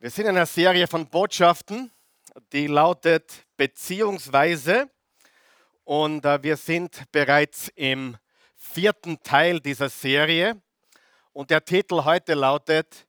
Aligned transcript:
Wir 0.00 0.10
sind 0.10 0.26
in 0.26 0.36
einer 0.36 0.46
Serie 0.46 0.86
von 0.86 1.08
Botschaften, 1.08 1.90
die 2.52 2.68
lautet 2.68 3.44
Beziehungsweise. 3.56 4.88
Und 5.82 6.24
äh, 6.24 6.40
wir 6.40 6.56
sind 6.56 7.02
bereits 7.10 7.66
im 7.74 8.16
vierten 8.54 9.20
Teil 9.24 9.58
dieser 9.58 9.88
Serie. 9.88 10.62
Und 11.32 11.50
der 11.50 11.64
Titel 11.64 12.04
heute 12.04 12.34
lautet 12.34 13.08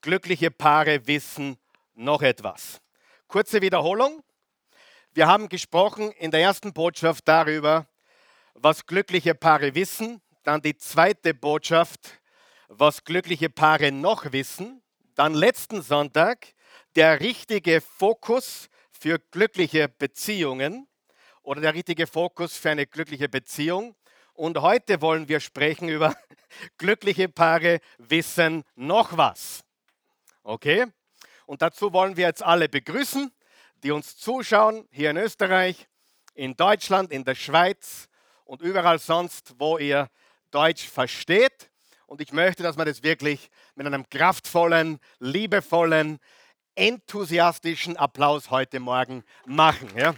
Glückliche 0.00 0.50
Paare 0.50 1.06
wissen 1.06 1.58
noch 1.94 2.22
etwas. 2.22 2.80
Kurze 3.28 3.62
Wiederholung. 3.62 4.24
Wir 5.14 5.28
haben 5.28 5.48
gesprochen 5.48 6.10
in 6.10 6.32
der 6.32 6.40
ersten 6.40 6.72
Botschaft 6.72 7.28
darüber, 7.28 7.86
was 8.54 8.84
glückliche 8.84 9.36
Paare 9.36 9.76
wissen. 9.76 10.20
Dann 10.42 10.60
die 10.60 10.76
zweite 10.76 11.34
Botschaft, 11.34 12.20
was 12.66 13.04
glückliche 13.04 13.48
Paare 13.48 13.92
noch 13.92 14.32
wissen. 14.32 14.82
Dann 15.16 15.32
letzten 15.32 15.80
Sonntag 15.80 16.46
der 16.94 17.20
richtige 17.20 17.80
Fokus 17.80 18.68
für 18.90 19.18
glückliche 19.18 19.88
Beziehungen 19.88 20.86
oder 21.42 21.62
der 21.62 21.72
richtige 21.72 22.06
Fokus 22.06 22.58
für 22.58 22.68
eine 22.68 22.86
glückliche 22.86 23.26
Beziehung. 23.26 23.96
Und 24.34 24.60
heute 24.60 25.00
wollen 25.00 25.26
wir 25.26 25.40
sprechen 25.40 25.88
über 25.88 26.14
glückliche 26.76 27.30
Paare 27.30 27.80
wissen 27.96 28.62
noch 28.74 29.16
was. 29.16 29.64
Okay? 30.42 30.84
Und 31.46 31.62
dazu 31.62 31.94
wollen 31.94 32.18
wir 32.18 32.26
jetzt 32.26 32.42
alle 32.42 32.68
begrüßen, 32.68 33.32
die 33.82 33.92
uns 33.92 34.18
zuschauen, 34.18 34.86
hier 34.90 35.08
in 35.08 35.16
Österreich, 35.16 35.88
in 36.34 36.56
Deutschland, 36.56 37.10
in 37.10 37.24
der 37.24 37.36
Schweiz 37.36 38.10
und 38.44 38.60
überall 38.60 38.98
sonst, 38.98 39.54
wo 39.58 39.78
ihr 39.78 40.10
Deutsch 40.50 40.86
versteht. 40.86 41.70
Und 42.06 42.20
ich 42.20 42.32
möchte, 42.32 42.62
dass 42.62 42.78
wir 42.78 42.84
das 42.84 43.02
wirklich 43.02 43.50
mit 43.74 43.86
einem 43.86 44.08
kraftvollen, 44.08 45.00
liebevollen, 45.18 46.20
enthusiastischen 46.76 47.96
Applaus 47.96 48.50
heute 48.50 48.78
Morgen 48.78 49.24
machen. 49.44 49.90
Ja? 49.96 50.14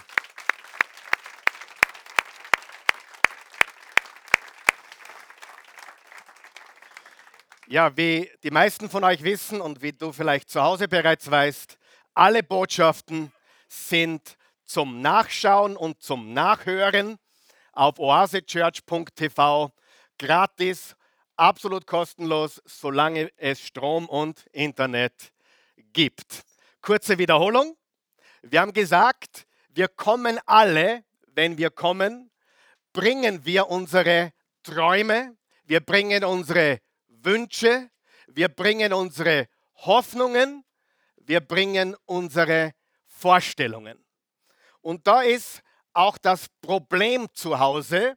Ja, 7.67 7.97
wie 7.97 8.31
die 8.43 8.51
meisten 8.51 8.91
von 8.91 9.05
euch 9.05 9.23
wissen 9.23 9.61
und 9.61 9.81
wie 9.81 9.93
du 9.93 10.13
vielleicht 10.13 10.51
zu 10.51 10.63
Hause 10.63 10.89
bereits 10.89 11.31
weißt, 11.31 11.79
alle 12.15 12.43
Botschaften 12.43 13.33
sind 13.67 14.37
zum 14.65 15.01
Nachschauen 15.01 15.77
und 15.77 16.03
zum 16.03 16.35
Nachhören 16.35 17.19
auf 17.73 17.99
oasechurch.tv 17.99 19.73
gratis 20.19 20.97
absolut 21.39 21.87
kostenlos, 21.87 22.61
solange 22.67 23.31
es 23.37 23.61
Strom 23.61 24.09
und 24.09 24.47
Internet 24.53 25.33
gibt. 25.93 26.43
Kurze 26.83 27.17
Wiederholung. 27.19 27.77
Wir 28.43 28.61
haben 28.61 28.73
gesagt, 28.73 29.47
wir 29.71 29.89
kommen 29.89 30.39
alle, 30.47 31.05
wenn 31.29 31.57
wir 31.57 31.71
kommen, 31.71 32.31
bringen 32.93 33.45
wir 33.45 33.69
unsere 33.69 34.33
Träume, 34.63 35.37
wir 35.65 35.81
bringen 35.81 36.25
unsere 36.25 36.81
Wünsche, 37.07 37.91
wir 38.27 38.49
bringen 38.49 38.93
unsere 38.93 39.49
Hoffnungen, 39.77 40.65
wir 41.17 41.41
bringen 41.41 41.95
unsere 42.07 42.73
Vorstellungen. 43.07 44.05
Und 44.81 45.07
da 45.07 45.23
ist 45.23 45.63
auch 45.93 46.19
das 46.19 46.49
Problem 46.61 47.29
zu 47.33 47.59
Hause, 47.59 48.17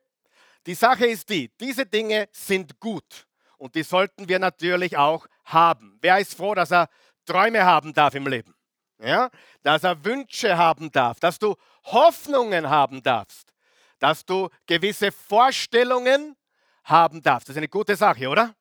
die 0.65 0.75
Sache 0.75 1.07
ist 1.07 1.29
die, 1.29 1.51
diese 1.59 1.85
Dinge 1.85 2.29
sind 2.31 2.79
gut 2.79 3.27
und 3.57 3.75
die 3.75 3.83
sollten 3.83 4.27
wir 4.27 4.39
natürlich 4.39 4.97
auch 4.97 5.27
haben. 5.45 5.97
Wer 6.01 6.19
ist 6.19 6.35
froh, 6.35 6.55
dass 6.55 6.71
er 6.71 6.89
Träume 7.25 7.63
haben 7.63 7.93
darf 7.93 8.15
im 8.15 8.27
Leben? 8.27 8.55
Ja? 8.99 9.29
Dass 9.63 9.83
er 9.83 10.03
Wünsche 10.03 10.57
haben 10.57 10.91
darf, 10.91 11.19
dass 11.19 11.39
du 11.39 11.55
Hoffnungen 11.83 12.69
haben 12.69 13.01
darfst, 13.01 13.53
dass 13.99 14.25
du 14.25 14.49
gewisse 14.67 15.11
Vorstellungen 15.11 16.35
haben 16.83 17.21
darfst. 17.21 17.49
Das 17.49 17.55
ist 17.55 17.57
eine 17.57 17.67
gute 17.67 17.95
Sache, 17.95 18.27
oder? 18.27 18.55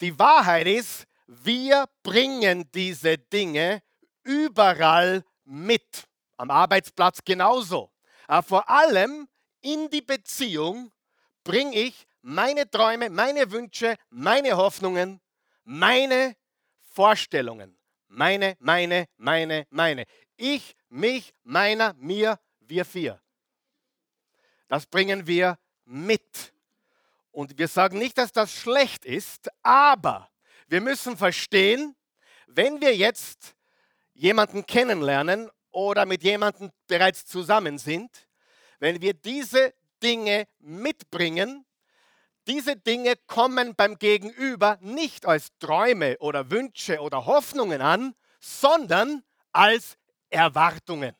Die 0.00 0.18
Wahrheit 0.18 0.66
ist, 0.66 1.06
wir 1.26 1.86
bringen 2.02 2.70
diese 2.72 3.18
Dinge 3.18 3.82
überall 4.24 5.24
mit. 5.44 6.08
Am 6.36 6.50
Arbeitsplatz 6.50 7.20
genauso. 7.24 7.92
Aber 8.26 8.42
vor 8.42 8.68
allem 8.68 9.28
in 9.60 9.88
die 9.90 10.02
Beziehung 10.02 10.90
bringe 11.44 11.74
ich 11.74 12.06
meine 12.22 12.70
Träume, 12.70 13.10
meine 13.10 13.50
Wünsche, 13.50 13.96
meine 14.10 14.56
Hoffnungen, 14.56 15.20
meine 15.64 16.36
Vorstellungen. 16.80 17.76
Meine, 18.08 18.56
meine, 18.60 19.06
meine, 19.16 19.66
meine. 19.70 20.04
Ich, 20.36 20.76
mich, 20.88 21.32
meiner, 21.44 21.94
mir, 21.94 22.38
wir 22.60 22.84
vier. 22.84 23.20
Das 24.68 24.86
bringen 24.86 25.26
wir 25.26 25.58
mit. 25.84 26.52
Und 27.30 27.58
wir 27.58 27.68
sagen 27.68 27.98
nicht, 27.98 28.18
dass 28.18 28.32
das 28.32 28.52
schlecht 28.52 29.04
ist, 29.04 29.48
aber 29.62 30.30
wir 30.68 30.80
müssen 30.80 31.16
verstehen, 31.16 31.96
wenn 32.46 32.80
wir 32.80 32.94
jetzt 32.94 33.54
jemanden 34.12 34.66
kennenlernen 34.66 35.50
oder 35.70 36.04
mit 36.04 36.22
jemandem 36.22 36.70
bereits 36.86 37.24
zusammen 37.24 37.78
sind, 37.78 38.10
wenn 38.78 39.00
wir 39.00 39.14
diese 39.14 39.72
Dinge 40.02 40.46
mitbringen, 40.58 41.64
diese 42.48 42.76
Dinge 42.76 43.14
kommen 43.28 43.76
beim 43.76 43.98
Gegenüber 43.98 44.78
nicht 44.80 45.26
als 45.26 45.56
Träume 45.60 46.18
oder 46.18 46.50
Wünsche 46.50 47.00
oder 47.00 47.24
Hoffnungen 47.26 47.80
an, 47.80 48.14
sondern 48.40 49.22
als 49.52 49.96
Erwartungen, 50.28 51.14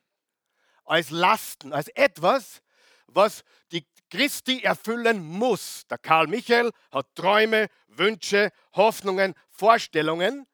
als 0.84 1.10
Lasten, 1.10 1.72
als 1.72 1.88
etwas, 1.88 2.60
was 3.06 3.44
die 3.70 3.86
Christi 4.10 4.62
erfüllen 4.62 5.24
muss. 5.24 5.86
Der 5.88 5.98
Karl 5.98 6.26
Michael 6.26 6.72
hat 6.90 7.06
Träume, 7.14 7.68
Wünsche, 7.86 8.50
Hoffnungen, 8.74 9.34
Vorstellungen. 9.48 10.46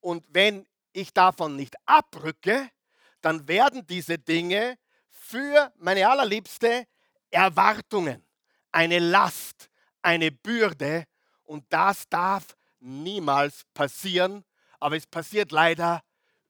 Und 0.00 0.26
wenn 0.30 0.66
ich 0.92 1.12
davon 1.12 1.54
nicht 1.54 1.76
abrücke, 1.86 2.68
dann 3.20 3.46
werden 3.46 3.86
diese 3.86 4.18
Dinge 4.18 4.76
für 5.08 5.72
meine 5.76 6.08
allerliebste 6.08 6.86
Erwartungen, 7.30 8.24
eine 8.72 8.98
Last, 8.98 9.68
eine 10.02 10.30
Bürde 10.30 11.04
und 11.44 11.64
das 11.70 12.08
darf 12.08 12.56
niemals 12.80 13.64
passieren, 13.74 14.44
aber 14.78 14.96
es 14.96 15.06
passiert 15.06 15.52
leider 15.52 16.02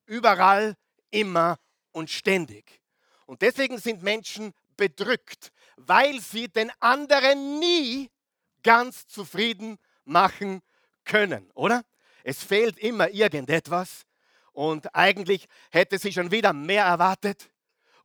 überall, 0.06 0.76
immer 1.10 1.58
und 1.92 2.10
ständig. 2.10 2.80
Und 3.26 3.42
deswegen 3.42 3.78
sind 3.78 4.02
Menschen 4.02 4.52
bedrückt, 4.76 5.52
weil 5.76 6.20
sie 6.20 6.48
den 6.48 6.70
anderen 6.80 7.58
nie 7.58 8.10
ganz 8.62 9.06
zufrieden 9.06 9.78
machen 10.04 10.62
können, 11.04 11.50
oder? 11.52 11.84
Es 12.24 12.42
fehlt 12.42 12.78
immer 12.78 13.10
irgendetwas 13.10 14.04
und 14.52 14.94
eigentlich 14.94 15.46
hätte 15.70 15.98
sie 15.98 16.12
schon 16.12 16.30
wieder 16.30 16.52
mehr 16.52 16.84
erwartet 16.84 17.48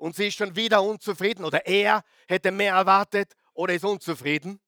und 0.01 0.15
sie 0.15 0.29
ist 0.29 0.37
schon 0.37 0.55
wieder 0.55 0.81
unzufrieden 0.81 1.45
oder 1.45 1.67
er 1.67 2.03
hätte 2.27 2.49
mehr 2.49 2.73
erwartet 2.73 3.33
oder 3.53 3.75
ist 3.75 3.85
unzufrieden. 3.85 4.59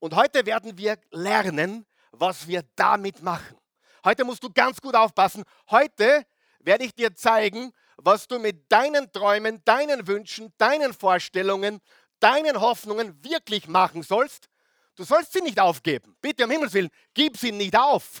Und 0.00 0.16
heute 0.16 0.44
werden 0.44 0.76
wir 0.76 0.98
lernen, 1.12 1.86
was 2.10 2.48
wir 2.48 2.64
damit 2.74 3.22
machen. 3.22 3.56
Heute 4.04 4.24
musst 4.24 4.42
du 4.42 4.50
ganz 4.52 4.80
gut 4.80 4.96
aufpassen. 4.96 5.44
Heute 5.70 6.26
werde 6.58 6.84
ich 6.84 6.92
dir 6.92 7.14
zeigen, 7.14 7.70
was 7.96 8.26
du 8.26 8.40
mit 8.40 8.70
deinen 8.70 9.12
Träumen, 9.12 9.62
deinen 9.64 10.08
Wünschen, 10.08 10.52
deinen 10.58 10.92
Vorstellungen, 10.92 11.80
deinen 12.18 12.60
Hoffnungen 12.60 13.22
wirklich 13.22 13.68
machen 13.68 14.02
sollst. 14.02 14.48
Du 14.96 15.04
sollst 15.04 15.32
sie 15.32 15.42
nicht 15.42 15.60
aufgeben. 15.60 16.16
Bitte 16.20 16.42
um 16.42 16.50
Himmels 16.50 16.72
Willen, 16.72 16.90
gib 17.14 17.36
sie 17.36 17.52
nicht 17.52 17.78
auf. 17.78 18.20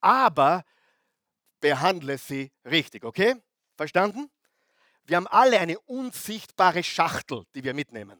Aber 0.00 0.64
behandle 1.60 2.16
sie 2.16 2.50
richtig, 2.64 3.04
okay? 3.04 3.36
Verstanden? 3.76 4.30
Wir 5.06 5.16
haben 5.18 5.28
alle 5.28 5.60
eine 5.60 5.78
unsichtbare 5.80 6.82
Schachtel, 6.82 7.44
die 7.54 7.62
wir 7.62 7.74
mitnehmen. 7.74 8.18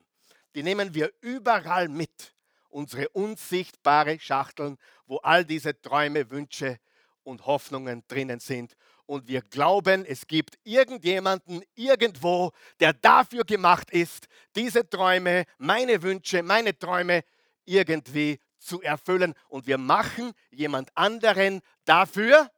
Die 0.54 0.62
nehmen 0.62 0.94
wir 0.94 1.12
überall 1.20 1.88
mit. 1.88 2.32
Unsere 2.68 3.08
unsichtbare 3.08 4.20
Schachteln, 4.20 4.76
wo 5.06 5.16
all 5.18 5.44
diese 5.44 5.80
Träume, 5.80 6.30
Wünsche 6.30 6.78
und 7.24 7.44
Hoffnungen 7.44 8.04
drinnen 8.06 8.38
sind. 8.38 8.76
Und 9.06 9.26
wir 9.26 9.42
glauben, 9.42 10.04
es 10.04 10.26
gibt 10.26 10.58
irgendjemanden 10.62 11.62
irgendwo, 11.74 12.52
der 12.80 12.92
dafür 12.92 13.44
gemacht 13.44 13.90
ist, 13.90 14.26
diese 14.54 14.88
Träume, 14.88 15.44
meine 15.58 16.02
Wünsche, 16.02 16.42
meine 16.42 16.76
Träume 16.78 17.22
irgendwie 17.64 18.38
zu 18.58 18.80
erfüllen. 18.82 19.34
Und 19.48 19.66
wir 19.66 19.78
machen 19.78 20.32
jemand 20.50 20.90
anderen 20.96 21.60
dafür 21.84 22.50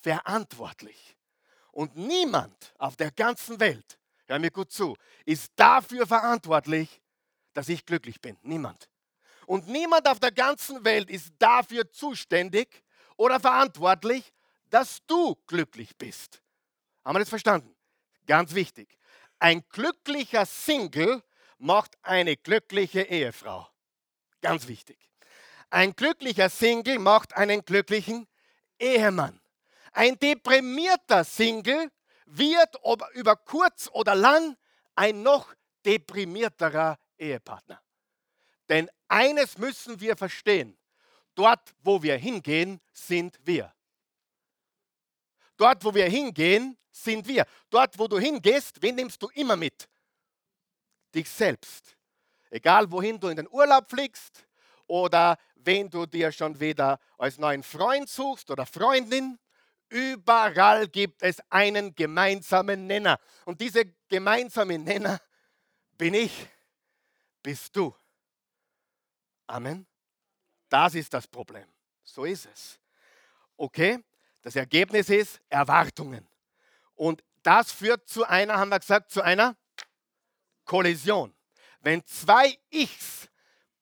verantwortlich. 0.00 1.16
Und 1.72 1.96
niemand 1.96 2.74
auf 2.78 2.96
der 2.96 3.10
ganzen 3.10 3.58
Welt, 3.58 3.98
hör 4.26 4.38
mir 4.38 4.50
gut 4.50 4.70
zu, 4.70 4.96
ist 5.24 5.52
dafür 5.56 6.06
verantwortlich, 6.06 7.02
dass 7.54 7.68
ich 7.68 7.84
glücklich 7.84 8.20
bin. 8.20 8.38
Niemand. 8.42 8.88
Und 9.46 9.66
niemand 9.68 10.06
auf 10.06 10.20
der 10.20 10.32
ganzen 10.32 10.84
Welt 10.84 11.10
ist 11.10 11.32
dafür 11.38 11.90
zuständig 11.90 12.84
oder 13.16 13.40
verantwortlich, 13.40 14.32
dass 14.70 15.04
du 15.06 15.34
glücklich 15.46 15.96
bist. 15.96 16.42
Haben 17.04 17.16
wir 17.16 17.20
das 17.20 17.28
verstanden? 17.28 17.74
Ganz 18.26 18.54
wichtig. 18.54 18.96
Ein 19.38 19.64
glücklicher 19.70 20.46
Single 20.46 21.22
macht 21.58 21.96
eine 22.02 22.36
glückliche 22.36 23.02
Ehefrau. 23.02 23.68
Ganz 24.40 24.68
wichtig. 24.68 24.98
Ein 25.70 25.94
glücklicher 25.94 26.48
Single 26.48 26.98
macht 26.98 27.34
einen 27.36 27.64
glücklichen 27.64 28.28
Ehemann. 28.78 29.41
Ein 29.92 30.18
deprimierter 30.18 31.24
Single 31.24 31.90
wird 32.26 32.76
über 33.14 33.36
kurz 33.36 33.88
oder 33.92 34.14
lang 34.14 34.56
ein 34.94 35.22
noch 35.22 35.54
deprimierterer 35.84 36.98
Ehepartner. 37.18 37.80
Denn 38.68 38.90
eines 39.08 39.58
müssen 39.58 40.00
wir 40.00 40.16
verstehen. 40.16 40.78
Dort, 41.34 41.74
wo 41.80 42.02
wir 42.02 42.16
hingehen, 42.16 42.80
sind 42.92 43.38
wir. 43.44 43.74
Dort, 45.56 45.84
wo 45.84 45.94
wir 45.94 46.08
hingehen, 46.08 46.78
sind 46.90 47.26
wir. 47.26 47.46
Dort, 47.70 47.98
wo 47.98 48.06
du 48.06 48.18
hingehst, 48.18 48.80
wen 48.82 48.94
nimmst 48.94 49.22
du 49.22 49.28
immer 49.34 49.56
mit? 49.56 49.88
Dich 51.14 51.28
selbst. 51.28 51.96
Egal, 52.50 52.90
wohin 52.90 53.18
du 53.18 53.28
in 53.28 53.36
den 53.36 53.48
Urlaub 53.48 53.88
fliegst 53.88 54.46
oder 54.86 55.38
wen 55.56 55.88
du 55.88 56.06
dir 56.06 56.32
schon 56.32 56.58
wieder 56.60 56.98
als 57.18 57.38
neuen 57.38 57.62
Freund 57.62 58.08
suchst 58.08 58.50
oder 58.50 58.66
Freundin, 58.66 59.38
überall 59.92 60.88
gibt 60.88 61.22
es 61.22 61.38
einen 61.50 61.94
gemeinsamen 61.94 62.86
Nenner. 62.86 63.20
Und 63.44 63.60
dieser 63.60 63.84
gemeinsame 64.08 64.78
Nenner 64.78 65.20
bin 65.98 66.14
ich, 66.14 66.48
bist 67.42 67.76
du. 67.76 67.94
Amen. 69.46 69.86
Das 70.68 70.94
ist 70.94 71.12
das 71.12 71.26
Problem. 71.26 71.66
So 72.02 72.24
ist 72.24 72.46
es. 72.46 72.80
Okay? 73.56 74.02
Das 74.40 74.56
Ergebnis 74.56 75.10
ist 75.10 75.40
Erwartungen. 75.48 76.26
Und 76.94 77.22
das 77.42 77.70
führt 77.70 78.08
zu 78.08 78.24
einer, 78.24 78.58
haben 78.58 78.70
wir 78.70 78.78
gesagt, 78.78 79.10
zu 79.10 79.22
einer 79.22 79.56
Kollision. 80.64 81.34
Wenn 81.80 82.04
zwei 82.06 82.58
Ichs 82.70 83.28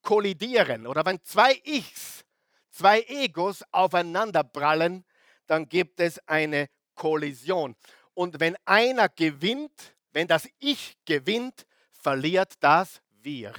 kollidieren 0.02 0.86
oder 0.86 1.04
wenn 1.04 1.22
zwei 1.22 1.60
Ichs, 1.64 2.24
zwei 2.70 3.02
Egos 3.02 3.62
aufeinanderprallen, 3.70 5.04
dann 5.50 5.68
gibt 5.68 5.98
es 5.98 6.20
eine 6.28 6.70
Kollision. 6.94 7.74
Und 8.14 8.38
wenn 8.38 8.56
einer 8.64 9.08
gewinnt, 9.08 9.96
wenn 10.12 10.28
das 10.28 10.48
Ich 10.60 10.96
gewinnt, 11.04 11.66
verliert 11.90 12.52
das 12.60 13.02
Wir. 13.20 13.52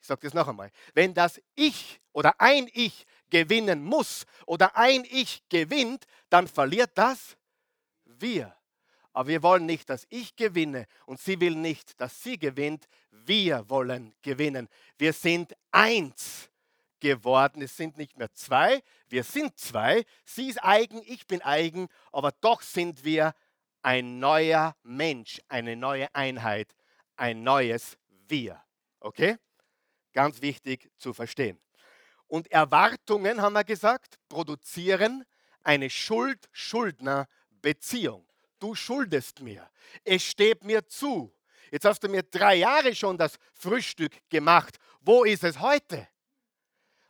Ich 0.00 0.06
sage 0.06 0.22
das 0.22 0.32
noch 0.32 0.48
einmal. 0.48 0.70
Wenn 0.94 1.12
das 1.12 1.38
Ich 1.54 2.00
oder 2.12 2.40
ein 2.40 2.70
Ich 2.72 3.04
gewinnen 3.28 3.84
muss 3.84 4.24
oder 4.46 4.74
ein 4.74 5.04
Ich 5.04 5.46
gewinnt, 5.50 6.06
dann 6.30 6.48
verliert 6.48 6.92
das 6.94 7.36
Wir. 8.04 8.56
Aber 9.12 9.28
wir 9.28 9.42
wollen 9.42 9.66
nicht, 9.66 9.90
dass 9.90 10.06
ich 10.08 10.34
gewinne 10.34 10.86
und 11.04 11.20
sie 11.20 11.38
will 11.40 11.56
nicht, 11.56 12.00
dass 12.00 12.22
sie 12.22 12.38
gewinnt. 12.38 12.88
Wir 13.10 13.68
wollen 13.68 14.14
gewinnen. 14.22 14.66
Wir 14.96 15.12
sind 15.12 15.54
eins 15.70 16.48
geworden. 17.00 17.62
Es 17.62 17.76
sind 17.76 17.96
nicht 17.96 18.16
mehr 18.16 18.32
zwei, 18.32 18.80
wir 19.08 19.24
sind 19.24 19.58
zwei. 19.58 20.04
Sie 20.24 20.48
ist 20.48 20.62
eigen, 20.62 21.02
ich 21.06 21.26
bin 21.26 21.42
eigen, 21.42 21.88
aber 22.12 22.30
doch 22.40 22.62
sind 22.62 23.04
wir 23.04 23.34
ein 23.82 24.18
neuer 24.18 24.74
Mensch, 24.82 25.42
eine 25.48 25.76
neue 25.76 26.12
Einheit, 26.14 26.74
ein 27.16 27.42
neues 27.42 27.98
Wir. 28.28 28.62
Okay? 29.00 29.36
Ganz 30.12 30.40
wichtig 30.42 30.90
zu 30.96 31.12
verstehen. 31.12 31.60
Und 32.26 32.50
Erwartungen, 32.50 33.40
haben 33.40 33.52
wir 33.52 33.62
gesagt, 33.62 34.18
produzieren 34.28 35.24
eine 35.62 35.88
Schuld-Schuldner-Beziehung. 35.90 38.26
Du 38.58 38.74
schuldest 38.74 39.42
mir. 39.42 39.70
Es 40.04 40.24
steht 40.24 40.64
mir 40.64 40.86
zu. 40.86 41.32
Jetzt 41.70 41.84
hast 41.84 42.02
du 42.02 42.08
mir 42.08 42.22
drei 42.22 42.54
Jahre 42.56 42.94
schon 42.94 43.18
das 43.18 43.36
Frühstück 43.52 44.14
gemacht. 44.30 44.78
Wo 45.00 45.24
ist 45.24 45.44
es 45.44 45.60
heute? 45.60 46.08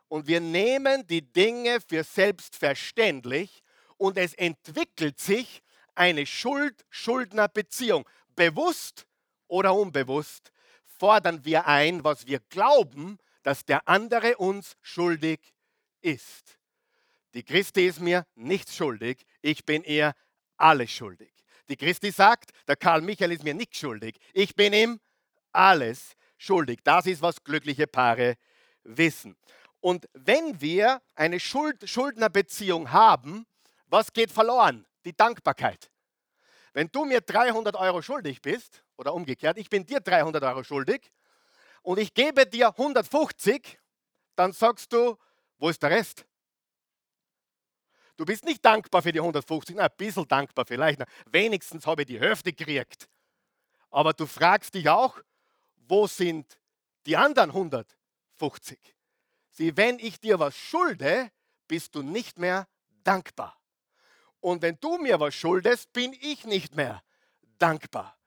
Und 0.08 0.26
wir 0.26 0.40
nehmen 0.40 1.06
die 1.06 1.22
Dinge 1.32 1.80
für 1.80 2.04
selbstverständlich 2.04 3.62
und 3.96 4.16
es 4.18 4.34
entwickelt 4.34 5.18
sich 5.18 5.62
eine 5.94 6.26
Schuld-Schuldner-Beziehung. 6.26 8.08
Bewusst 8.34 9.06
oder 9.48 9.74
unbewusst 9.74 10.52
fordern 10.84 11.44
wir 11.44 11.66
ein, 11.66 12.04
was 12.04 12.26
wir 12.26 12.40
glauben, 12.50 13.18
dass 13.42 13.64
der 13.64 13.86
andere 13.88 14.36
uns 14.36 14.76
schuldig 14.82 15.40
ist. 16.00 16.58
Die 17.34 17.42
Christi 17.42 17.86
ist 17.86 18.00
mir 18.00 18.26
nichts 18.34 18.76
schuldig, 18.76 19.26
ich 19.42 19.64
bin 19.64 19.84
ihr 19.84 20.14
alles 20.56 20.90
schuldig. 20.90 21.32
Die 21.68 21.76
Christi 21.76 22.10
sagt, 22.10 22.50
der 22.66 22.76
Karl 22.76 23.02
Michael 23.02 23.32
ist 23.32 23.44
mir 23.44 23.54
nichts 23.54 23.78
schuldig, 23.78 24.16
ich 24.32 24.54
bin 24.54 24.72
ihm 24.72 25.00
alles 25.52 26.16
schuldig. 26.38 26.80
Das 26.84 27.06
ist, 27.06 27.22
was 27.22 27.42
glückliche 27.42 27.86
Paare 27.86 28.36
wissen. 28.84 29.36
Und 29.86 30.08
wenn 30.14 30.60
wir 30.60 31.00
eine 31.14 31.38
Schuld-Schuldner-Beziehung 31.38 32.90
haben, 32.90 33.46
was 33.86 34.12
geht 34.12 34.32
verloren? 34.32 34.84
Die 35.04 35.16
Dankbarkeit. 35.16 35.92
Wenn 36.72 36.88
du 36.88 37.04
mir 37.04 37.20
300 37.20 37.76
Euro 37.76 38.02
schuldig 38.02 38.42
bist, 38.42 38.82
oder 38.96 39.14
umgekehrt, 39.14 39.58
ich 39.58 39.70
bin 39.70 39.86
dir 39.86 40.00
300 40.00 40.42
Euro 40.42 40.64
schuldig 40.64 41.12
und 41.82 42.00
ich 42.00 42.12
gebe 42.12 42.46
dir 42.46 42.70
150, 42.70 43.78
dann 44.34 44.52
sagst 44.52 44.92
du, 44.92 45.16
wo 45.56 45.68
ist 45.68 45.80
der 45.80 45.90
Rest? 45.90 46.26
Du 48.16 48.24
bist 48.24 48.44
nicht 48.44 48.64
dankbar 48.64 49.02
für 49.02 49.12
die 49.12 49.20
150, 49.20 49.76
na, 49.76 49.84
ein 49.84 49.96
bisschen 49.96 50.26
dankbar 50.26 50.66
vielleicht, 50.66 50.98
na, 50.98 51.06
wenigstens 51.26 51.86
habe 51.86 52.02
ich 52.02 52.08
die 52.08 52.18
Hälfte 52.18 52.52
gekriegt. 52.52 53.08
Aber 53.92 54.12
du 54.12 54.26
fragst 54.26 54.74
dich 54.74 54.88
auch, 54.88 55.16
wo 55.86 56.08
sind 56.08 56.58
die 57.06 57.16
anderen 57.16 57.50
150? 57.50 58.95
Sieh, 59.56 59.74
wenn 59.74 59.98
ich 59.98 60.20
dir 60.20 60.38
was 60.38 60.54
schulde, 60.54 61.32
bist 61.66 61.94
du 61.94 62.02
nicht 62.02 62.38
mehr 62.38 62.68
dankbar. 63.04 63.58
Und 64.40 64.60
wenn 64.60 64.78
du 64.80 64.98
mir 64.98 65.18
was 65.18 65.34
schuldest, 65.34 65.94
bin 65.94 66.12
ich 66.20 66.44
nicht 66.44 66.76
mehr 66.76 67.02
dankbar. 67.56 68.18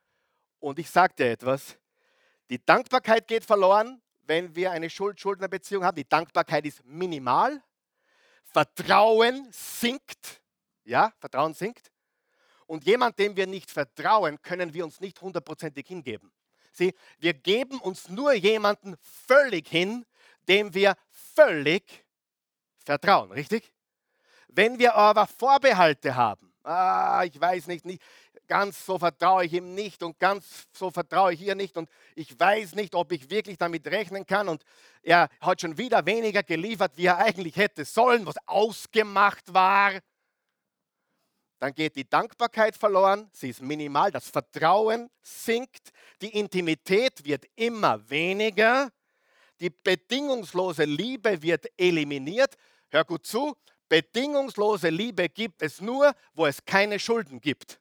Und 0.60 0.80
ich 0.80 0.90
sage 0.90 1.14
dir 1.14 1.30
etwas, 1.30 1.78
die 2.50 2.66
Dankbarkeit 2.66 3.28
geht 3.28 3.46
verloren, 3.46 4.02
wenn 4.24 4.56
wir 4.56 4.72
eine 4.72 4.90
Schuld-Schuldner-Beziehung 4.90 5.84
haben. 5.84 5.98
Die 5.98 6.10
Dankbarkeit 6.10 6.66
ist 6.66 6.84
minimal. 6.84 7.62
Vertrauen 8.44 9.50
sinkt. 9.52 10.42
Ja, 10.84 11.14
Vertrauen 11.20 11.54
sinkt. 11.54 11.92
Und 12.66 12.86
jemand, 12.86 13.20
dem 13.20 13.36
wir 13.36 13.46
nicht 13.46 13.70
vertrauen, 13.70 14.42
können 14.42 14.74
wir 14.74 14.84
uns 14.84 15.00
nicht 15.00 15.22
hundertprozentig 15.22 15.88
hingeben. 15.88 16.34
Sieh, 16.72 16.96
wir 17.20 17.36
geben 17.36 17.80
uns 17.80 18.10
nur 18.10 18.34
jemanden 18.34 18.96
völlig 19.28 19.68
hin, 19.68 20.08
dem 20.50 20.74
wir 20.74 20.96
völlig 21.12 22.06
vertrauen, 22.84 23.32
richtig? 23.32 23.72
Wenn 24.48 24.80
wir 24.80 24.96
aber 24.96 25.28
Vorbehalte 25.28 26.16
haben, 26.16 26.52
ah, 26.64 27.24
ich 27.24 27.40
weiß 27.40 27.68
nicht, 27.68 27.86
nicht, 27.86 28.02
ganz 28.48 28.84
so 28.84 28.98
vertraue 28.98 29.46
ich 29.46 29.54
ihm 29.54 29.76
nicht 29.76 30.02
und 30.02 30.20
ganz 30.20 30.68
so 30.74 30.90
vertraue 30.90 31.34
ich 31.34 31.42
ihr 31.42 31.56
nicht 31.56 31.78
und 31.78 31.88
ich 32.16 32.38
weiß 32.38 32.76
nicht, 32.76 32.96
ob 32.96 33.12
ich 33.12 33.30
wirklich 33.30 33.58
damit 33.58 33.88
rechnen 33.88 34.26
kann 34.26 34.50
und 34.50 34.64
er 35.04 35.30
hat 35.40 35.62
schon 35.62 35.78
wieder 35.78 36.06
weniger 36.06 36.44
geliefert, 36.44 36.94
wie 36.96 37.06
er 37.06 37.20
eigentlich 37.20 37.56
hätte 37.56 37.86
sollen, 37.86 38.26
was 38.26 38.36
ausgemacht 38.48 39.54
war. 39.54 39.94
Dann 41.60 41.74
geht 41.74 41.96
die 41.96 42.10
Dankbarkeit 42.10 42.76
verloren, 42.76 43.30
sie 43.34 43.50
ist 43.50 43.62
minimal, 43.62 44.12
das 44.12 44.30
Vertrauen 44.30 45.10
sinkt, 45.22 45.92
die 46.22 46.38
Intimität 46.38 47.24
wird 47.24 47.46
immer 47.56 48.10
weniger, 48.10 48.90
die 49.60 49.70
bedingungslose 49.70 50.84
Liebe 50.86 51.42
wird 51.42 51.68
eliminiert. 51.78 52.56
Hör 52.90 53.04
gut 53.04 53.26
zu, 53.26 53.56
bedingungslose 53.88 54.90
Liebe 54.90 55.30
gibt 55.30 55.62
es 55.62 55.82
nur, 55.82 56.14
wo 56.34 56.46
es 56.46 56.64
keine 56.64 57.00
Schulden 57.00 57.42
gibt. 57.42 57.80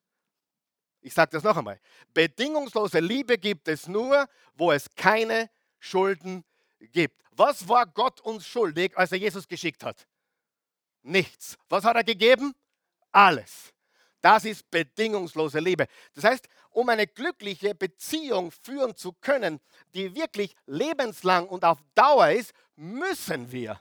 Ich 1.01 1.15
sage 1.15 1.31
das 1.33 1.45
noch 1.45 1.57
einmal. 1.57 1.81
Bedingungslose 2.13 2.99
Liebe 3.01 3.39
gibt 3.39 3.69
es 3.69 3.87
nur, 3.87 4.29
wo 4.55 4.73
es 4.73 4.91
keine 4.97 5.49
Schulden 5.79 6.45
gibt. 6.93 7.23
Was 7.31 7.69
war 7.69 7.87
Gott 7.87 8.21
uns 8.21 8.47
schuldig, 8.47 8.97
als 8.97 9.13
er 9.13 9.19
Jesus 9.19 9.47
geschickt 9.47 9.85
hat? 9.85 10.07
Nichts. 11.03 11.57
Was 11.69 11.85
hat 11.85 11.97
er 11.97 12.05
gegeben? 12.05 12.55
Alles. 13.13 13.73
Das 14.21 14.45
ist 14.45 14.69
bedingungslose 14.71 15.61
Liebe. 15.61 15.87
Das 16.15 16.25
heißt, 16.25 16.49
um 16.71 16.89
eine 16.89 17.07
glückliche 17.07 17.75
Beziehung 17.75 18.51
führen 18.51 18.97
zu 18.97 19.13
können, 19.13 19.61
die 19.95 20.15
wirklich 20.15 20.55
lebenslang 20.67 21.49
und 21.49 21.65
auf 21.65 21.79
Dauer 21.95 22.31
ist, 22.31 22.53
müssen 22.77 23.51
wir 23.53 23.81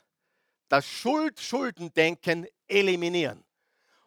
das 0.69 0.85
Schuld-Schuldendenken 0.85 2.47
eliminieren. 2.67 3.43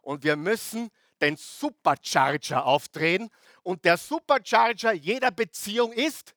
Und 0.02 0.25
wir 0.25 0.37
müssen 0.37 0.90
den 1.20 1.37
Supercharger 1.37 2.64
aufdrehen. 2.64 3.30
Und 3.62 3.84
der 3.84 3.96
Supercharger 3.96 4.92
jeder 4.92 5.30
Beziehung 5.30 5.92
ist 5.92 6.34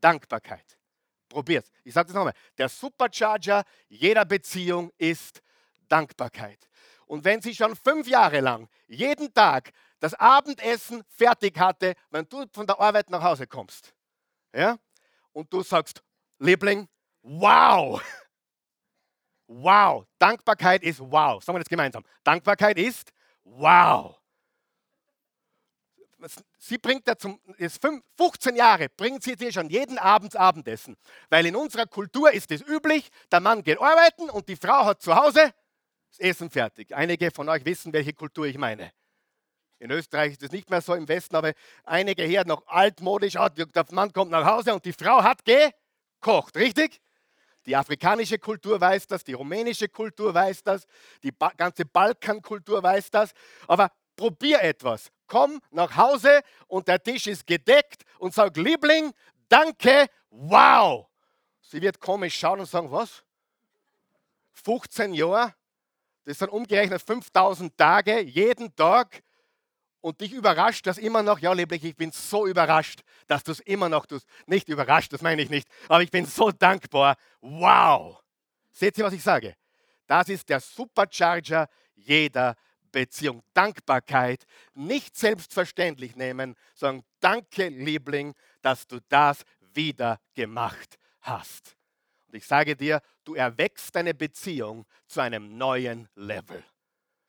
Dankbarkeit. 0.00 0.78
Probiert. 1.28 1.70
Ich 1.84 1.94
sage 1.94 2.08
das 2.08 2.14
nochmal. 2.14 2.34
Der 2.58 2.68
Supercharger 2.68 3.64
jeder 3.88 4.24
Beziehung 4.24 4.92
ist 4.98 5.42
Dankbarkeit. 5.88 6.68
Und 7.12 7.26
wenn 7.26 7.42
sie 7.42 7.54
schon 7.54 7.76
fünf 7.76 8.08
Jahre 8.08 8.40
lang 8.40 8.70
jeden 8.88 9.34
Tag 9.34 9.70
das 10.00 10.14
Abendessen 10.14 11.04
fertig 11.10 11.58
hatte, 11.58 11.92
wenn 12.08 12.26
du 12.26 12.46
von 12.54 12.66
der 12.66 12.80
Arbeit 12.80 13.10
nach 13.10 13.22
Hause 13.22 13.46
kommst, 13.46 13.92
ja, 14.54 14.78
und 15.34 15.52
du 15.52 15.62
sagst, 15.62 16.02
Liebling, 16.38 16.88
wow, 17.20 18.02
wow, 19.46 20.06
Dankbarkeit 20.18 20.82
ist 20.82 21.00
wow. 21.00 21.44
Sagen 21.44 21.56
wir 21.56 21.60
das 21.60 21.68
gemeinsam. 21.68 22.02
Dankbarkeit 22.24 22.78
ist 22.78 23.12
wow. 23.44 24.18
Sie 26.56 26.78
bringt 26.78 27.06
ja 27.06 27.18
zum, 27.18 27.38
ist 27.58 27.78
15 28.16 28.56
Jahre, 28.56 28.88
bringt 28.88 29.22
sie 29.22 29.36
dir 29.36 29.52
schon 29.52 29.68
jeden 29.68 29.98
Abend 29.98 30.34
Abendessen. 30.34 30.96
Weil 31.28 31.44
in 31.44 31.56
unserer 31.56 31.84
Kultur 31.84 32.32
ist 32.32 32.50
es 32.52 32.62
üblich, 32.62 33.10
der 33.30 33.40
Mann 33.40 33.62
geht 33.62 33.82
arbeiten 33.82 34.30
und 34.30 34.48
die 34.48 34.56
Frau 34.56 34.86
hat 34.86 35.02
zu 35.02 35.14
Hause 35.14 35.52
das 36.12 36.18
Essen 36.20 36.50
fertig. 36.50 36.94
Einige 36.94 37.30
von 37.30 37.48
euch 37.48 37.64
wissen, 37.64 37.92
welche 37.92 38.12
Kultur 38.12 38.46
ich 38.46 38.58
meine. 38.58 38.92
In 39.78 39.90
Österreich 39.90 40.32
ist 40.32 40.42
es 40.42 40.52
nicht 40.52 40.70
mehr 40.70 40.80
so 40.80 40.94
im 40.94 41.08
Westen, 41.08 41.34
aber 41.34 41.54
einige 41.84 42.22
hier 42.22 42.44
noch 42.44 42.66
altmodisch. 42.66 43.36
Ah, 43.36 43.48
der 43.48 43.66
Mann 43.90 44.12
kommt 44.12 44.30
nach 44.30 44.44
Hause 44.44 44.74
und 44.74 44.84
die 44.84 44.92
Frau 44.92 45.22
hat 45.22 45.42
gekocht, 45.44 46.56
richtig? 46.56 47.00
Die 47.66 47.74
afrikanische 47.74 48.38
Kultur 48.38 48.80
weiß 48.80 49.06
das, 49.06 49.24
die 49.24 49.32
rumänische 49.32 49.88
Kultur 49.88 50.34
weiß 50.34 50.62
das, 50.64 50.86
die 51.22 51.32
ba 51.32 51.52
ganze 51.56 51.84
Balkankultur 51.84 52.82
weiß 52.82 53.10
das. 53.10 53.32
Aber 53.66 53.90
probier 54.16 54.60
etwas. 54.62 55.10
Komm 55.26 55.60
nach 55.70 55.96
Hause 55.96 56.42
und 56.66 56.88
der 56.88 57.02
Tisch 57.02 57.26
ist 57.26 57.46
gedeckt 57.46 58.02
und 58.18 58.34
sag, 58.34 58.56
Liebling, 58.56 59.12
danke, 59.48 60.06
wow. 60.30 61.08
Sie 61.60 61.80
wird 61.80 61.98
komisch 62.00 62.38
schauen 62.38 62.60
und 62.60 62.66
sagen, 62.66 62.90
was? 62.90 63.24
15 64.52 65.14
Jahre? 65.14 65.54
Das 66.24 66.38
sind 66.38 66.50
umgerechnet 66.50 67.02
5000 67.02 67.76
Tage, 67.76 68.20
jeden 68.20 68.74
Tag. 68.74 69.22
Und 70.00 70.20
dich 70.20 70.32
überrascht 70.32 70.86
das 70.86 70.98
immer 70.98 71.22
noch, 71.22 71.38
ja, 71.38 71.52
Liebling, 71.52 71.80
ich 71.84 71.96
bin 71.96 72.10
so 72.10 72.46
überrascht, 72.46 73.02
dass 73.28 73.44
du 73.44 73.52
es 73.52 73.60
immer 73.60 73.88
noch 73.88 74.04
tust. 74.04 74.26
Nicht 74.46 74.68
überrascht, 74.68 75.12
das 75.12 75.22
meine 75.22 75.42
ich 75.42 75.48
nicht, 75.48 75.68
aber 75.88 76.02
ich 76.02 76.10
bin 76.10 76.26
so 76.26 76.50
dankbar. 76.50 77.16
Wow! 77.40 78.20
Seht 78.72 78.98
ihr, 78.98 79.04
was 79.04 79.12
ich 79.12 79.22
sage? 79.22 79.54
Das 80.08 80.28
ist 80.28 80.48
der 80.48 80.58
Supercharger 80.58 81.68
jeder 81.94 82.56
Beziehung. 82.90 83.42
Dankbarkeit 83.54 84.44
nicht 84.74 85.16
selbstverständlich 85.16 86.16
nehmen, 86.16 86.56
sondern 86.74 87.04
danke, 87.20 87.68
Liebling, 87.68 88.34
dass 88.60 88.86
du 88.86 88.98
das 89.08 89.42
wieder 89.72 90.20
gemacht 90.34 90.98
hast. 91.20 91.76
Und 92.32 92.38
ich 92.38 92.46
sage 92.46 92.74
dir, 92.74 93.02
du 93.24 93.34
erwächst 93.34 93.94
deine 93.94 94.14
Beziehung 94.14 94.86
zu 95.06 95.20
einem 95.20 95.58
neuen 95.58 96.08
Level. 96.14 96.64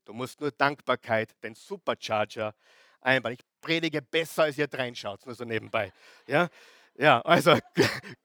Du 0.06 0.14
musst 0.14 0.40
nur 0.40 0.52
Dankbarkeit, 0.52 1.36
den 1.44 1.56
Supercharger, 1.56 2.56
einbauen. 3.02 3.34
Ich 3.34 3.46
predige 3.60 4.02
besser, 4.02 4.44
als 4.44 4.58
ihr 4.58 4.68
reinschaut, 4.72 5.26
nur 5.26 5.36
so 5.36 5.44
nebenbei. 5.44 5.92
Ja, 6.26 6.48
ja 6.96 7.22
also 7.22 7.58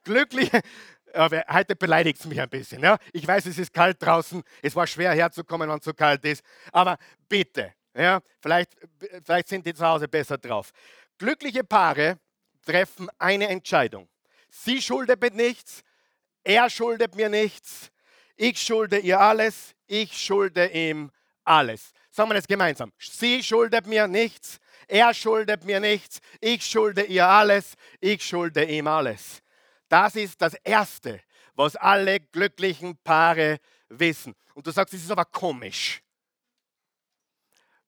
glücklich. 0.04 0.50
Aber 1.14 1.44
heute 1.50 1.74
beleidigt 1.74 2.20
es 2.20 2.26
mich 2.26 2.40
ein 2.40 2.48
bisschen. 2.48 2.80
Ja? 2.82 2.96
Ich 3.12 3.26
weiß, 3.26 3.46
es 3.46 3.58
ist 3.58 3.72
kalt 3.72 4.00
draußen. 4.00 4.42
Es 4.62 4.76
war 4.76 4.86
schwer 4.86 5.12
herzukommen, 5.12 5.68
wenn 5.68 5.78
es 5.78 5.84
so 5.84 5.94
kalt 5.94 6.24
ist. 6.24 6.44
Aber 6.70 6.96
bitte, 7.28 7.74
ja, 7.94 8.20
vielleicht, 8.40 8.76
vielleicht 9.24 9.48
sind 9.48 9.66
die 9.66 9.74
zu 9.74 9.84
Hause 9.84 10.06
besser 10.06 10.38
drauf. 10.38 10.70
Glückliche 11.16 11.64
Paare 11.64 12.20
treffen 12.64 13.08
eine 13.18 13.48
Entscheidung. 13.48 14.08
Sie 14.50 14.80
schuldet 14.80 15.20
mir 15.20 15.30
nichts, 15.30 15.82
er 16.44 16.70
schuldet 16.70 17.14
mir 17.14 17.28
nichts, 17.28 17.90
ich 18.36 18.60
schulde 18.60 18.98
ihr 18.98 19.20
alles, 19.20 19.74
ich 19.86 20.16
schulde 20.16 20.66
ihm 20.66 21.10
alles. 21.44 21.92
Sagen 22.10 22.30
wir 22.30 22.34
das 22.34 22.46
gemeinsam. 22.46 22.92
Sie 22.98 23.42
schuldet 23.42 23.86
mir 23.86 24.06
nichts, 24.06 24.58
er 24.86 25.12
schuldet 25.12 25.64
mir 25.64 25.80
nichts, 25.80 26.20
ich 26.40 26.64
schulde 26.64 27.02
ihr 27.04 27.26
alles, 27.26 27.74
ich 28.00 28.24
schulde 28.24 28.64
ihm 28.64 28.86
alles. 28.86 29.42
Das 29.88 30.16
ist 30.16 30.40
das 30.40 30.54
Erste, 30.54 31.20
was 31.54 31.76
alle 31.76 32.20
glücklichen 32.20 32.96
Paare 33.02 33.58
wissen. 33.88 34.34
Und 34.54 34.66
du 34.66 34.70
sagst, 34.70 34.94
das 34.94 35.00
ist 35.00 35.10
aber 35.10 35.24
komisch. 35.24 36.02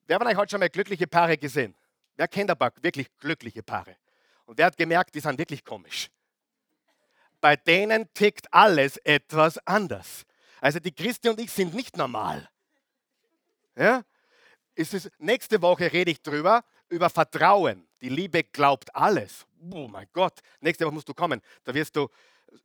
Wer 0.07 0.19
von 0.19 0.27
euch 0.27 0.37
hat 0.37 0.51
schon 0.51 0.61
mal 0.61 0.69
glückliche 0.69 1.07
Paare 1.07 1.39
gesehen? 1.39 1.77
Wer 2.17 2.29
kennt 2.29 2.51
aber 2.51 2.73
wirklich 2.83 3.09
glückliche 3.17 3.63
Paare? 3.63 3.97
Und 4.45 4.59
wer 4.59 4.67
hat 4.67 4.77
gemerkt, 4.77 5.15
die 5.15 5.21
sind 5.21 5.39
wirklich 5.39 5.65
komisch? 5.65 6.11
Bei 7.41 7.57
denen 7.57 8.13
tickt 8.15 8.53
alles 8.53 8.97
etwas 8.99 9.59
anders. 9.67 10.25
Also 10.61 10.79
die 10.79 10.93
Christi 10.93 11.29
und 11.29 11.41
ich 11.41 11.51
sind 11.51 11.75
nicht 11.75 11.97
normal. 11.97 12.49
Ja? 13.77 14.03
Ist 14.75 15.11
nächste 15.19 15.61
Woche 15.63 15.93
rede 15.93 16.11
ich 16.11 16.23
drüber, 16.23 16.65
über 16.89 17.11
Vertrauen. 17.11 17.87
Die 18.01 18.09
Liebe 18.09 18.45
glaubt 18.45 18.95
alles. 18.95 19.47
Oh 19.73 19.89
mein 19.89 20.07
Gott, 20.13 20.41
nächste 20.61 20.87
Woche 20.87 20.95
musst 20.95 21.09
du 21.09 21.15
kommen. 21.15 21.41
Da 21.65 21.75
wirst 21.75 21.97
du, 21.97 22.09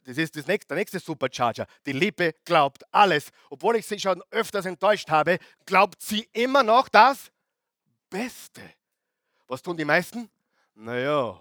das 0.05 0.17
ist 0.17 0.36
das 0.36 0.48
nächste, 0.48 0.67
der 0.70 0.77
nächste 0.77 1.00
Supercharger. 1.00 1.67
Die 1.86 1.91
Liebe 1.91 2.34
glaubt 2.46 2.84
alles. 2.94 3.32
Obwohl 3.50 3.77
ich 3.77 3.86
sie 3.86 4.00
schon 4.00 4.22
öfters 4.32 4.65
enttäuscht 4.65 5.10
habe, 5.10 5.39
glaubt 5.65 6.01
sie 6.01 6.27
immer 6.34 6.63
noch 6.63 6.89
das 6.89 7.32
Beste. 8.10 8.62
Was 9.48 9.62
tun 9.62 9.77
die 9.77 9.86
meisten? 9.86 10.29
Naja, 10.74 11.39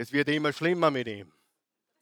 es 0.00 0.12
wird 0.12 0.30
immer 0.30 0.50
schlimmer 0.54 0.90
mit 0.90 1.06
ihm. 1.06 1.30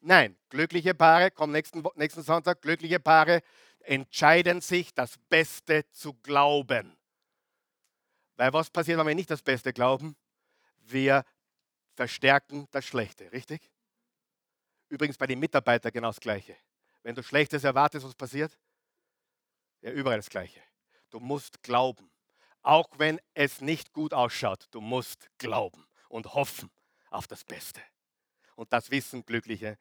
Nein, 0.01 0.37
glückliche 0.51 0.95
Paare, 0.95 1.33
kommen 1.33 1.53
nächsten, 1.53 1.83
nächsten 1.97 2.23
Sonntag, 2.23 2.63
glückliche 2.63 3.01
Paare 3.01 3.43
entscheiden 3.81 4.61
sich, 4.61 4.95
das 4.95 5.19
Beste 5.29 5.85
zu 5.91 6.15
glauben. 6.15 6.97
Weil 8.37 8.53
was 8.53 8.71
passiert, 8.71 8.99
wenn 9.01 9.07
wir 9.09 9.17
nicht 9.17 9.33
das 9.33 9.43
Beste 9.43 9.73
glauben? 9.73 10.17
Wir 10.79 11.25
verstärken 11.97 12.69
das 12.71 12.85
Schlechte, 12.85 13.33
richtig? 13.33 13.69
Übrigens 14.89 15.19
bei 15.19 15.27
den 15.27 15.41
Mitarbeitern 15.41 15.91
genau 15.91 16.11
das 16.11 16.21
Gleiche. 16.21 16.57
Wenn 17.03 17.17
du 17.17 17.25
Schlechtes 17.25 17.65
erwartest, 17.65 18.07
was 18.07 18.15
passiert? 18.15 18.57
Ja, 19.81 19.91
überall 19.91 20.19
das 20.19 20.31
Gleiche. 20.31 20.61
Du 21.11 21.19
musst 21.19 21.65
glauben. 21.65 22.09
Auch 22.63 22.91
wenn 22.97 23.21
es 23.35 23.61
nicht 23.61 23.93
gut 23.93 24.15
ausschaut, 24.15 24.69
du 24.71 24.81
musst 24.81 25.29
glauben 25.39 25.85
und 26.09 26.35
hoffen 26.35 26.71
auf 27.11 27.27
das 27.27 27.45
Beste. 27.45 27.81
Und 28.57 28.73
das 28.73 28.91
wissen 28.91 29.25
glückliche 29.25 29.79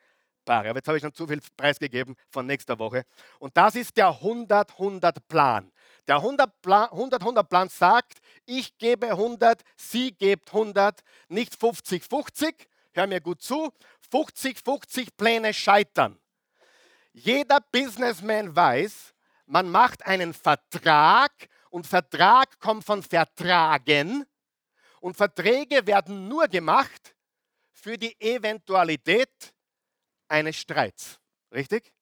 Paare. 0.48 0.70
Aber 0.70 0.80
jetzt 0.80 0.88
habe 0.88 0.98
ich 0.98 1.04
schon 1.04 1.14
zu 1.14 1.28
viel 1.28 1.42
preisgegeben 1.56 2.16
von 2.30 2.48
nächster 2.48 2.80
Woche. 2.80 3.06
Und 3.38 3.56
das 3.56 3.76
ist 3.76 3.98
der 3.98 4.08
100-100-Plan. 4.08 5.72
Der 6.08 6.18
100-100-Plan 6.18 7.70
sagt, 7.70 8.20
ich 8.46 8.78
gebe 8.78 9.08
100, 9.08 9.62
sie 9.76 10.14
gebt 10.14 10.48
100, 10.48 11.02
nicht 11.28 11.54
50-50. 11.54 12.54
Hör 12.94 13.08
mir 13.08 13.22
gut 13.22 13.42
zu. 13.42 13.72
50-50 14.12 15.10
Pläne 15.18 15.54
scheitern. 15.54 16.18
Jeder 17.12 17.60
Businessman 17.72 18.56
weiß, 18.56 19.14
man 19.48 19.70
macht 19.70 20.06
einen 20.06 20.34
Vertrag 20.34 21.32
und 21.70 21.88
Vertrag 21.88 22.60
kommt 22.60 22.86
von 22.86 23.04
Vertragen 23.04 24.26
und 25.00 25.18
Verträge 25.18 25.86
werden 25.88 26.28
nur 26.28 26.48
gemacht 26.48 27.16
für 27.88 27.98
die 27.98 28.20
Eventualität, 28.20 29.54
eines 30.28 30.58
Streits. 30.58 31.22
Richtig? 31.54 31.94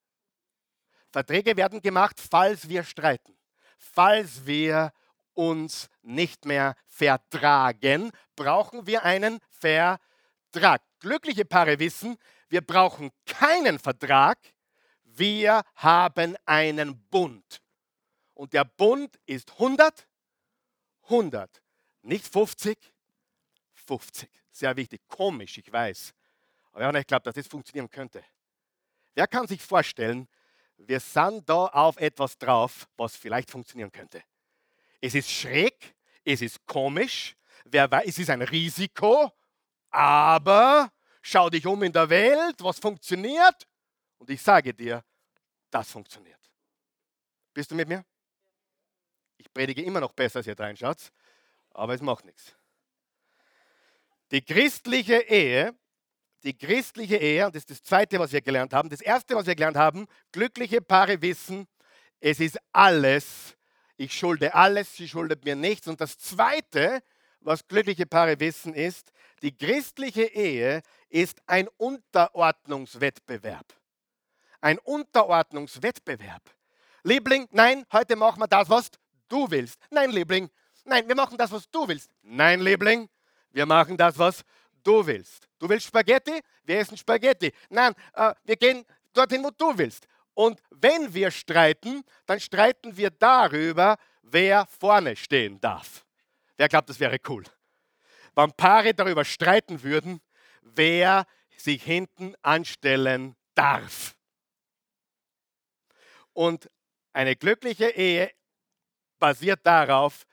Verträge 1.11 1.55
werden 1.55 1.79
gemacht, 1.79 2.19
falls 2.19 2.67
wir 2.67 2.83
streiten, 2.83 3.37
falls 3.77 4.47
wir 4.47 4.91
uns 5.35 5.87
nicht 6.01 6.43
mehr 6.45 6.75
vertragen, 6.87 8.09
brauchen 8.35 8.87
wir 8.87 9.03
einen 9.03 9.37
Vertrag. 9.51 10.81
Glückliche 10.97 11.45
Paare 11.45 11.77
wissen, 11.77 12.17
wir 12.49 12.61
brauchen 12.61 13.11
keinen 13.27 13.77
Vertrag, 13.77 14.39
wir 15.03 15.61
haben 15.75 16.35
einen 16.47 17.07
Bund. 17.11 17.61
Und 18.33 18.53
der 18.53 18.65
Bund 18.65 19.19
ist 19.27 19.51
100, 19.51 20.07
100, 21.03 21.61
nicht 22.01 22.27
50, 22.27 22.75
50. 23.75 24.44
Sehr 24.55 24.73
wichtig, 24.77 25.01
komisch, 25.09 25.57
ich 25.57 25.69
weiß. 25.69 26.13
Aber 26.71 26.79
wer 26.79 26.91
nicht 26.93 27.09
glaubt, 27.09 27.27
dass 27.27 27.35
das 27.35 27.45
funktionieren 27.45 27.89
könnte? 27.89 28.23
Wer 29.13 29.27
kann 29.27 29.47
sich 29.47 29.61
vorstellen, 29.61 30.29
wir 30.77 31.01
sind 31.01 31.49
da 31.49 31.65
auf 31.65 31.97
etwas 31.97 32.37
drauf, 32.37 32.87
was 32.95 33.17
vielleicht 33.17 33.51
funktionieren 33.51 33.91
könnte? 33.91 34.23
Es 35.01 35.13
ist 35.13 35.29
schräg, 35.29 35.93
es 36.23 36.41
ist 36.41 36.65
komisch, 36.65 37.35
wer 37.65 37.91
weiß, 37.91 38.07
es 38.07 38.17
ist 38.17 38.29
ein 38.29 38.43
Risiko, 38.43 39.29
aber 39.89 40.89
schau 41.21 41.49
dich 41.49 41.67
um 41.67 41.83
in 41.83 41.91
der 41.91 42.09
Welt, 42.09 42.55
was 42.59 42.79
funktioniert? 42.79 43.67
Und 44.19 44.29
ich 44.29 44.41
sage 44.41 44.73
dir, 44.73 45.03
das 45.69 45.91
funktioniert. 45.91 46.39
Bist 47.53 47.71
du 47.71 47.75
mit 47.75 47.89
mir? 47.89 48.05
Ich 49.35 49.51
predige 49.51 49.81
immer 49.81 49.99
noch 49.99 50.13
besser, 50.13 50.37
als 50.37 50.47
ihr 50.47 50.57
reinschaut, 50.57 51.11
aber 51.71 51.93
es 51.93 52.01
macht 52.01 52.23
nichts. 52.23 52.55
Die 54.35 54.43
christliche 54.43 55.21
Ehe 55.21 55.73
die 56.45 56.55
christliche 56.55 57.17
Ehe, 57.17 57.47
und 57.47 57.55
das 57.55 57.63
ist 57.63 57.71
das 57.71 57.81
Zweite, 57.81 58.19
was 58.19 58.31
wir 58.31 58.41
gelernt 58.41 58.71
haben. 58.71 58.87
Das 58.87 59.01
Erste, 59.01 59.35
was 59.35 59.47
wir 59.47 59.55
gelernt 59.55 59.77
haben, 59.77 60.05
glückliche 60.31 60.79
Paare 60.79 61.21
wissen, 61.21 61.67
Es 62.19 62.39
ist 62.39 62.59
alles. 62.71 63.55
Ich 63.97 64.13
schulde 64.13 64.53
alles, 64.53 64.95
sie 64.95 65.07
schuldet 65.07 65.43
mir 65.43 65.55
nichts. 65.55 65.87
Und 65.87 65.99
das 66.01 66.19
Zweite, 66.19 67.01
was 67.39 67.67
glückliche 67.67 68.05
Paare 68.05 68.39
wissen, 68.39 68.75
ist, 68.75 69.11
die 69.41 69.57
christliche 69.57 70.25
Ehe 70.25 70.81
ist 71.09 71.41
ein 71.47 71.67
Unterordnungswettbewerb. 71.77 73.65
Ein 74.61 74.77
Unterordnungswettbewerb. 74.79 76.43
Liebling, 77.03 77.47
nein, 77.51 77.85
heute 77.91 78.15
machen 78.15 78.39
wir 78.39 78.47
das, 78.47 78.69
was 78.69 78.91
du 79.29 79.49
willst. 79.49 79.79
Nein, 79.89 80.11
Liebling, 80.11 80.49
nein, 80.83 81.07
wir 81.07 81.15
machen 81.15 81.37
das, 81.37 81.51
was 81.51 81.67
du 81.71 81.87
willst. 81.87 82.11
Nein, 82.21 82.61
Liebling, 82.61 83.09
wir 83.55 83.65
machen 83.65 83.95
das, 83.95 84.19
was 84.19 84.43
du 84.83 85.05
willst. 85.07 85.47
Du 85.59 85.69
willst 85.69 85.87
Spaghetti? 85.87 86.41
Wir 86.65 86.79
essen 86.79 86.97
Spaghetti. 86.97 87.53
Nein, 87.69 87.93
äh, 88.13 88.33
wir 88.43 88.57
gehen 88.57 88.85
dorthin, 89.13 89.41
wo 89.45 89.49
du 89.49 89.77
willst. 89.77 90.07
Und 90.33 90.61
wenn 90.71 91.13
wir 91.13 91.31
streiten, 91.31 92.03
dann 92.25 92.41
streiten 92.41 92.97
wir 92.97 93.11
darüber, 93.11 93.97
wer 94.23 94.65
vorne 94.65 95.15
stehen 95.15 95.61
darf. 95.61 96.05
Wer 96.57 96.67
glaubt, 96.67 96.89
das 96.89 96.99
wäre 96.99 97.17
cool? 97.29 97.45
Wenn 98.35 98.51
Paare 98.51 98.93
darüber 98.93 99.23
streiten 99.23 99.81
würden, 99.83 100.19
wer 100.61 101.25
sich 101.55 101.81
hinten 101.81 102.35
anstellen 102.41 103.37
darf. 103.53 104.17
Und 106.33 106.69
eine 107.13 107.37
glückliche 107.37 107.87
Ehe 107.91 108.33
basiert 109.17 109.61
darauf, 109.63 110.25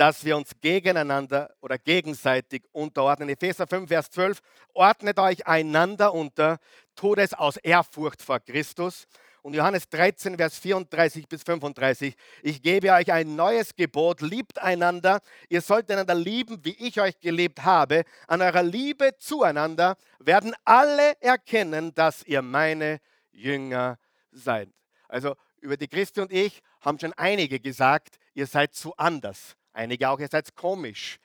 dass 0.00 0.24
wir 0.24 0.34
uns 0.34 0.52
gegeneinander 0.62 1.54
oder 1.60 1.76
gegenseitig 1.76 2.62
unterordnen. 2.72 3.28
Epheser 3.28 3.66
5, 3.66 3.86
Vers 3.86 4.10
12, 4.10 4.40
ordnet 4.72 5.18
euch 5.18 5.46
einander 5.46 6.14
unter, 6.14 6.56
tut 6.96 7.18
es 7.18 7.34
aus 7.34 7.58
Ehrfurcht 7.58 8.22
vor 8.22 8.40
Christus. 8.40 9.06
Und 9.42 9.52
Johannes 9.52 9.90
13, 9.90 10.38
Vers 10.38 10.58
34 10.58 11.28
bis 11.28 11.42
35, 11.42 12.14
ich 12.42 12.62
gebe 12.62 12.92
euch 12.92 13.12
ein 13.12 13.36
neues 13.36 13.76
Gebot, 13.76 14.22
liebt 14.22 14.58
einander, 14.58 15.20
ihr 15.50 15.60
sollt 15.60 15.90
einander 15.90 16.14
lieben, 16.14 16.64
wie 16.64 16.76
ich 16.78 16.98
euch 16.98 17.20
geliebt 17.20 17.62
habe. 17.62 18.04
An 18.26 18.40
eurer 18.40 18.62
Liebe 18.62 19.10
zueinander 19.18 19.98
werden 20.18 20.54
alle 20.64 21.20
erkennen, 21.20 21.94
dass 21.94 22.22
ihr 22.22 22.40
meine 22.40 23.00
Jünger 23.32 23.98
seid. 24.32 24.70
Also 25.08 25.36
über 25.60 25.76
die 25.76 25.88
Christi 25.88 26.22
und 26.22 26.32
ich 26.32 26.62
haben 26.80 26.98
schon 26.98 27.12
einige 27.12 27.60
gesagt, 27.60 28.16
ihr 28.32 28.46
seid 28.46 28.74
zu 28.74 28.96
anders. 28.96 29.56
Einige 29.72 30.08
auch, 30.08 30.18
ihr 30.18 30.28
seid 30.28 30.54
komisch. 30.54 31.18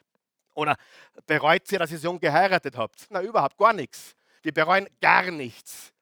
Oder 0.53 0.77
bereut 1.25 1.69
ihr, 1.71 1.79
dass 1.79 1.91
ihr 1.91 1.97
so 1.97 2.09
jung 2.09 2.19
geheiratet 2.19 2.77
habt? 2.77 3.07
Na, 3.09 3.21
überhaupt 3.21 3.57
gar 3.57 3.73
nichts. 3.73 4.15
Wir 4.41 4.53
bereuen 4.53 4.87
gar 5.01 5.31
nichts, 5.31 5.93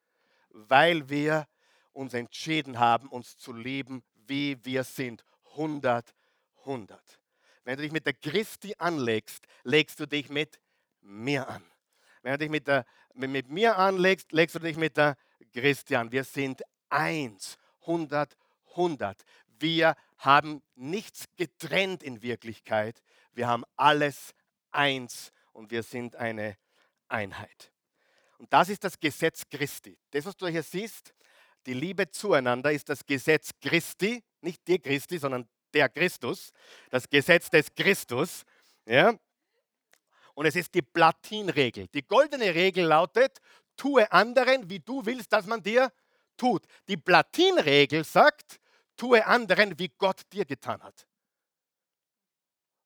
weil 0.50 1.08
wir 1.08 1.46
uns 1.92 2.14
entschieden 2.14 2.78
haben, 2.78 3.08
uns 3.08 3.36
zu 3.36 3.52
lieben, 3.52 4.02
wie 4.26 4.62
wir 4.64 4.84
sind. 4.84 5.24
100, 5.52 6.14
100. 6.60 7.00
Wenn 7.64 7.76
du 7.76 7.82
dich 7.82 7.92
mit 7.92 8.06
der 8.06 8.14
Christi 8.14 8.74
anlegst, 8.78 9.46
legst 9.62 9.98
du 9.98 10.06
dich 10.06 10.28
mit 10.28 10.60
mir 11.00 11.48
an. 11.48 11.64
Wenn 12.22 12.32
du 12.32 12.38
dich 12.38 12.50
mit, 12.50 12.66
der, 12.68 12.84
mit 13.14 13.48
mir 13.48 13.78
anlegst, 13.78 14.32
legst 14.32 14.54
du 14.54 14.58
dich 14.58 14.76
mit 14.76 14.96
der 14.96 15.16
Christi 15.52 15.96
an. 15.96 16.12
Wir 16.12 16.24
sind 16.24 16.62
eins. 16.88 17.58
100, 17.82 18.36
100. 18.70 19.24
Wir 19.58 19.96
haben 20.18 20.62
nichts 20.74 21.24
getrennt 21.36 22.02
in 22.02 22.22
Wirklichkeit. 22.22 23.02
Wir 23.32 23.48
haben 23.48 23.64
alles 23.76 24.34
eins 24.70 25.32
und 25.52 25.70
wir 25.70 25.82
sind 25.82 26.16
eine 26.16 26.56
Einheit. 27.08 27.72
Und 28.38 28.52
das 28.52 28.68
ist 28.68 28.84
das 28.84 28.98
Gesetz 28.98 29.42
Christi. 29.48 29.96
Das, 30.10 30.26
was 30.26 30.36
du 30.36 30.46
hier 30.46 30.62
siehst, 30.62 31.14
die 31.66 31.74
Liebe 31.74 32.10
zueinander 32.10 32.72
ist 32.72 32.88
das 32.88 33.04
Gesetz 33.06 33.50
Christi, 33.60 34.22
nicht 34.40 34.66
der 34.68 34.78
Christi, 34.78 35.18
sondern 35.18 35.48
der 35.72 35.88
Christus, 35.88 36.52
das 36.90 37.08
Gesetz 37.08 37.48
des 37.50 37.74
Christus. 37.74 38.42
Ja? 38.86 39.14
Und 40.34 40.46
es 40.46 40.56
ist 40.56 40.74
die 40.74 40.82
Platinregel. 40.82 41.88
Die 41.88 42.06
goldene 42.06 42.54
Regel 42.54 42.84
lautet, 42.86 43.38
tue 43.76 44.10
anderen, 44.12 44.68
wie 44.68 44.80
du 44.80 45.04
willst, 45.06 45.32
dass 45.32 45.46
man 45.46 45.62
dir 45.62 45.92
tut. 46.36 46.64
Die 46.88 46.96
Platinregel 46.96 48.04
sagt, 48.04 48.60
tue 48.96 49.24
anderen, 49.24 49.78
wie 49.78 49.88
Gott 49.88 50.22
dir 50.32 50.44
getan 50.44 50.82
hat. 50.82 51.06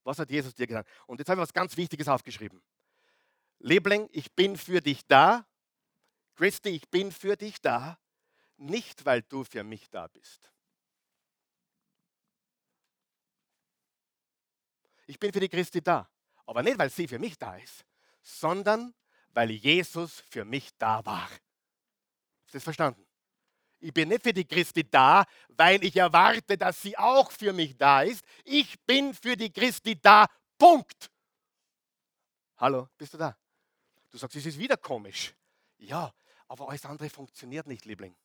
Was 0.05 0.19
hat 0.19 0.31
Jesus 0.31 0.55
dir 0.55 0.67
getan? 0.67 0.85
Und 1.07 1.19
jetzt 1.19 1.29
habe 1.29 1.41
ich 1.41 1.43
was 1.43 1.53
ganz 1.53 1.77
Wichtiges 1.77 2.09
aufgeschrieben. 2.09 2.63
Liebling, 3.59 4.09
ich 4.13 4.33
bin 4.33 4.57
für 4.57 4.81
dich 4.81 5.07
da. 5.07 5.47
Christi, 6.37 6.71
ich 6.71 6.89
bin 6.89 7.11
für 7.11 7.37
dich 7.37 7.61
da 7.61 7.99
nicht 8.59 9.05
weil 9.05 9.23
du 9.23 9.45
für 9.45 9.65
mich 9.65 9.89
da 9.89 10.09
bist. 10.09 10.53
Ich 15.07 15.19
bin 15.19 15.33
für 15.33 15.41
die 15.41 15.49
Christi 15.49 15.81
da, 15.81 16.09
aber 16.45 16.63
nicht 16.63 16.79
weil 16.79 16.91
sie 16.91 17.09
für 17.09 17.19
mich 17.19 17.39
da 17.39 17.57
ist, 17.57 17.85
sondern 18.23 18.95
weil 19.31 19.51
Jesus 19.51 20.21
für 20.29 20.45
mich 20.45 20.77
da 20.77 21.05
war. 21.07 21.31
Ist 22.47 22.55
das 22.55 22.65
verstanden? 22.65 23.08
Ich 23.81 23.93
bin 23.93 24.09
nicht 24.09 24.23
für 24.23 24.33
die 24.33 24.45
Christi 24.45 24.89
da, 24.89 25.25
weil 25.49 25.83
ich 25.85 25.97
erwarte, 25.97 26.59
dass 26.59 26.83
sie 26.83 26.97
auch 26.99 27.31
für 27.31 27.53
mich 27.53 27.77
da 27.77 28.03
ist. 28.03 28.25
Ich 28.45 28.81
bin 28.85 29.15
für 29.15 29.37
die 29.37 29.53
Christi 29.53 30.01
da. 30.01 30.27
Punkt. 30.59 31.11
Hallo, 32.57 32.89
bist 32.97 33.15
du 33.15 33.19
da? 33.19 33.37
Du 34.11 34.19
sagst, 34.19 34.37
es 34.37 34.47
ist 34.47 34.59
wieder 34.59 34.77
komisch. 34.77 35.35
Ja, 35.77 36.13
aber 36.49 36.69
alles 36.69 36.85
andere 36.85 37.09
funktioniert 37.09 37.69
nicht, 37.69 37.85
Liebling. 37.85 38.17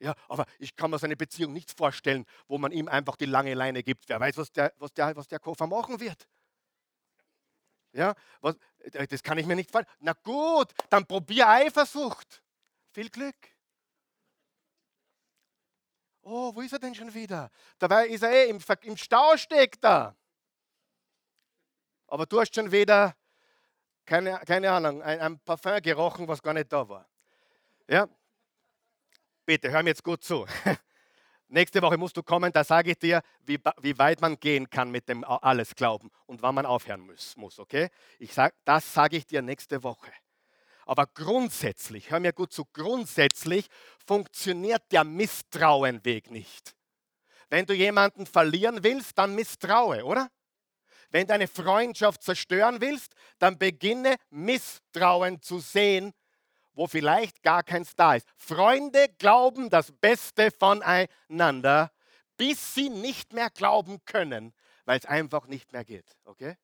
Ja, 0.00 0.14
aber 0.28 0.44
ich 0.58 0.76
kann 0.76 0.90
mir 0.90 0.98
seine 0.98 1.16
Beziehung 1.16 1.54
nicht 1.54 1.70
vorstellen, 1.70 2.26
wo 2.46 2.58
man 2.58 2.72
ihm 2.72 2.88
einfach 2.88 3.16
die 3.16 3.24
lange 3.24 3.54
Leine 3.54 3.82
gibt. 3.82 4.08
Wer 4.08 4.20
weiß, 4.20 4.36
was 4.36 4.52
der, 4.52 4.74
was 4.76 4.92
der, 4.92 5.16
was 5.16 5.28
der 5.28 5.38
Koffer 5.38 5.66
machen 5.66 5.98
wird. 5.98 6.28
Ja, 7.92 8.14
was, 8.40 8.56
äh, 8.80 9.06
das 9.06 9.22
kann 9.22 9.38
ich 9.38 9.46
mir 9.46 9.56
nicht 9.56 9.70
vorstellen. 9.70 9.96
Na 10.00 10.12
gut, 10.12 10.72
dann 10.90 11.06
probier 11.06 11.48
Eifersucht. 11.48 12.42
Viel 12.90 13.08
Glück. 13.08 13.53
Oh, 16.24 16.54
wo 16.54 16.60
ist 16.60 16.72
er 16.72 16.78
denn 16.78 16.94
schon 16.94 17.12
wieder? 17.12 17.50
Dabei 17.78 18.08
ist 18.08 18.22
er 18.22 18.30
eh 18.30 18.48
im, 18.48 18.58
im 18.82 18.96
Stau 18.96 19.36
steckt 19.36 19.84
da. 19.84 20.16
Aber 22.06 22.26
du 22.26 22.40
hast 22.40 22.54
schon 22.54 22.70
wieder, 22.70 23.14
keine, 24.04 24.38
keine 24.46 24.70
Ahnung, 24.70 25.02
ein, 25.02 25.20
ein 25.20 25.40
Parfum 25.40 25.80
gerochen, 25.82 26.26
was 26.26 26.42
gar 26.42 26.54
nicht 26.54 26.72
da 26.72 26.88
war. 26.88 27.06
Ja, 27.88 28.08
Bitte, 29.46 29.70
hör 29.70 29.82
mir 29.82 29.90
jetzt 29.90 30.02
gut 30.02 30.24
zu. 30.24 30.46
Nächste 31.48 31.82
Woche 31.82 31.98
musst 31.98 32.16
du 32.16 32.22
kommen, 32.22 32.50
da 32.50 32.64
sage 32.64 32.92
ich 32.92 32.98
dir, 32.98 33.20
wie, 33.42 33.58
wie, 33.82 33.98
weit 33.98 34.22
man 34.22 34.40
gehen 34.40 34.70
kann 34.70 34.90
mit 34.90 35.06
dem 35.06 35.22
alles 35.22 35.74
Glauben 35.74 36.10
und 36.24 36.40
wann 36.40 36.54
man 36.54 36.64
aufhören 36.64 37.00
muss, 37.00 37.36
muss 37.36 37.58
okay? 37.58 37.90
Ich 38.18 38.32
sag, 38.32 38.54
das 38.64 38.94
sage 38.94 39.18
ich 39.18 39.26
dir 39.26 39.42
nächste 39.42 39.82
Woche. 39.82 40.10
Aber 40.86 41.06
grundsätzlich, 41.06 42.10
hör 42.10 42.20
mir 42.20 42.32
gut 42.32 42.52
zu, 42.52 42.64
grundsätzlich 42.72 43.68
funktioniert 44.06 44.82
der 44.92 45.04
Misstrauenweg 45.04 46.30
nicht. 46.30 46.74
Wenn 47.48 47.66
du 47.66 47.74
jemanden 47.74 48.26
verlieren 48.26 48.82
willst, 48.82 49.16
dann 49.18 49.34
misstraue, 49.34 50.04
oder? 50.04 50.30
Wenn 51.10 51.26
du 51.26 51.34
eine 51.34 51.48
Freundschaft 51.48 52.22
zerstören 52.22 52.80
willst, 52.80 53.14
dann 53.38 53.58
beginne 53.58 54.16
Misstrauen 54.30 55.40
zu 55.40 55.60
sehen 55.60 56.12
wo 56.74 56.86
vielleicht 56.86 57.42
gar 57.42 57.62
keins 57.62 57.94
da 57.94 58.16
ist. 58.16 58.28
Freunde 58.36 59.08
glauben 59.18 59.70
das 59.70 59.92
Beste 59.92 60.50
voneinander, 60.50 61.92
bis 62.36 62.74
sie 62.74 62.90
nicht 62.90 63.32
mehr 63.32 63.50
glauben 63.50 64.04
können, 64.04 64.52
weil 64.84 64.98
es 64.98 65.06
einfach 65.06 65.46
nicht 65.46 65.72
mehr 65.72 65.84
geht. 65.84 66.16
Okay? 66.24 66.56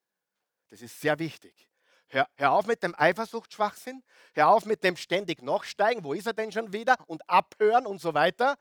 Das 0.68 0.82
ist 0.82 1.00
sehr 1.00 1.18
wichtig. 1.18 1.69
Hör, 2.10 2.28
hör 2.36 2.52
auf 2.52 2.66
mit 2.66 2.82
dem 2.82 2.94
Eifersuchtsschwachsinn, 2.96 4.02
hör 4.34 4.48
auf 4.48 4.66
mit 4.66 4.84
dem 4.84 4.96
ständig 4.96 5.42
Nachsteigen, 5.42 6.04
wo 6.04 6.12
ist 6.12 6.26
er 6.26 6.32
denn 6.32 6.52
schon 6.52 6.72
wieder 6.72 6.96
und 7.06 7.28
abhören 7.28 7.86
und 7.86 8.00
so 8.00 8.14
weiter. 8.14 8.56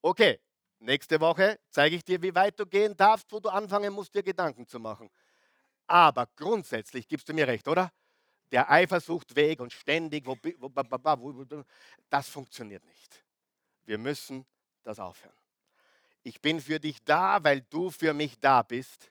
Okay, 0.00 0.40
nächste 0.78 1.20
Woche 1.20 1.60
zeige 1.68 1.96
ich 1.96 2.04
dir, 2.04 2.22
wie 2.22 2.34
weit 2.34 2.58
du 2.58 2.66
gehen 2.66 2.96
darfst, 2.96 3.30
wo 3.30 3.40
du 3.40 3.48
anfangen 3.48 3.92
musst, 3.92 4.14
dir 4.14 4.22
Gedanken 4.22 4.66
zu 4.66 4.80
machen. 4.80 5.10
Aber 5.86 6.26
grundsätzlich 6.36 7.06
gibst 7.06 7.28
du 7.28 7.34
mir 7.34 7.46
recht, 7.46 7.68
oder? 7.68 7.92
der 8.52 8.70
Eifersucht 8.70 9.34
weg 9.34 9.60
und 9.60 9.72
ständig, 9.72 10.26
wo, 10.26 10.36
wo, 10.58 11.64
das 12.10 12.28
funktioniert 12.28 12.84
nicht. 12.84 13.24
Wir 13.84 13.98
müssen 13.98 14.46
das 14.82 15.00
aufhören. 15.00 15.34
Ich 16.22 16.40
bin 16.40 16.60
für 16.60 16.78
dich 16.78 17.02
da, 17.02 17.42
weil 17.42 17.62
du 17.62 17.90
für 17.90 18.12
mich 18.12 18.38
da 18.38 18.62
bist. 18.62 19.10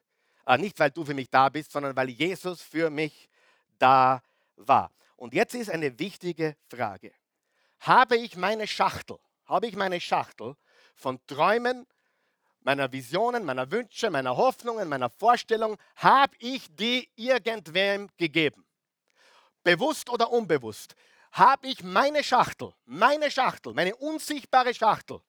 Äh, 0.52 0.58
nicht, 0.58 0.78
weil 0.80 0.92
du 0.92 1.06
für 1.06 1.14
mich 1.14 1.30
da 1.30 1.48
bist, 1.48 1.72
sondern 1.72 1.96
weil 1.96 2.10
Jesus 2.10 2.62
für 2.62 2.90
mich 2.90 3.30
da 3.80 4.22
war. 4.58 4.92
Und 5.16 5.34
jetzt 5.34 5.56
ist 5.56 5.70
eine 5.70 5.98
wichtige 5.98 6.58
Frage. 6.70 7.14
Habe 7.80 8.18
ich 8.18 8.36
meine 8.36 8.68
Schachtel, 8.68 9.18
habe 9.46 9.68
ich 9.68 9.76
meine 9.76 10.02
Schachtel 10.02 10.56
von 10.94 11.20
Träumen, 11.26 11.88
meiner 12.62 12.92
Visionen, 12.92 13.46
meiner 13.46 13.72
Wünsche, 13.72 14.10
meiner 14.10 14.36
Hoffnungen, 14.36 14.90
meiner 14.90 15.10
Vorstellungen, 15.10 15.78
habe 15.96 16.36
ich 16.40 16.68
die 16.76 17.10
irgendwem 17.16 18.10
gegeben? 18.18 18.66
bewusst 19.64 20.10
oder 20.10 20.32
unbewusst, 20.32 20.96
habe 21.32 21.68
ich 21.68 21.84
meine 21.84 22.24
Schachtel, 22.24 22.74
meine 22.86 23.30
Schachtel, 23.32 23.74
meine 23.74 23.96
unsichtbare 23.96 24.74
Schachtel 24.74 25.22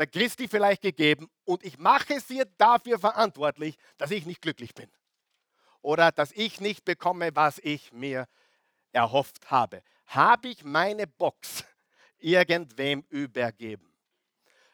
der 0.00 0.06
Christi 0.06 0.48
vielleicht 0.48 0.80
gegeben 0.80 1.30
und 1.44 1.62
ich 1.62 1.76
mache 1.76 2.20
sie 2.20 2.42
dafür 2.56 2.98
verantwortlich, 2.98 3.76
dass 3.98 4.10
ich 4.10 4.24
nicht 4.24 4.40
glücklich 4.40 4.74
bin 4.74 4.90
oder 5.82 6.10
dass 6.10 6.32
ich 6.32 6.58
nicht 6.58 6.86
bekomme, 6.86 7.36
was 7.36 7.58
ich 7.58 7.92
mir 7.92 8.26
erhofft 8.92 9.50
habe. 9.50 9.82
Habe 10.06 10.48
ich 10.48 10.64
meine 10.64 11.06
Box 11.06 11.64
irgendwem 12.18 13.04
übergeben? 13.10 13.92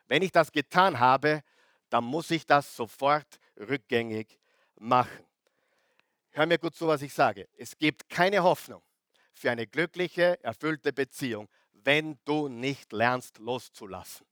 Wenn 0.07 0.23
ich 0.23 0.31
das 0.31 0.53
getan 0.53 1.01
habe, 1.01 1.43
dann 1.91 2.05
muss 2.05 2.31
ich 2.31 2.47
das 2.47 2.77
sofort 2.77 3.41
rückgängig 3.57 4.39
machen. 4.77 5.27
Hör 6.31 6.47
mir 6.47 6.59
gut 6.59 6.77
zu, 6.77 6.87
was 6.87 7.03
ich 7.03 7.13
sage. 7.13 7.49
Es 7.57 7.77
gibt 7.77 8.09
keine 8.09 8.45
Hoffnung 8.45 8.83
für 9.33 9.51
eine 9.51 9.67
glückliche, 9.67 10.39
erfüllte 10.45 10.93
Beziehung, 10.93 11.49
wenn 11.73 12.17
du 12.25 12.47
nicht 12.47 12.93
lernst 12.93 13.39
loszulassen. 13.39 14.25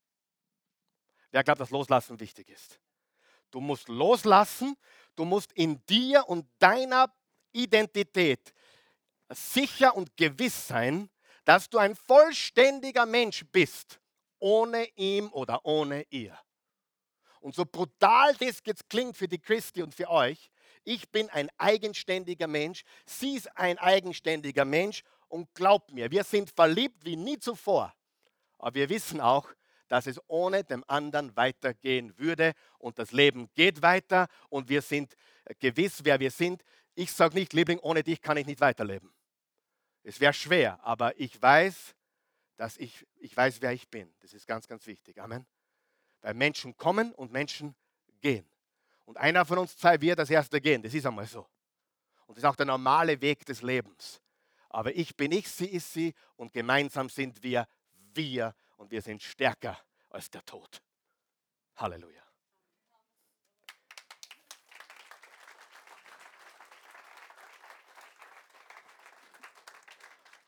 Wer 1.34 1.42
glaubt, 1.42 1.60
dass 1.60 1.70
Loslassen 1.70 2.20
wichtig 2.20 2.48
ist? 2.48 2.78
Du 3.50 3.58
musst 3.58 3.88
loslassen, 3.88 4.76
du 5.16 5.24
musst 5.24 5.52
in 5.54 5.84
dir 5.86 6.28
und 6.28 6.46
deiner 6.60 7.12
Identität 7.50 8.54
sicher 9.30 9.96
und 9.96 10.16
gewiss 10.16 10.68
sein, 10.68 11.10
dass 11.44 11.68
du 11.68 11.78
ein 11.78 11.96
vollständiger 11.96 13.04
Mensch 13.04 13.44
bist, 13.50 13.98
ohne 14.38 14.86
ihm 14.94 15.28
oder 15.32 15.64
ohne 15.64 16.06
ihr. 16.10 16.38
Und 17.40 17.56
so 17.56 17.64
brutal 17.64 18.36
das 18.36 18.62
jetzt 18.64 18.88
klingt 18.88 19.16
für 19.16 19.26
die 19.26 19.40
Christi 19.40 19.82
und 19.82 19.92
für 19.92 20.08
euch, 20.10 20.52
ich 20.84 21.10
bin 21.10 21.28
ein 21.30 21.50
eigenständiger 21.58 22.46
Mensch, 22.46 22.84
sie 23.06 23.34
ist 23.34 23.56
ein 23.56 23.76
eigenständiger 23.78 24.64
Mensch 24.64 25.02
und 25.26 25.52
glaubt 25.52 25.92
mir, 25.92 26.12
wir 26.12 26.22
sind 26.22 26.52
verliebt 26.52 27.04
wie 27.04 27.16
nie 27.16 27.40
zuvor. 27.40 27.92
Aber 28.56 28.76
wir 28.76 28.88
wissen 28.88 29.20
auch, 29.20 29.52
dass 29.94 30.09
es 30.09 30.20
ohne 30.26 30.64
dem 30.64 30.83
anderen 30.88 31.37
weitergehen 31.37 32.18
würde 32.18 32.54
und 32.78 32.98
das 32.98 33.12
Leben 33.12 33.48
geht 33.54 33.80
weiter 33.80 34.26
und 34.48 34.68
wir 34.68 34.83
sind 34.83 35.14
gewiss, 35.61 36.00
wer 36.02 36.18
wir 36.18 36.33
sind. 36.33 36.64
Ich 36.96 37.12
sage 37.12 37.37
nicht, 37.37 37.52
Liebling, 37.52 37.78
ohne 37.78 38.02
dich 38.02 38.20
kann 38.20 38.37
ich 38.37 38.44
nicht 38.44 38.61
weiterleben. 38.61 39.14
Es 40.02 40.18
wäre 40.18 40.33
schwer, 40.33 40.85
aber 40.85 41.16
ich 41.20 41.40
weiß, 41.40 41.94
dass 42.57 42.76
ich, 42.78 43.07
ich 43.20 43.37
weiß, 43.37 43.62
wer 43.62 43.70
ich 43.70 43.88
bin. 43.88 44.12
Das 44.18 44.35
ist 44.35 44.48
ganz, 44.48 44.66
ganz 44.66 44.85
wichtig. 44.88 45.22
Amen. 45.22 45.46
Weil 46.22 46.35
Menschen 46.35 46.76
kommen 46.76 47.12
und 47.12 47.30
Menschen 47.30 47.76
gehen. 48.20 48.50
Und 49.04 49.16
einer 49.16 49.46
von 49.46 49.59
uns 49.59 49.76
zwei 49.76 50.00
wird 50.00 50.18
das 50.18 50.28
erste 50.28 50.61
gehen. 50.61 50.83
Das 50.83 50.92
ist 50.92 51.07
einmal 51.07 51.26
so. 51.26 51.46
Und 52.26 52.37
das 52.37 52.38
ist 52.38 52.48
auch 52.50 52.57
der 52.57 52.66
normale 52.66 53.20
Weg 53.20 53.46
des 53.46 53.62
Lebens. 53.62 54.20
Aber 54.70 54.92
ich 54.92 55.14
bin 55.14 55.30
ich, 55.30 55.48
sie 55.48 55.68
ist 55.68 55.92
sie 55.92 56.14
und 56.35 56.52
gemeinsam 56.52 57.09
sind 57.09 57.40
wir 57.44 57.68
wir 58.12 58.57
und 58.84 58.90
wir 58.90 59.00
sind 59.00 59.22
stärker 59.22 59.78
als 60.10 60.30
der 60.30 60.44
Tod. 60.44 60.82
Halleluja. 61.76 62.22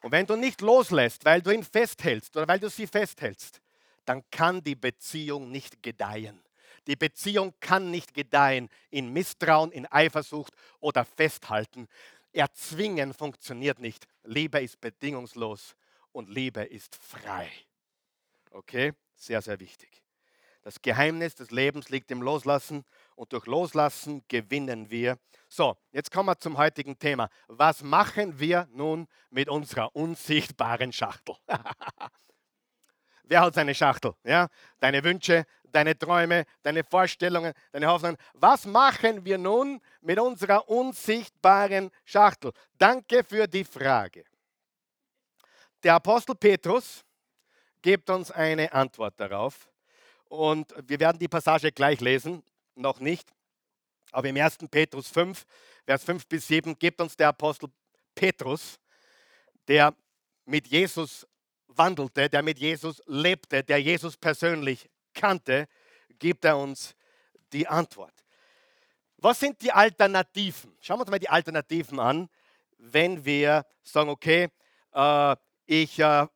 Und 0.02 0.12
wenn 0.12 0.26
du 0.26 0.36
nicht 0.36 0.60
loslässt, 0.60 1.24
weil 1.24 1.40
du 1.40 1.50
ihn 1.50 1.64
festhältst 1.64 2.36
oder 2.36 2.46
weil 2.46 2.60
du 2.60 2.68
sie 2.68 2.86
festhältst, 2.86 3.62
dann 4.04 4.22
kann 4.30 4.62
die 4.62 4.74
Beziehung 4.76 5.50
nicht 5.50 5.82
gedeihen. 5.82 6.44
Die 6.86 6.94
Beziehung 6.94 7.54
kann 7.58 7.90
nicht 7.90 8.12
gedeihen 8.12 8.68
in 8.90 9.14
Misstrauen, 9.14 9.72
in 9.72 9.86
Eifersucht 9.86 10.52
oder 10.80 11.06
Festhalten. 11.06 11.88
Erzwingen 12.34 13.14
funktioniert 13.14 13.78
nicht. 13.78 14.06
Liebe 14.24 14.60
ist 14.60 14.78
bedingungslos 14.78 15.74
und 16.12 16.28
Liebe 16.28 16.62
ist 16.64 16.96
frei. 16.96 17.50
Okay? 18.56 18.94
Sehr, 19.14 19.42
sehr 19.42 19.60
wichtig. 19.60 20.02
Das 20.62 20.80
Geheimnis 20.80 21.34
des 21.34 21.50
Lebens 21.50 21.90
liegt 21.90 22.10
im 22.10 22.22
Loslassen 22.22 22.84
und 23.14 23.32
durch 23.32 23.46
Loslassen 23.46 24.24
gewinnen 24.28 24.90
wir. 24.90 25.18
So, 25.48 25.76
jetzt 25.92 26.10
kommen 26.10 26.28
wir 26.28 26.38
zum 26.38 26.56
heutigen 26.56 26.98
Thema. 26.98 27.28
Was 27.46 27.82
machen 27.82 28.40
wir 28.40 28.66
nun 28.72 29.06
mit 29.30 29.48
unserer 29.48 29.94
unsichtbaren 29.94 30.92
Schachtel? 30.92 31.36
Wer 33.24 33.42
hat 33.42 33.54
seine 33.54 33.74
Schachtel? 33.74 34.14
Ja? 34.24 34.48
Deine 34.80 35.04
Wünsche, 35.04 35.44
deine 35.64 35.96
Träume, 35.96 36.46
deine 36.62 36.82
Vorstellungen, 36.82 37.52
deine 37.72 37.88
Hoffnungen. 37.88 38.16
Was 38.32 38.64
machen 38.64 39.24
wir 39.24 39.36
nun 39.38 39.80
mit 40.00 40.18
unserer 40.18 40.68
unsichtbaren 40.68 41.90
Schachtel? 42.04 42.52
Danke 42.78 43.22
für 43.22 43.46
die 43.46 43.64
Frage. 43.64 44.24
Der 45.82 45.94
Apostel 45.94 46.34
Petrus 46.34 47.05
gibt 47.82 48.10
uns 48.10 48.30
eine 48.30 48.72
Antwort 48.72 49.18
darauf. 49.18 49.68
Und 50.28 50.74
wir 50.86 50.98
werden 51.00 51.18
die 51.18 51.28
Passage 51.28 51.72
gleich 51.72 52.00
lesen, 52.00 52.42
noch 52.74 53.00
nicht. 53.00 53.28
Aber 54.12 54.28
im 54.28 54.36
1. 54.36 54.58
Petrus 54.70 55.08
5, 55.08 55.44
Vers 55.84 56.04
5 56.04 56.26
bis 56.26 56.46
7 56.48 56.78
gibt 56.78 57.00
uns 57.00 57.16
der 57.16 57.28
Apostel 57.28 57.68
Petrus, 58.14 58.78
der 59.68 59.94
mit 60.44 60.66
Jesus 60.66 61.26
wandelte, 61.68 62.28
der 62.28 62.42
mit 62.42 62.58
Jesus 62.58 63.02
lebte, 63.06 63.62
der 63.62 63.80
Jesus 63.80 64.16
persönlich 64.16 64.88
kannte, 65.14 65.68
gibt 66.18 66.44
er 66.44 66.56
uns 66.56 66.94
die 67.52 67.66
Antwort. 67.66 68.12
Was 69.18 69.40
sind 69.40 69.60
die 69.62 69.72
Alternativen? 69.72 70.76
Schauen 70.80 70.98
wir 70.98 71.02
uns 71.02 71.10
mal 71.10 71.18
die 71.18 71.28
Alternativen 71.28 72.00
an, 72.00 72.28
wenn 72.78 73.24
wir 73.24 73.64
sagen, 73.82 74.10
okay, 74.10 74.48
äh, 74.92 75.36
ich, 75.66 75.98
äh, 75.98 76.26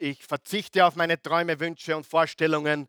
ich 0.00 0.24
verzichte 0.24 0.84
auf 0.84 0.96
meine 0.96 1.20
Träume, 1.20 1.60
Wünsche 1.60 1.96
und 1.96 2.06
Vorstellungen. 2.06 2.88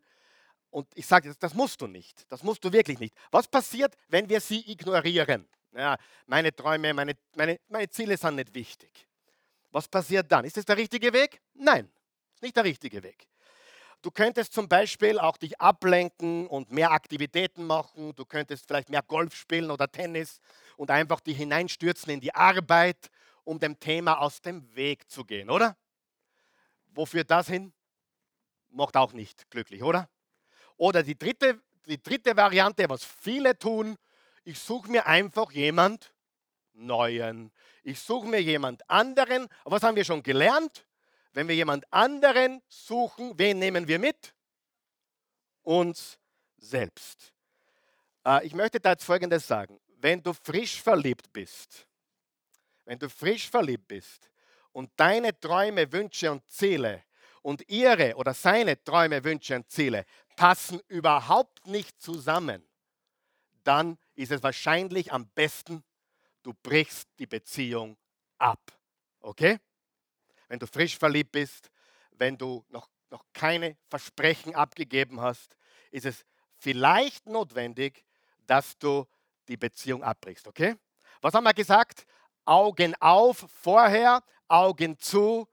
Und 0.70 0.88
ich 0.94 1.06
sage, 1.06 1.34
das 1.38 1.54
musst 1.54 1.80
du 1.80 1.86
nicht. 1.86 2.24
Das 2.30 2.42
musst 2.42 2.64
du 2.64 2.72
wirklich 2.72 2.98
nicht. 2.98 3.14
Was 3.30 3.46
passiert, 3.46 3.94
wenn 4.08 4.28
wir 4.28 4.40
sie 4.40 4.70
ignorieren? 4.70 5.46
Ja, 5.76 5.96
meine 6.26 6.54
Träume, 6.54 6.92
meine, 6.94 7.14
meine, 7.36 7.60
meine 7.68 7.88
Ziele 7.88 8.16
sind 8.16 8.36
nicht 8.36 8.54
wichtig. 8.54 9.06
Was 9.70 9.88
passiert 9.88 10.30
dann? 10.30 10.44
Ist 10.44 10.56
das 10.56 10.64
der 10.64 10.76
richtige 10.76 11.12
Weg? 11.12 11.40
Nein, 11.54 11.90
ist 12.34 12.42
nicht 12.42 12.56
der 12.56 12.64
richtige 12.64 13.02
Weg. 13.02 13.26
Du 14.02 14.10
könntest 14.10 14.52
zum 14.52 14.68
Beispiel 14.68 15.18
auch 15.18 15.36
dich 15.36 15.60
ablenken 15.60 16.46
und 16.46 16.72
mehr 16.72 16.90
Aktivitäten 16.90 17.64
machen. 17.66 18.14
Du 18.16 18.24
könntest 18.24 18.66
vielleicht 18.66 18.88
mehr 18.88 19.02
Golf 19.02 19.34
spielen 19.34 19.70
oder 19.70 19.90
Tennis 19.90 20.40
und 20.76 20.90
einfach 20.90 21.20
dich 21.20 21.36
hineinstürzen 21.36 22.12
in 22.12 22.20
die 22.20 22.34
Arbeit, 22.34 23.10
um 23.44 23.58
dem 23.58 23.78
Thema 23.78 24.18
aus 24.18 24.40
dem 24.40 24.74
Weg 24.74 25.08
zu 25.10 25.24
gehen, 25.24 25.50
oder? 25.50 25.76
Wofür 26.94 27.24
das 27.24 27.48
hin? 27.48 27.72
Macht 28.70 28.96
auch 28.96 29.12
nicht 29.12 29.50
glücklich, 29.50 29.82
oder? 29.82 30.08
Oder 30.76 31.02
die 31.02 31.18
dritte, 31.18 31.60
die 31.86 32.02
dritte 32.02 32.36
Variante, 32.36 32.88
was 32.88 33.04
viele 33.04 33.58
tun, 33.58 33.96
ich 34.44 34.58
suche 34.58 34.90
mir 34.90 35.06
einfach 35.06 35.52
jemand 35.52 36.12
Neuen. 36.74 37.52
Ich 37.82 38.00
suche 38.00 38.26
mir 38.26 38.40
jemand 38.40 38.88
anderen. 38.88 39.46
Aber 39.64 39.76
was 39.76 39.82
haben 39.82 39.96
wir 39.96 40.04
schon 40.04 40.22
gelernt? 40.22 40.86
Wenn 41.32 41.48
wir 41.48 41.54
jemand 41.54 41.90
anderen 41.92 42.62
suchen, 42.68 43.38
wen 43.38 43.58
nehmen 43.58 43.86
wir 43.88 43.98
mit? 43.98 44.34
Uns 45.62 46.18
selbst. 46.56 47.32
Äh, 48.26 48.46
ich 48.46 48.54
möchte 48.54 48.80
da 48.80 48.90
jetzt 48.90 49.04
Folgendes 49.04 49.46
sagen. 49.46 49.80
Wenn 49.98 50.22
du 50.22 50.32
frisch 50.32 50.82
verliebt 50.82 51.32
bist, 51.32 51.86
wenn 52.84 52.98
du 52.98 53.08
frisch 53.08 53.48
verliebt 53.48 53.86
bist, 53.86 54.31
und 54.72 54.90
deine 54.96 55.38
Träume, 55.38 55.92
Wünsche 55.92 56.30
und 56.30 56.48
Ziele 56.48 57.04
und 57.42 57.68
ihre 57.68 58.16
oder 58.16 58.34
seine 58.34 58.82
Träume, 58.82 59.22
Wünsche 59.24 59.56
und 59.56 59.70
Ziele 59.70 60.04
passen 60.36 60.80
überhaupt 60.88 61.66
nicht 61.66 62.00
zusammen, 62.00 62.66
dann 63.64 63.98
ist 64.14 64.32
es 64.32 64.42
wahrscheinlich 64.42 65.12
am 65.12 65.28
besten, 65.28 65.84
du 66.42 66.52
brichst 66.62 67.08
die 67.18 67.26
Beziehung 67.26 67.96
ab. 68.38 68.60
Okay? 69.20 69.58
Wenn 70.48 70.58
du 70.58 70.66
frisch 70.66 70.98
verliebt 70.98 71.32
bist, 71.32 71.70
wenn 72.12 72.36
du 72.36 72.64
noch, 72.68 72.88
noch 73.10 73.24
keine 73.32 73.76
Versprechen 73.88 74.54
abgegeben 74.54 75.20
hast, 75.20 75.56
ist 75.90 76.06
es 76.06 76.24
vielleicht 76.58 77.26
notwendig, 77.26 78.04
dass 78.46 78.76
du 78.78 79.06
die 79.48 79.56
Beziehung 79.56 80.02
abbrichst. 80.02 80.46
Okay? 80.46 80.76
Was 81.20 81.34
haben 81.34 81.44
wir 81.44 81.54
gesagt? 81.54 82.06
Augen 82.44 82.94
auf 83.00 83.46
vorher, 83.48 84.22
Augen 84.52 84.98
zu 84.98 85.48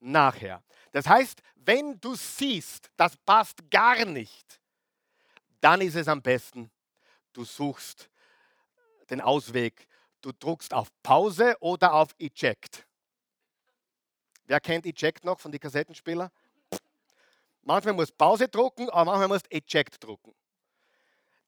nachher. 0.00 0.62
Das 0.92 1.06
heißt, 1.06 1.40
wenn 1.56 1.98
du 2.00 2.14
siehst, 2.14 2.90
das 2.96 3.16
passt 3.16 3.70
gar 3.70 4.04
nicht, 4.04 4.60
dann 5.60 5.80
ist 5.80 5.94
es 5.94 6.08
am 6.08 6.20
besten, 6.20 6.70
du 7.32 7.44
suchst 7.44 8.10
den 9.10 9.20
Ausweg. 9.20 9.86
Du 10.20 10.32
druckst 10.32 10.72
auf 10.72 10.88
Pause 11.02 11.56
oder 11.60 11.94
auf 11.94 12.14
Eject. 12.18 12.86
Wer 14.44 14.60
kennt 14.60 14.86
Eject 14.86 15.24
noch 15.24 15.40
von 15.40 15.50
den 15.50 15.60
Kassettenspielern? 15.60 16.30
Manchmal 17.62 17.94
muss 17.94 18.12
Pause 18.12 18.48
drucken, 18.48 18.88
aber 18.90 19.04
manchmal 19.06 19.28
muss 19.28 19.42
Eject 19.50 20.02
drucken. 20.02 20.34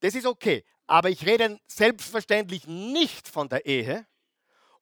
Das 0.01 0.13
ist 0.13 0.25
okay. 0.25 0.65
Aber 0.87 1.09
ich 1.09 1.25
rede 1.25 1.59
selbstverständlich 1.67 2.67
nicht 2.67 3.27
von 3.27 3.49
der 3.49 3.65
Ehe, 3.65 4.05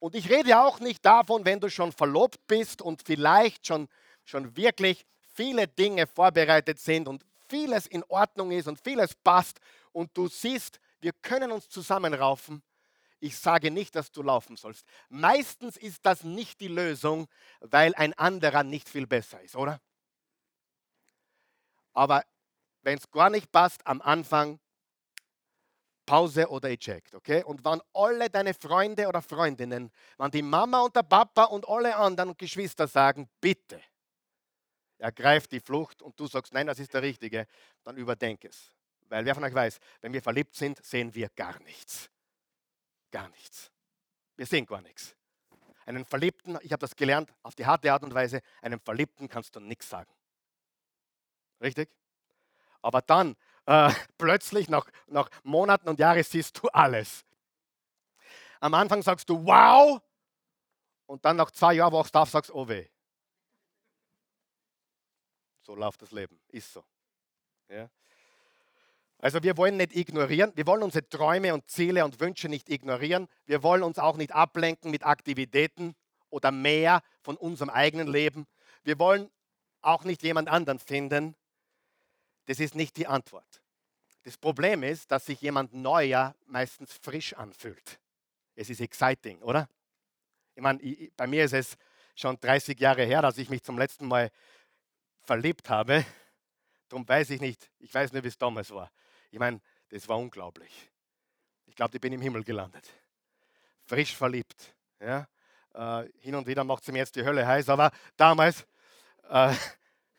und 0.04 0.16
ich 0.16 0.30
rede 0.30 0.60
auch 0.60 0.82
nicht 0.82 1.06
davon, 1.06 1.46
wenn 1.46 1.62
du 1.62 1.70
schon 1.70 1.94
verlobt 1.94 2.46
bist 2.46 2.82
und 2.82 3.02
vielleicht 3.06 3.66
schon, 3.66 3.88
schon 4.26 4.58
wirklich 4.58 5.06
viele 5.34 5.66
Dinge 5.66 6.08
vorbereitet 6.08 6.78
sind 6.78 7.08
und 7.08 7.24
vieles 7.48 7.88
in 7.88 8.04
Ordnung 8.10 8.52
ist 8.52 8.68
und 8.68 8.82
vieles 8.82 9.16
passt 9.16 9.62
und 9.94 10.12
du 10.18 10.28
siehst, 10.28 10.82
wir 11.00 11.14
können 11.14 11.54
uns 11.54 11.70
zusammenraufen, 11.70 12.62
ich 13.22 13.38
sage 13.38 13.72
nicht, 13.72 13.96
dass 13.96 14.12
du 14.12 14.24
laufen 14.24 14.58
sollst. 14.58 14.86
Meistens 15.08 15.78
ist 15.78 16.06
das 16.06 16.26
nicht 16.26 16.60
die 16.60 16.68
Lösung, 16.68 17.30
weil 17.62 17.96
ein 17.96 18.12
anderer 18.16 18.64
nicht 18.66 18.90
viel 18.90 19.08
besser 19.08 19.40
ist, 19.40 19.56
oder? 19.56 19.80
Aber 21.94 22.26
wenn 22.82 22.98
es 22.98 23.10
gar 23.10 23.30
nicht 23.30 23.54
passt, 23.54 23.88
am 23.88 24.02
Anfang 24.02 24.60
Pause 26.06 26.48
oder 26.50 26.70
eject, 26.70 27.16
okay? 27.16 27.44
Und 27.44 27.64
wenn 27.64 27.82
alle 27.94 28.30
deine 28.30 28.54
Freunde 28.54 29.08
oder 29.08 29.22
Freundinnen, 29.22 29.92
wenn 30.18 30.32
die 30.32 30.42
Mama 30.42 30.82
und 30.82 30.96
der 30.96 31.04
Papa 31.04 31.46
und 31.46 31.68
alle 31.68 31.96
anderen 31.96 32.36
Geschwister 32.38 32.88
sagen, 32.88 33.30
bitte, 33.40 33.82
ergreif 34.98 35.48
die 35.48 35.60
Flucht 35.60 36.02
und 36.02 36.20
du 36.20 36.28
sagst, 36.28 36.54
nein, 36.54 36.68
das 36.68 36.80
ist 36.80 36.94
der 36.94 37.02
Richtige, 37.02 37.48
dann 37.84 37.98
überdenk 37.98 38.46
es. 38.46 38.72
Weil 39.10 39.26
wer 39.26 39.36
von 39.36 39.44
euch 39.44 39.54
weiß, 39.54 39.80
wenn 40.02 40.14
wir 40.14 40.22
verliebt 40.22 40.56
sind, 40.56 40.84
sehen 40.84 41.14
wir 41.14 41.30
gar 41.30 41.62
nichts. 41.64 42.10
Gar 43.12 43.30
nichts. 43.30 43.72
Wir 44.36 44.46
sehen 44.46 44.66
gar 44.66 44.82
nichts. 44.82 45.16
Einen 45.86 46.06
Verliebten, 46.06 46.58
ich 46.62 46.72
habe 46.72 46.80
das 46.80 46.96
gelernt, 46.96 47.34
auf 47.44 47.56
die 47.56 47.66
harte 47.66 47.92
Art 47.92 48.04
und 48.04 48.14
Weise, 48.14 48.42
einem 48.62 48.80
Verliebten 48.80 49.28
kannst 49.28 49.56
du 49.56 49.60
nichts 49.60 49.90
sagen. 49.90 50.12
Richtig? 51.62 51.90
Aber 52.82 53.02
dann, 53.02 53.36
äh, 53.66 53.92
plötzlich 54.18 54.70
nach, 54.70 54.86
nach 55.08 55.30
Monaten 55.44 55.90
und 55.90 56.00
Jahren 56.00 56.24
siehst 56.24 56.62
du 56.62 56.68
alles. 56.70 57.26
Am 58.60 58.74
Anfang 58.74 59.02
sagst 59.02 59.30
du 59.30 59.46
wow 59.46 60.02
und 61.06 61.26
dann 61.26 61.36
nach 61.36 61.52
zwei 61.52 61.74
Jahren 61.74 61.94
wachst 61.94 62.16
du 62.16 62.20
auf 62.20 62.30
sagst 62.30 62.52
oh 62.54 62.68
weh. 62.68 62.88
So 65.62 65.76
läuft 65.76 66.02
das 66.02 66.12
Leben, 66.12 66.40
ist 66.50 66.74
so. 66.74 66.84
Ja? 67.70 67.90
Also 69.20 69.42
wir 69.42 69.56
wollen 69.56 69.78
nicht 69.78 69.96
ignorieren, 69.96 70.52
wir 70.56 70.68
wollen 70.68 70.84
unsere 70.84 71.08
Träume 71.08 71.54
und 71.54 71.70
Ziele 71.70 72.04
und 72.04 72.20
Wünsche 72.20 72.50
nicht 72.50 72.70
ignorieren. 72.70 73.30
Wir 73.46 73.64
wollen 73.64 73.84
uns 73.84 73.98
auch 73.98 74.18
nicht 74.18 74.34
ablenken 74.34 74.92
mit 74.92 75.06
Aktivitäten 75.06 75.96
oder 76.30 76.52
mehr 76.52 77.02
von 77.22 77.38
unserem 77.38 77.70
eigenen 77.70 78.08
Leben. 78.08 78.46
Wir 78.84 79.00
wollen 79.00 79.30
auch 79.82 80.04
nicht 80.04 80.24
jemand 80.24 80.50
anderen 80.50 80.80
finden, 80.80 81.36
das 82.46 82.60
ist 82.60 82.76
nicht 82.76 82.98
die 82.98 83.08
Antwort. 83.08 83.62
Das 84.24 84.38
Problem 84.38 84.84
ist, 84.84 85.12
dass 85.12 85.26
sich 85.26 85.42
jemand 85.42 85.74
neuer 85.74 86.36
meistens 86.46 86.94
frisch 86.94 87.34
anfühlt. 87.34 88.00
Es 88.56 88.70
ist 88.70 88.80
exciting, 88.80 89.42
oder? 89.42 89.68
Ich 90.56 90.62
meine, 90.62 90.80
bei 91.18 91.28
mir 91.28 91.44
ist 91.44 91.54
es 91.54 91.78
schon 92.16 92.40
30 92.40 92.80
Jahre 92.80 93.04
her, 93.04 93.22
dass 93.22 93.38
ich 93.38 93.50
mich 93.50 93.64
zum 93.64 93.78
letzten 93.78 94.08
Mal 94.08 94.32
verliebt 95.24 95.70
habe. 95.70 96.06
Darum 96.90 97.08
weiß 97.08 97.32
ich 97.32 97.42
nicht, 97.42 97.70
ich 97.80 97.94
weiß 97.94 98.14
nicht, 98.14 98.24
wie 98.24 98.28
es 98.28 98.38
damals 98.38 98.70
war. 98.72 98.92
Ich 99.32 99.40
meine, 99.40 99.60
das 99.90 100.08
war 100.08 100.18
unglaublich. 100.20 100.92
Ich 101.66 101.76
glaube, 101.76 101.96
ich 101.96 102.02
bin 102.02 102.14
im 102.14 102.22
Himmel 102.22 102.44
gelandet. 102.44 102.88
Frisch 103.84 104.16
verliebt. 104.16 104.76
Ja? 105.00 105.28
Äh, 105.74 106.08
hin 106.20 106.36
und 106.36 106.46
wieder 106.46 106.64
macht 106.64 106.84
es 106.84 106.92
mir 106.92 107.00
jetzt 107.00 107.16
die 107.16 107.24
Hölle 107.24 107.46
heiß, 107.46 107.68
aber 107.70 107.92
damals 108.16 108.66
äh, 109.30 109.54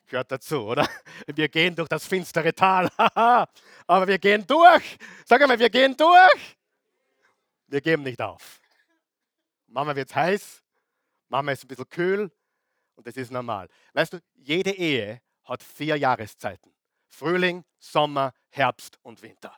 Gehört 0.07 0.31
dazu, 0.31 0.67
oder? 0.67 0.87
Wir 1.27 1.49
gehen 1.49 1.75
durch 1.75 1.89
das 1.89 2.05
finstere 2.05 2.53
Tal. 2.53 2.89
Aber 2.97 4.07
wir 4.07 4.19
gehen 4.19 4.45
durch. 4.45 4.97
Sag 5.25 5.41
einmal, 5.41 5.59
wir 5.59 5.69
gehen 5.69 5.95
durch. 5.97 6.57
Wir 7.67 7.81
geben 7.81 8.03
nicht 8.03 8.21
auf. 8.21 8.61
Mama 9.67 9.95
wird 9.95 10.15
heiß, 10.15 10.63
Mama 11.27 11.51
ist 11.51 11.63
ein 11.63 11.67
bisschen 11.67 11.89
kühl 11.89 12.31
und 12.95 13.07
das 13.07 13.17
ist 13.17 13.31
normal. 13.31 13.67
Weißt 13.93 14.13
du, 14.13 14.19
jede 14.35 14.71
Ehe 14.71 15.21
hat 15.43 15.63
vier 15.63 15.97
Jahreszeiten. 15.97 16.73
Frühling, 17.07 17.63
Sommer, 17.79 18.33
Herbst 18.49 18.99
und 19.01 19.21
Winter. 19.21 19.55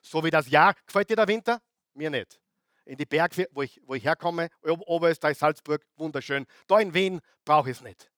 So 0.00 0.24
wie 0.24 0.30
das 0.30 0.48
Jahr, 0.48 0.74
gefällt 0.86 1.10
dir 1.10 1.16
der 1.16 1.28
Winter? 1.28 1.60
Mir 1.94 2.10
nicht. 2.10 2.40
In 2.84 2.96
die 2.96 3.06
Berge, 3.06 3.48
wo 3.52 3.62
ich, 3.62 3.80
wo 3.84 3.94
ich 3.94 4.04
herkomme, 4.04 4.48
Oberösterreich, 4.62 5.38
Salzburg, 5.38 5.84
wunderschön. 5.96 6.46
Da 6.66 6.80
in 6.80 6.92
Wien 6.92 7.20
brauche 7.44 7.70
ich 7.70 7.76
es 7.76 7.82
nicht. 7.82 8.11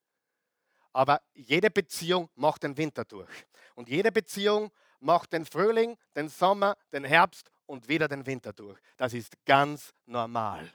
Aber 0.94 1.20
jede 1.34 1.70
Beziehung 1.70 2.30
macht 2.36 2.62
den 2.62 2.76
Winter 2.78 3.04
durch. 3.04 3.28
Und 3.74 3.88
jede 3.88 4.10
Beziehung 4.12 4.70
macht 5.00 5.32
den 5.32 5.44
Frühling, 5.44 5.98
den 6.16 6.28
Sommer, 6.28 6.76
den 6.92 7.04
Herbst 7.04 7.50
und 7.66 7.88
wieder 7.88 8.08
den 8.08 8.24
Winter 8.24 8.52
durch. 8.52 8.78
Das 8.96 9.12
ist 9.12 9.34
ganz 9.44 9.92
normal. 10.06 10.72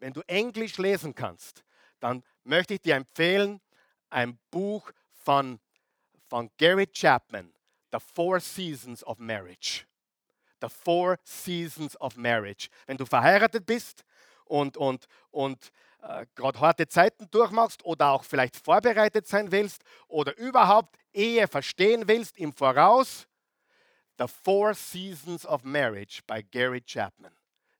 Wenn 0.00 0.12
du 0.12 0.22
Englisch 0.22 0.78
lesen 0.78 1.14
kannst, 1.14 1.64
dann 2.00 2.24
möchte 2.44 2.74
ich 2.74 2.80
dir 2.80 2.96
empfehlen, 2.96 3.60
ein 4.10 4.38
Buch 4.50 4.90
von, 5.12 5.60
von 6.26 6.50
Gary 6.56 6.86
Chapman, 6.86 7.52
The 7.92 7.98
Four 8.14 8.40
Seasons 8.40 9.04
of 9.04 9.18
Marriage. 9.18 9.84
The 10.62 10.68
Four 10.68 11.18
Seasons 11.24 12.00
of 12.00 12.16
Marriage. 12.16 12.68
Wenn 12.86 12.96
du 12.96 13.04
verheiratet 13.04 13.66
bist 13.66 14.02
und, 14.46 14.76
und, 14.78 15.06
und 15.30 15.70
äh, 16.06 16.26
gerade 16.34 16.60
harte 16.60 16.86
Zeiten 16.86 17.30
durchmachst 17.30 17.84
oder 17.84 18.10
auch 18.10 18.24
vielleicht 18.24 18.56
vorbereitet 18.56 19.26
sein 19.26 19.50
willst 19.50 19.82
oder 20.06 20.36
überhaupt 20.36 20.96
Ehe 21.12 21.48
verstehen 21.48 22.06
willst 22.06 22.36
im 22.36 22.52
Voraus, 22.52 23.26
The 24.18 24.26
Four 24.28 24.74
Seasons 24.74 25.46
of 25.46 25.64
Marriage 25.64 26.20
bei 26.26 26.42
Gary 26.42 26.82
Chapman. 26.82 27.32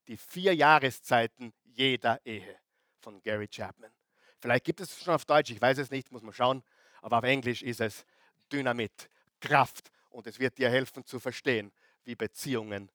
Die 0.09 0.17
vier 0.17 0.55
Jahreszeiten 0.55 1.53
jeder 1.65 2.25
Ehe 2.25 2.59
von 3.01 3.21
Gary 3.23 3.49
Chapman. 3.49 3.91
Vielleicht 4.39 4.65
gibt 4.65 4.81
es 4.81 4.91
es 4.91 5.05
schon 5.05 5.15
auf 5.15 5.25
Deutsch, 5.25 5.51
ich 5.51 5.61
weiß 5.61 5.79
es 5.79 5.91
nicht, 5.91 6.11
muss 6.11 6.23
man 6.23 6.33
schauen, 6.33 6.63
aber 7.03 7.19
auf 7.19 7.25
Englisch 7.25 7.63
ist 7.63 7.81
es 7.81 8.05
Dynamit, 8.51 9.11
Kraft 9.41 9.91
und 10.11 10.27
es 10.27 10.39
wird 10.39 10.59
dir 10.59 10.71
helfen 10.71 11.05
zu 11.05 11.21
verstehen, 11.21 11.73
wie 12.05 12.15
Beziehungen 12.15 12.91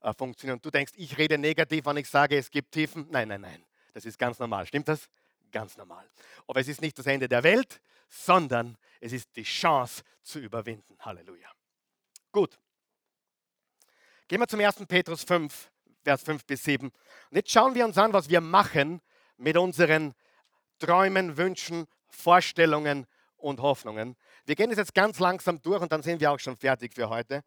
äh, 0.00 0.12
funktionieren. 0.12 0.60
Du 0.60 0.70
denkst, 0.70 0.92
ich 0.96 1.18
rede 1.18 1.38
negativ, 1.38 1.86
wenn 1.86 1.96
ich 1.98 2.08
sage, 2.08 2.36
es 2.36 2.50
gibt 2.50 2.72
Tiefen. 2.72 3.06
Nein, 3.10 3.28
nein, 3.28 3.40
nein. 3.42 3.64
Das 3.92 4.04
ist 4.04 4.18
ganz 4.18 4.38
normal. 4.38 4.66
Stimmt 4.66 4.88
das? 4.88 5.08
Ganz 5.50 5.76
normal. 5.76 6.08
Aber 6.46 6.60
es 6.60 6.68
ist 6.68 6.80
nicht 6.80 6.98
das 6.98 7.06
Ende 7.06 7.28
der 7.28 7.42
Welt, 7.42 7.80
sondern 8.08 8.76
es 9.00 9.12
ist 9.12 9.34
die 9.36 9.42
Chance 9.42 10.02
zu 10.22 10.38
überwinden. 10.38 10.96
Halleluja. 11.00 11.50
Gut. 12.30 12.58
Gehen 14.28 14.40
wir 14.40 14.48
zum 14.48 14.60
1. 14.60 14.86
Petrus 14.86 15.24
5, 15.24 15.70
Vers 16.02 16.22
5 16.22 16.44
bis 16.46 16.64
7. 16.64 16.88
Und 16.88 17.36
jetzt 17.36 17.50
schauen 17.50 17.74
wir 17.74 17.84
uns 17.84 17.98
an, 17.98 18.12
was 18.12 18.28
wir 18.28 18.40
machen 18.40 19.02
mit 19.36 19.56
unseren 19.56 20.14
Träumen, 20.78 21.36
Wünschen, 21.36 21.86
Vorstellungen 22.08 23.06
und 23.36 23.60
Hoffnungen. 23.60 24.16
Wir 24.44 24.54
gehen 24.54 24.70
es 24.70 24.78
jetzt 24.78 24.94
ganz 24.94 25.18
langsam 25.18 25.60
durch 25.60 25.82
und 25.82 25.92
dann 25.92 26.02
sind 26.02 26.20
wir 26.20 26.30
auch 26.30 26.38
schon 26.38 26.56
fertig 26.56 26.94
für 26.94 27.08
heute. 27.08 27.44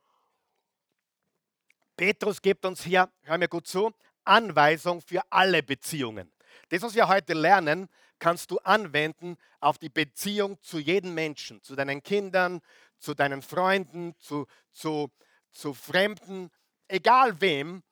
Petrus 1.98 2.42
gibt 2.42 2.66
uns 2.66 2.84
hier, 2.84 3.10
hör 3.24 3.38
mir 3.38 3.48
gut 3.48 3.68
zu, 3.68 3.94
Anweisung 4.26 5.02
für 5.02 5.22
alle 5.30 5.64
Beziehungen. 5.64 6.32
Das, 6.70 6.82
was 6.82 6.96
wir 6.96 7.08
heute 7.08 7.34
lernen, 7.34 7.90
kannst 8.20 8.52
du 8.52 8.58
anwenden 8.60 9.38
auf 9.60 9.78
die 9.78 9.90
Beziehung 9.90 10.62
zu 10.62 10.80
jedem 10.80 11.14
Menschen, 11.14 11.62
zu 11.62 11.76
deinen 11.76 12.02
Kindern, 12.02 12.62
zu 12.98 13.14
deinen 13.14 13.42
Freunden, 13.42 14.16
zu, 14.20 14.48
zu, 14.72 15.12
zu 15.52 15.74
Fremden, 15.74 16.50
egal 16.88 17.40
wem. 17.42 17.84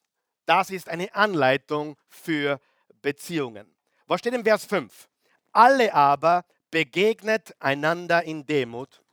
Das 0.45 0.69
ist 0.69 0.89
eine 0.89 1.13
Anleitung 1.13 1.97
für 2.09 2.59
Beziehungen. 3.01 3.75
Was 4.07 4.19
steht 4.19 4.33
im 4.33 4.43
Vers 4.43 4.65
5? 4.65 5.07
Alle 5.51 5.93
aber 5.93 6.45
begegnet 6.71 7.55
einander 7.59 8.23
in 8.23 8.45
Demut, 8.45 9.03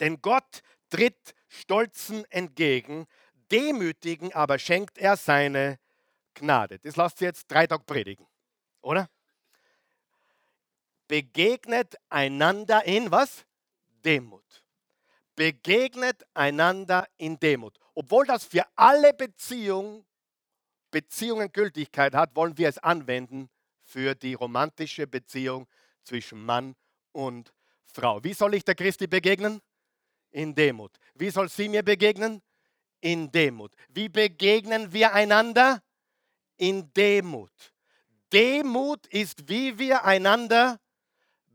denn 0.00 0.20
Gott 0.20 0.62
tritt 0.90 1.34
Stolzen 1.48 2.24
entgegen, 2.30 3.06
Demütigen 3.50 4.32
aber 4.34 4.58
schenkt 4.58 4.98
er 4.98 5.16
seine 5.16 5.78
Gnade. 6.34 6.78
Das 6.80 6.96
lasst 6.96 7.20
ihr 7.22 7.28
jetzt 7.28 7.50
drei 7.50 7.66
Tage 7.66 7.84
predigen. 7.84 8.26
Oder? 8.82 9.08
Begegnet 11.06 11.96
einander 12.08 12.84
in 12.84 13.10
was? 13.10 13.44
Demut. 14.04 14.64
Begegnet 15.34 16.24
einander 16.34 17.08
in 17.16 17.38
Demut. 17.38 17.78
Obwohl 17.94 18.26
das 18.26 18.44
für 18.44 18.64
alle 18.76 19.14
Beziehungen, 19.14 20.04
Beziehungen 20.90 21.52
Gültigkeit 21.52 22.14
hat, 22.14 22.34
wollen 22.36 22.56
wir 22.58 22.68
es 22.68 22.78
anwenden 22.78 23.48
für 23.82 24.14
die 24.14 24.34
romantische 24.34 25.06
Beziehung 25.06 25.66
zwischen 26.04 26.44
Mann 26.44 26.76
und 27.12 27.52
Frau. 27.84 28.22
Wie 28.22 28.34
soll 28.34 28.54
ich 28.54 28.64
der 28.64 28.74
Christi 28.74 29.06
begegnen? 29.06 29.60
In 30.30 30.54
Demut. 30.54 30.98
Wie 31.14 31.30
soll 31.30 31.48
sie 31.48 31.68
mir 31.68 31.82
begegnen? 31.82 32.42
In 33.00 33.30
Demut. 33.30 33.74
Wie 33.88 34.08
begegnen 34.08 34.92
wir 34.92 35.12
einander? 35.14 35.82
In 36.56 36.92
Demut. 36.92 37.72
Demut 38.32 39.06
ist, 39.08 39.48
wie 39.48 39.78
wir 39.78 40.04
einander 40.04 40.78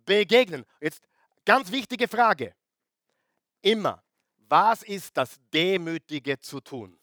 begegnen. 0.06 0.66
Jetzt 0.82 1.02
ganz 1.46 1.72
wichtige 1.72 2.08
Frage. 2.08 2.56
Immer, 3.62 4.04
was 4.50 4.84
ist 4.84 5.16
das 5.16 5.40
Demütige 5.54 6.40
zu 6.40 6.60
tun? 6.60 7.00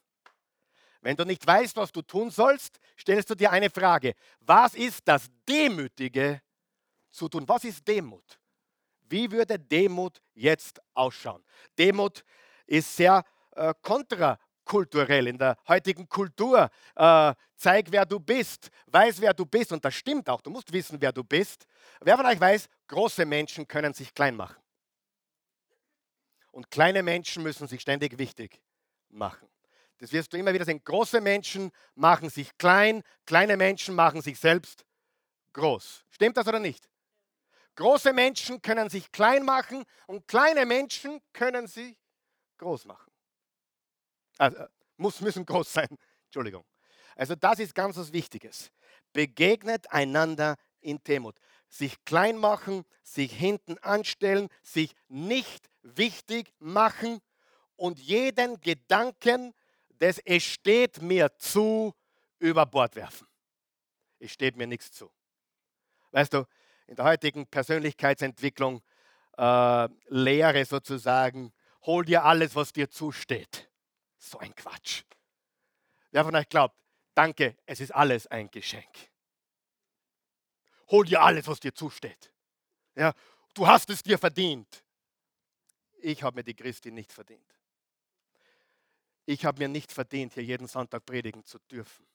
Wenn 1.00 1.16
du 1.16 1.24
nicht 1.24 1.46
weißt, 1.46 1.76
was 1.76 1.92
du 1.92 2.02
tun 2.02 2.30
sollst, 2.30 2.78
stellst 2.98 3.30
du 3.30 3.34
dir 3.34 3.50
eine 3.50 3.70
Frage. 3.70 4.14
Was 4.40 4.74
ist 4.74 5.00
das 5.06 5.28
Demütige 5.48 6.42
zu 7.10 7.28
tun? 7.28 7.48
Was 7.48 7.64
ist 7.64 7.86
Demut? 7.88 8.38
Wie 9.08 9.30
würde 9.30 9.58
Demut 9.58 10.20
jetzt 10.34 10.80
ausschauen? 10.94 11.42
Demut 11.78 12.24
ist 12.66 12.94
sehr 12.94 13.24
äh, 13.52 13.74
kontrakulturell 14.70 15.26
in 15.26 15.38
der 15.38 15.56
heutigen 15.68 16.08
Kultur. 16.08 16.70
Äh, 16.94 17.34
zeig, 17.56 17.86
wer 17.90 18.06
du 18.06 18.20
bist, 18.20 18.70
weiß, 18.86 19.20
wer 19.20 19.34
du 19.34 19.44
bist. 19.44 19.72
Und 19.72 19.84
das 19.84 19.94
stimmt 19.94 20.28
auch. 20.28 20.40
Du 20.40 20.50
musst 20.50 20.72
wissen, 20.72 21.00
wer 21.00 21.12
du 21.12 21.24
bist. 21.24 21.66
Wer 22.00 22.16
von 22.16 22.26
euch 22.26 22.40
weiß, 22.40 22.68
große 22.86 23.26
Menschen 23.26 23.66
können 23.66 23.92
sich 23.92 24.14
klein 24.14 24.36
machen. 24.36 24.56
Und 26.52 26.70
kleine 26.70 27.02
Menschen 27.02 27.42
müssen 27.42 27.66
sich 27.66 27.80
ständig 27.80 28.18
wichtig 28.18 28.60
machen. 29.08 29.48
Das 29.98 30.12
wirst 30.12 30.32
du 30.32 30.36
immer 30.36 30.52
wieder 30.52 30.64
sehen. 30.64 30.80
Große 30.82 31.20
Menschen 31.20 31.70
machen 31.94 32.30
sich 32.30 32.56
klein, 32.56 33.02
kleine 33.26 33.56
Menschen 33.56 33.94
machen 33.94 34.22
sich 34.22 34.38
selbst 34.38 34.84
groß. 35.52 36.04
Stimmt 36.10 36.36
das 36.36 36.46
oder 36.46 36.58
nicht? 36.58 36.88
Große 37.76 38.12
Menschen 38.12 38.60
können 38.62 38.88
sich 38.88 39.12
klein 39.12 39.44
machen 39.44 39.84
und 40.06 40.26
kleine 40.26 40.66
Menschen 40.66 41.20
können 41.32 41.66
sich 41.66 41.96
groß 42.58 42.84
machen. 42.86 43.09
Also, 44.40 44.64
muss, 44.96 45.20
müssen 45.20 45.44
groß 45.44 45.70
sein. 45.70 45.88
Entschuldigung. 46.24 46.64
Also 47.14 47.34
das 47.34 47.58
ist 47.58 47.74
ganz 47.74 47.98
was 47.98 48.12
Wichtiges. 48.12 48.70
Begegnet 49.12 49.92
einander 49.92 50.56
in 50.80 51.02
Demut. 51.02 51.36
Sich 51.68 52.02
klein 52.04 52.38
machen, 52.38 52.84
sich 53.02 53.32
hinten 53.32 53.76
anstellen, 53.78 54.48
sich 54.62 54.94
nicht 55.08 55.68
wichtig 55.82 56.54
machen 56.58 57.20
und 57.76 57.98
jeden 57.98 58.60
Gedanken 58.62 59.52
des 59.90 60.18
Es 60.24 60.42
steht 60.42 61.02
mir 61.02 61.36
zu 61.36 61.92
über 62.38 62.64
Bord 62.64 62.96
werfen. 62.96 63.28
Es 64.18 64.32
steht 64.32 64.56
mir 64.56 64.66
nichts 64.66 64.90
zu. 64.90 65.12
Weißt 66.12 66.32
du, 66.32 66.46
in 66.86 66.96
der 66.96 67.04
heutigen 67.04 67.46
Persönlichkeitsentwicklung 67.46 68.82
äh, 69.36 69.88
Lehre 70.08 70.64
sozusagen, 70.64 71.52
hol 71.82 72.06
dir 72.06 72.24
alles, 72.24 72.56
was 72.56 72.72
dir 72.72 72.88
zusteht. 72.88 73.69
So 74.20 74.38
ein 74.38 74.54
Quatsch. 74.54 75.02
Wer 76.10 76.24
von 76.24 76.36
euch 76.36 76.48
glaubt, 76.48 76.76
danke, 77.14 77.56
es 77.64 77.80
ist 77.80 77.90
alles 77.90 78.26
ein 78.26 78.50
Geschenk. 78.50 79.10
Hol 80.88 81.06
dir 81.06 81.22
alles, 81.22 81.46
was 81.46 81.58
dir 81.58 81.74
zusteht. 81.74 82.30
Ja, 82.94 83.14
du 83.54 83.66
hast 83.66 83.88
es 83.88 84.02
dir 84.02 84.18
verdient. 84.18 84.84
Ich 86.02 86.22
habe 86.22 86.36
mir 86.36 86.44
die 86.44 86.54
Christi 86.54 86.90
nicht 86.90 87.12
verdient. 87.12 87.58
Ich 89.24 89.44
habe 89.44 89.58
mir 89.58 89.68
nicht 89.68 89.90
verdient, 89.90 90.34
hier 90.34 90.44
jeden 90.44 90.66
Sonntag 90.66 91.06
predigen 91.06 91.44
zu 91.44 91.58
dürfen. 91.70 92.06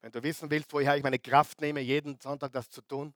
Wenn 0.00 0.12
du 0.12 0.22
wissen 0.22 0.50
willst, 0.50 0.72
woher 0.72 0.96
ich 0.96 1.02
meine 1.02 1.18
Kraft 1.18 1.60
nehme, 1.60 1.80
jeden 1.80 2.18
Sonntag 2.20 2.52
das 2.52 2.68
zu 2.68 2.82
tun, 2.82 3.14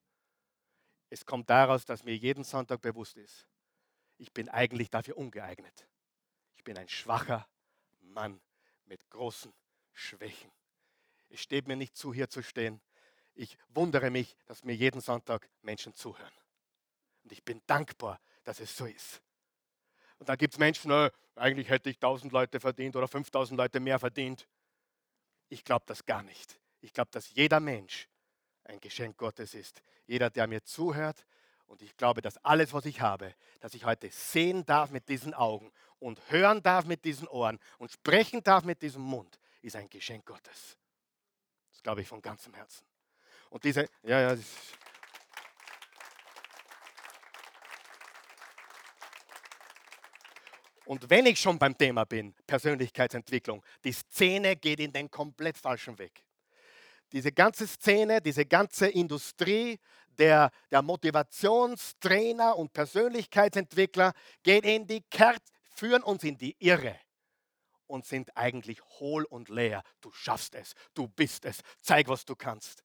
es 1.10 1.26
kommt 1.26 1.50
daraus, 1.50 1.84
dass 1.84 2.02
mir 2.02 2.16
jeden 2.16 2.44
Sonntag 2.44 2.80
bewusst 2.80 3.16
ist, 3.16 3.46
ich 4.16 4.32
bin 4.32 4.48
eigentlich 4.48 4.90
dafür 4.90 5.16
ungeeignet. 5.18 5.86
Ich 6.64 6.72
bin 6.72 6.79
ein 6.79 6.88
schwacher 6.88 7.46
Mann 8.00 8.40
mit 8.87 9.11
großen 9.11 9.53
Schwächen. 9.92 10.50
Es 11.29 11.40
steht 11.40 11.68
mir 11.68 11.77
nicht 11.77 11.94
zu, 11.94 12.14
hier 12.14 12.31
zu 12.31 12.42
stehen. 12.42 12.81
Ich 13.35 13.59
wundere 13.68 14.09
mich, 14.09 14.35
dass 14.46 14.64
mir 14.64 14.74
jeden 14.74 15.03
Sonntag 15.03 15.46
Menschen 15.61 15.92
zuhören. 15.92 16.33
Und 17.22 17.33
ich 17.33 17.44
bin 17.44 17.61
dankbar, 17.66 18.18
dass 18.44 18.61
es 18.61 18.74
so 18.74 18.87
ist. 18.87 19.20
Und 20.16 20.31
dann 20.31 20.38
gibt 20.38 20.55
es 20.55 20.59
Menschen, 20.59 20.90
äh, 20.90 21.11
eigentlich 21.35 21.68
hätte 21.68 21.90
ich 21.90 21.96
1000 21.96 22.33
Leute 22.33 22.59
verdient 22.61 22.96
oder 22.96 23.09
5000 23.09 23.59
Leute 23.59 23.79
mehr 23.79 23.98
verdient. 23.98 24.48
Ich 25.50 25.64
glaube 25.64 25.85
das 25.87 26.07
gar 26.07 26.22
nicht. 26.22 26.59
Ich 26.81 26.94
glaube, 26.94 27.11
dass 27.11 27.29
jeder 27.35 27.61
Mensch 27.61 28.09
ein 28.62 28.81
Geschenk 28.81 29.18
Gottes 29.18 29.53
ist. 29.53 29.83
Jeder, 30.07 30.31
der 30.31 30.46
mir 30.46 30.64
zuhört. 30.64 31.27
Und 31.66 31.83
ich 31.83 31.94
glaube, 31.98 32.22
dass 32.22 32.38
alles, 32.38 32.72
was 32.72 32.87
ich 32.87 33.03
habe, 33.03 33.35
dass 33.61 33.74
ich 33.74 33.85
heute 33.85 34.09
sehen 34.11 34.64
darf 34.64 34.90
mit 34.90 35.11
diesen 35.11 35.35
Augen 35.35 35.70
und 36.04 36.20
hören 36.28 36.62
darf 36.62 36.84
mit 36.84 37.02
diesen 37.06 37.26
Ohren 37.28 37.58
und 37.78 37.90
sprechen 37.90 38.42
darf 38.44 38.62
mit 38.62 38.82
diesem 38.82 39.00
Mund, 39.00 39.40
ist 39.62 39.74
ein 39.74 39.88
Geschenk 39.88 40.26
Gottes. 40.26 40.76
Das 41.70 41.82
glaube 41.82 42.02
ich 42.02 42.08
von 42.08 42.20
ganzem 42.20 42.52
Herzen. 42.52 42.84
Und 43.48 43.64
diese, 43.64 43.88
ja, 44.02 44.20
ja, 44.20 44.38
Und 50.84 51.08
wenn 51.08 51.24
ich 51.24 51.40
schon 51.40 51.58
beim 51.58 51.76
Thema 51.76 52.04
bin, 52.04 52.34
Persönlichkeitsentwicklung, 52.46 53.64
die 53.82 53.92
Szene 53.92 54.56
geht 54.56 54.80
in 54.80 54.92
den 54.92 55.10
komplett 55.10 55.56
falschen 55.56 55.98
Weg. 55.98 56.22
Diese 57.12 57.32
ganze 57.32 57.66
Szene, 57.66 58.20
diese 58.20 58.44
ganze 58.44 58.88
Industrie 58.88 59.78
der, 60.18 60.50
der 60.70 60.82
Motivationstrainer 60.82 62.58
und 62.58 62.74
Persönlichkeitsentwickler 62.74 64.12
geht 64.42 64.66
in 64.66 64.86
die 64.86 65.00
Kert, 65.10 65.42
führen 65.74 66.02
uns 66.02 66.24
in 66.24 66.38
die 66.38 66.56
Irre 66.58 66.98
und 67.87 68.06
sind 68.06 68.37
eigentlich 68.37 68.82
hohl 69.00 69.24
und 69.24 69.48
leer. 69.48 69.82
Du 70.00 70.10
schaffst 70.12 70.54
es, 70.54 70.74
du 70.94 71.08
bist 71.08 71.44
es, 71.44 71.60
zeig, 71.80 72.08
was 72.08 72.24
du 72.24 72.34
kannst. 72.34 72.82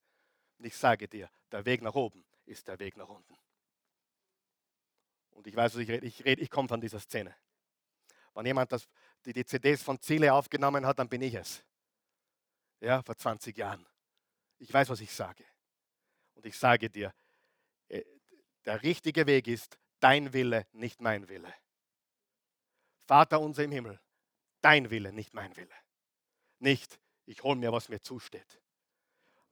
Und 0.58 0.66
ich 0.66 0.76
sage 0.76 1.08
dir, 1.08 1.30
der 1.50 1.64
Weg 1.64 1.82
nach 1.82 1.94
oben 1.94 2.24
ist 2.44 2.68
der 2.68 2.78
Weg 2.78 2.96
nach 2.96 3.08
unten. 3.08 3.36
Und 5.30 5.46
ich 5.46 5.56
weiß, 5.56 5.74
was 5.74 5.80
ich 5.80 5.90
rede, 5.90 6.06
ich, 6.06 6.24
rede, 6.24 6.42
ich 6.42 6.50
komme 6.50 6.68
von 6.68 6.80
dieser 6.80 7.00
Szene. 7.00 7.34
Wenn 8.34 8.46
jemand 8.46 8.70
das, 8.72 8.88
die, 9.24 9.32
die 9.32 9.44
CDs 9.44 9.82
von 9.82 10.00
Ziele 10.00 10.32
aufgenommen 10.32 10.84
hat, 10.86 10.98
dann 10.98 11.08
bin 11.08 11.22
ich 11.22 11.34
es. 11.34 11.64
Ja, 12.80 13.02
vor 13.02 13.16
20 13.16 13.56
Jahren. 13.56 13.86
Ich 14.58 14.72
weiß, 14.72 14.88
was 14.88 15.00
ich 15.00 15.12
sage. 15.12 15.44
Und 16.34 16.46
ich 16.46 16.56
sage 16.58 16.90
dir, 16.90 17.14
äh, 17.88 18.02
der 18.64 18.82
richtige 18.82 19.26
Weg 19.26 19.46
ist 19.46 19.78
dein 20.00 20.32
Wille, 20.32 20.66
nicht 20.72 21.00
mein 21.00 21.28
Wille. 21.28 21.52
Vater 23.10 23.40
unser 23.40 23.64
im 23.64 23.72
Himmel, 23.72 23.98
dein 24.60 24.88
Wille, 24.88 25.12
nicht 25.12 25.34
mein 25.34 25.56
Wille. 25.56 25.74
Nicht, 26.60 27.00
ich 27.26 27.42
hole 27.42 27.56
mir, 27.56 27.72
was 27.72 27.88
mir 27.88 28.00
zusteht. 28.00 28.60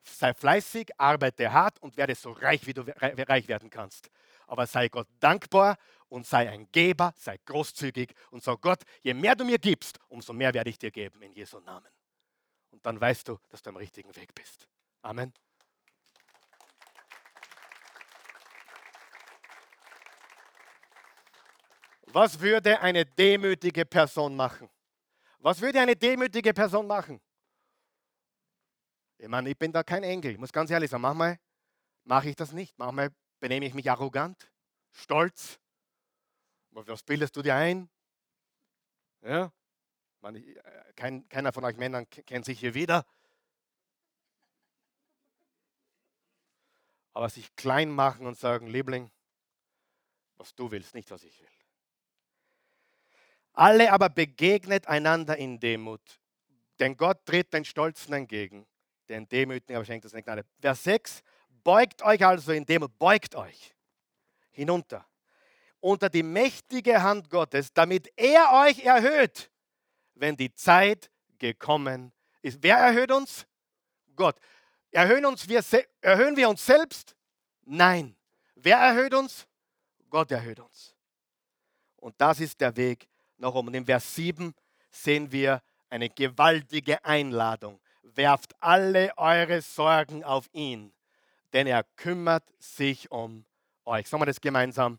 Sei 0.04 0.32
fleißig, 0.32 0.92
arbeite 0.96 1.52
hart 1.52 1.82
und 1.82 1.96
werde 1.96 2.14
so 2.14 2.30
reich, 2.30 2.68
wie 2.68 2.72
du 2.72 2.82
reich 2.82 3.48
werden 3.48 3.68
kannst. 3.68 4.12
Aber 4.46 4.68
sei 4.68 4.88
Gott 4.88 5.08
dankbar 5.18 5.76
und 6.08 6.24
sei 6.24 6.48
ein 6.48 6.70
Geber, 6.70 7.12
sei 7.16 7.36
großzügig 7.46 8.14
und 8.30 8.44
sag 8.44 8.60
Gott, 8.60 8.84
je 9.02 9.12
mehr 9.12 9.34
du 9.34 9.44
mir 9.44 9.58
gibst, 9.58 9.98
umso 10.06 10.32
mehr 10.32 10.54
werde 10.54 10.70
ich 10.70 10.78
dir 10.78 10.92
geben 10.92 11.20
in 11.22 11.32
Jesu 11.32 11.58
Namen. 11.58 11.90
Und 12.70 12.86
dann 12.86 13.00
weißt 13.00 13.26
du, 13.26 13.40
dass 13.48 13.60
du 13.60 13.70
am 13.70 13.76
richtigen 13.76 14.14
Weg 14.14 14.36
bist. 14.36 14.68
Amen. 15.02 15.32
Was 22.12 22.40
würde 22.40 22.80
eine 22.80 23.04
demütige 23.04 23.84
Person 23.84 24.34
machen? 24.34 24.68
Was 25.40 25.60
würde 25.60 25.80
eine 25.80 25.94
demütige 25.94 26.54
Person 26.54 26.86
machen? 26.86 27.20
Ich 29.18 29.28
meine, 29.28 29.50
ich 29.50 29.58
bin 29.58 29.72
da 29.72 29.82
kein 29.82 30.02
Engel. 30.02 30.32
Ich 30.32 30.38
muss 30.38 30.52
ganz 30.52 30.70
ehrlich 30.70 30.90
sagen, 30.90 31.02
manchmal 31.02 31.38
mache 32.04 32.30
ich 32.30 32.36
das 32.36 32.52
nicht. 32.52 32.78
Manchmal 32.78 33.10
benehme 33.40 33.66
ich 33.66 33.74
mich 33.74 33.90
arrogant, 33.90 34.50
stolz. 34.92 35.58
Was 36.70 37.02
bildest 37.02 37.36
du 37.36 37.42
dir 37.42 37.54
ein? 37.54 37.88
Ja? 39.22 39.52
Man, 40.20 40.42
kein, 40.96 41.28
keiner 41.28 41.52
von 41.52 41.64
euch 41.64 41.76
Männern 41.76 42.08
kennt 42.08 42.44
sich 42.44 42.58
hier 42.60 42.74
wieder. 42.74 43.04
Aber 47.12 47.28
sich 47.28 47.54
klein 47.56 47.90
machen 47.90 48.26
und 48.26 48.38
sagen, 48.38 48.68
Liebling, 48.68 49.10
was 50.36 50.54
du 50.54 50.70
willst, 50.70 50.94
nicht 50.94 51.10
was 51.10 51.24
ich 51.24 51.40
will. 51.40 51.57
Alle 53.58 53.90
aber 53.92 54.08
begegnet 54.08 54.86
einander 54.86 55.36
in 55.36 55.58
Demut, 55.58 56.20
denn 56.78 56.96
Gott 56.96 57.26
tritt 57.26 57.52
den 57.52 57.64
Stolzen 57.64 58.14
entgegen, 58.14 58.64
den 59.08 59.28
Demütigen 59.28 59.74
aber 59.74 59.84
schenkt 59.84 60.04
es 60.04 60.14
eine 60.14 60.22
Gnade. 60.22 60.44
Vers 60.60 60.84
6, 60.84 61.22
beugt 61.64 62.02
euch 62.02 62.24
also 62.24 62.52
in 62.52 62.64
Demut, 62.64 62.96
beugt 63.00 63.34
euch 63.34 63.74
hinunter 64.52 65.04
unter 65.80 66.08
die 66.08 66.22
mächtige 66.22 67.02
Hand 67.02 67.30
Gottes, 67.30 67.72
damit 67.72 68.12
er 68.14 68.52
euch 68.52 68.84
erhöht, 68.84 69.50
wenn 70.14 70.36
die 70.36 70.54
Zeit 70.54 71.10
gekommen 71.40 72.12
ist. 72.42 72.62
Wer 72.62 72.76
erhöht 72.76 73.10
uns? 73.10 73.44
Gott. 74.14 74.36
Erhöhen, 74.92 75.26
uns 75.26 75.48
wir, 75.48 75.64
erhöhen 76.00 76.36
wir 76.36 76.48
uns 76.48 76.64
selbst? 76.64 77.16
Nein. 77.64 78.14
Wer 78.54 78.76
erhöht 78.76 79.14
uns? 79.14 79.48
Gott 80.10 80.30
erhöht 80.30 80.60
uns. 80.60 80.94
Und 81.96 82.14
das 82.20 82.38
ist 82.38 82.60
der 82.60 82.76
Weg 82.76 83.08
nach 83.38 83.54
oben. 83.54 83.68
Und 83.68 83.74
im 83.74 83.86
Vers 83.86 84.14
7 84.14 84.54
sehen 84.90 85.32
wir 85.32 85.62
eine 85.90 86.08
gewaltige 86.08 87.04
Einladung. 87.04 87.80
Werft 88.02 88.54
alle 88.60 89.12
eure 89.16 89.60
Sorgen 89.62 90.24
auf 90.24 90.48
ihn, 90.52 90.92
denn 91.52 91.66
er 91.66 91.84
kümmert 91.96 92.44
sich 92.58 93.10
um 93.10 93.44
euch. 93.84 94.08
Sagen 94.08 94.22
wir 94.22 94.26
das 94.26 94.40
gemeinsam. 94.40 94.98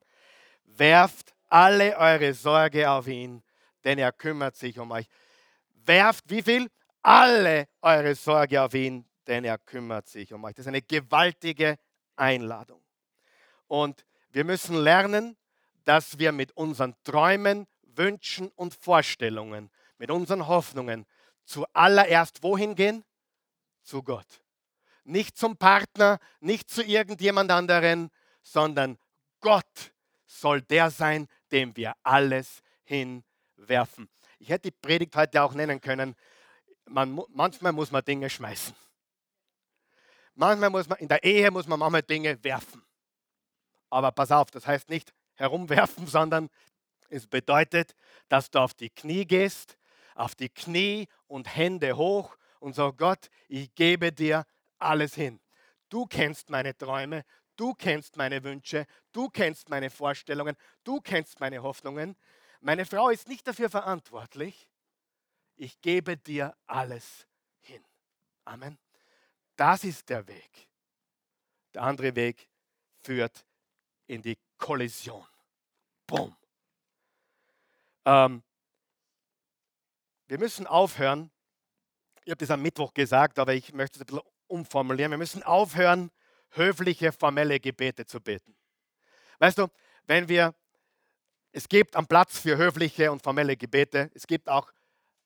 Werft 0.66 1.34
alle 1.48 1.98
eure 1.98 2.34
Sorge 2.34 2.90
auf 2.90 3.08
ihn, 3.08 3.44
denn 3.84 3.98
er 3.98 4.12
kümmert 4.12 4.56
sich 4.56 4.80
um 4.80 4.92
euch. 4.92 5.08
Werft 5.86 6.30
wie 6.30 6.42
viel? 6.42 6.70
Alle 7.02 7.68
eure 7.82 8.16
Sorge 8.16 8.62
auf 8.62 8.74
ihn, 8.74 9.06
denn 9.28 9.46
er 9.46 9.58
kümmert 9.58 10.08
sich 10.08 10.34
um 10.34 10.44
euch. 10.44 10.54
Das 10.54 10.64
ist 10.64 10.68
eine 10.68 10.82
gewaltige 10.82 11.78
Einladung. 12.16 12.82
Und 13.68 14.06
Wir 14.32 14.44
müssen 14.44 14.76
lernen, 14.76 15.38
dass 15.86 16.20
wir 16.20 16.32
mit 16.32 16.52
unseren 16.56 16.96
Träumen, 17.04 17.66
Wünschen 18.00 18.50
und 18.56 18.74
Vorstellungen, 18.74 19.70
mit 19.98 20.10
unseren 20.10 20.48
Hoffnungen 20.48 21.06
zuallererst 21.44 22.42
wohin 22.42 22.74
gehen? 22.74 23.04
Zu 23.84 24.02
Gott. 24.02 24.42
Nicht 25.04 25.38
zum 25.38 25.58
Partner, 25.58 26.20
nicht 26.40 26.70
zu 26.70 26.82
irgendjemand 26.82 27.52
anderen, 27.52 28.10
sondern 28.42 28.98
Gott 29.42 29.94
soll 30.26 30.62
der 30.62 30.90
sein, 30.90 31.28
dem 31.52 31.76
wir 31.76 31.94
alles 32.04 32.62
hinwerfen. 32.84 34.10
Ich 34.40 34.50
hätte 34.50 34.72
die 34.72 34.78
Predigt 34.82 35.16
heute 35.16 35.44
auch 35.44 35.54
nennen 35.54 35.82
können, 35.82 36.16
man, 36.86 37.22
manchmal 37.30 37.74
muss 37.74 37.92
man 37.92 38.04
Dinge 38.04 38.30
schmeißen. 38.30 38.76
Manchmal 40.36 40.70
muss 40.70 40.88
man, 40.88 40.98
in 41.00 41.08
der 41.08 41.24
Ehe 41.24 41.52
muss 41.52 41.68
man 41.68 41.80
manchmal 41.80 42.04
Dinge 42.04 42.42
werfen. 42.44 42.82
Aber 43.90 44.12
pass 44.12 44.32
auf, 44.32 44.52
das 44.52 44.66
heißt 44.66 44.90
nicht 44.90 45.14
herumwerfen, 45.36 46.08
sondern 46.08 46.50
es 47.10 47.28
bedeutet, 47.28 47.96
dass 48.28 48.50
du 48.50 48.60
auf 48.60 48.74
die 48.74 48.90
Knie 48.90 49.26
gehst, 49.26 49.78
auf 50.16 50.36
die 50.36 50.50
Knie 50.50 51.08
und 51.28 51.56
Hände 51.56 51.98
hoch 51.98 52.38
und 52.60 52.76
sagst, 52.76 52.98
Gott, 52.98 53.30
ich 53.48 53.74
gebe 53.76 54.12
dir 54.12 54.46
alles 54.78 55.16
hin. 55.16 55.40
Du 55.90 56.06
kennst 56.06 56.50
meine 56.50 56.78
Träume, 56.78 57.26
du 57.56 57.74
kennst 57.74 58.16
meine 58.16 58.44
Wünsche, 58.44 58.86
du 59.12 59.30
kennst 59.30 59.70
meine 59.70 59.90
Vorstellungen, 59.90 60.56
du 60.84 61.02
kennst 61.02 61.40
meine 61.40 61.64
Hoffnungen. 61.64 62.16
Meine 62.62 62.86
Frau 62.86 63.10
ist 63.10 63.28
nicht 63.28 63.48
dafür 63.48 63.70
verantwortlich. 63.70 64.70
Ich 65.56 65.82
gebe 65.82 66.16
dir 66.16 66.56
alles 66.68 67.28
hin. 67.62 67.84
Amen. 68.46 68.78
Das 69.56 69.84
ist 69.84 70.10
der 70.10 70.28
Weg. 70.28 70.70
Der 71.74 71.84
andere 71.84 72.16
Weg 72.16 72.50
führt 73.04 73.46
in 74.08 74.22
die 74.22 74.38
Kollision. 74.58 75.26
Boom. 76.08 76.36
Ähm, 78.10 78.42
wir 80.26 80.40
müssen 80.40 80.66
aufhören, 80.66 81.30
ich 82.24 82.32
habe 82.32 82.40
das 82.40 82.50
am 82.50 82.62
Mittwoch 82.64 82.92
gesagt, 82.96 83.38
aber 83.38 83.54
ich 83.54 83.72
möchte 83.72 83.98
es 83.98 84.02
ein 84.02 84.08
bisschen 84.08 84.22
umformulieren. 84.48 85.12
Wir 85.12 85.20
müssen 85.20 85.44
aufhören, 85.44 86.10
höfliche, 86.50 87.12
formelle 87.12 87.60
Gebete 87.60 88.08
zu 88.08 88.20
beten. 88.20 88.56
Weißt 89.38 89.60
du, 89.60 89.68
wenn 90.08 90.28
wir, 90.28 90.56
es 91.52 91.70
gibt 91.70 91.96
am 91.96 92.08
Platz 92.08 92.40
für 92.40 92.58
höfliche 92.58 93.12
und 93.12 93.22
formelle 93.22 93.56
Gebete, 93.56 94.10
es 94.16 94.26
gibt 94.26 94.50
auch 94.50 94.72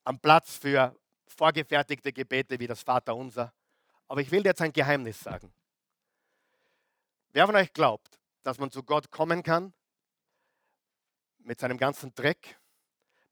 am 0.03 0.19
Platz 0.19 0.57
für 0.57 0.93
vorgefertigte 1.27 2.11
Gebete 2.11 2.59
wie 2.59 2.67
das 2.67 2.83
Vaterunser. 2.83 3.53
Aber 4.09 4.19
ich 4.19 4.29
will 4.29 4.43
dir 4.43 4.49
jetzt 4.49 4.61
ein 4.61 4.73
Geheimnis 4.73 5.21
sagen. 5.21 5.53
Wer 7.29 7.45
von 7.45 7.55
euch 7.55 7.71
glaubt, 7.71 8.19
dass 8.43 8.59
man 8.59 8.71
zu 8.71 8.83
Gott 8.83 9.09
kommen 9.09 9.41
kann 9.41 9.73
mit 11.39 11.61
seinem 11.61 11.77
ganzen 11.77 12.13
Dreck, 12.13 12.59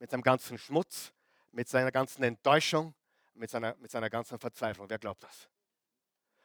mit 0.01 0.09
seinem 0.09 0.23
ganzen 0.23 0.57
Schmutz, 0.57 1.13
mit 1.51 1.69
seiner 1.69 1.91
ganzen 1.91 2.23
Enttäuschung, 2.23 2.95
mit 3.35 3.51
seiner, 3.51 3.75
mit 3.75 3.91
seiner 3.91 4.09
ganzen 4.09 4.39
Verzweiflung? 4.39 4.89
Wer 4.89 4.97
glaubt 4.97 5.21
das? 5.23 5.47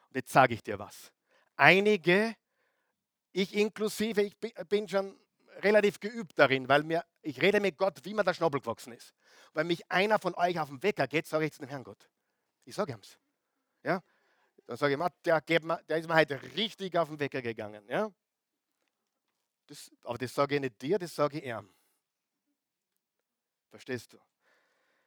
Und 0.09 0.17
jetzt 0.17 0.31
sage 0.31 0.53
ich 0.53 0.63
dir 0.63 0.79
was. 0.79 1.11
Einige, 1.57 2.37
ich 3.33 3.55
inklusive, 3.55 4.21
ich 4.21 4.37
bin 4.69 4.87
schon 4.87 5.19
relativ 5.63 6.01
geübt 6.01 6.39
darin, 6.39 6.69
weil 6.69 6.83
mir, 6.83 7.03
ich 7.23 7.41
rede 7.41 7.61
mit 7.61 7.79
Gott, 7.79 8.05
wie 8.05 8.13
mir 8.13 8.25
der 8.25 8.35
Schnabel 8.35 8.61
gewachsen 8.61 8.93
ist. 8.93 9.15
Wenn 9.55 9.69
mich 9.69 9.91
einer 9.91 10.19
von 10.19 10.35
euch 10.35 10.61
auf 10.61 10.69
den 10.69 10.83
Wecker 10.83 11.09
geht, 11.09 11.27
sage 11.27 11.47
ich 11.47 11.53
zu 11.55 11.61
dem 11.61 11.71
Herrn 11.71 11.83
Gott. 11.83 12.11
Ich 12.67 12.75
sage 12.75 12.93
ihm's. 12.93 13.19
Ja? 13.83 14.03
Dann 14.67 14.77
sage 14.77 14.93
ich, 14.93 15.23
der, 15.23 15.41
der 15.41 15.97
ist 15.97 16.07
mir 16.07 16.15
heute 16.15 16.43
richtig 16.43 16.99
auf 16.99 17.09
den 17.09 17.19
Wecker 17.19 17.41
gegangen. 17.41 17.89
Ja? 17.89 18.13
Das, 19.67 19.91
aber 20.03 20.19
das 20.19 20.35
sage 20.35 20.57
ich 20.57 20.61
nicht 20.61 20.83
dir, 20.83 20.99
das 20.99 21.15
sage 21.15 21.39
ich 21.39 21.45
ihm. 21.45 21.73
Verstehst 23.77 24.15
du? 24.15 24.19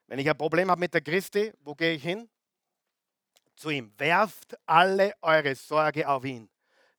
Wenn 0.05 0.19
ich 0.19 0.29
ein 0.29 0.37
Problem 0.37 0.69
habe 0.69 0.79
mit 0.79 0.93
der 0.93 1.01
Christi, 1.01 1.51
wo 1.61 1.73
gehe 1.73 1.93
ich 1.93 2.03
hin? 2.03 2.29
Zu 3.55 3.71
ihm. 3.71 3.91
Werft 3.97 4.55
alle 4.67 5.15
eure 5.23 5.55
Sorge 5.55 6.07
auf 6.07 6.23
ihn, 6.23 6.51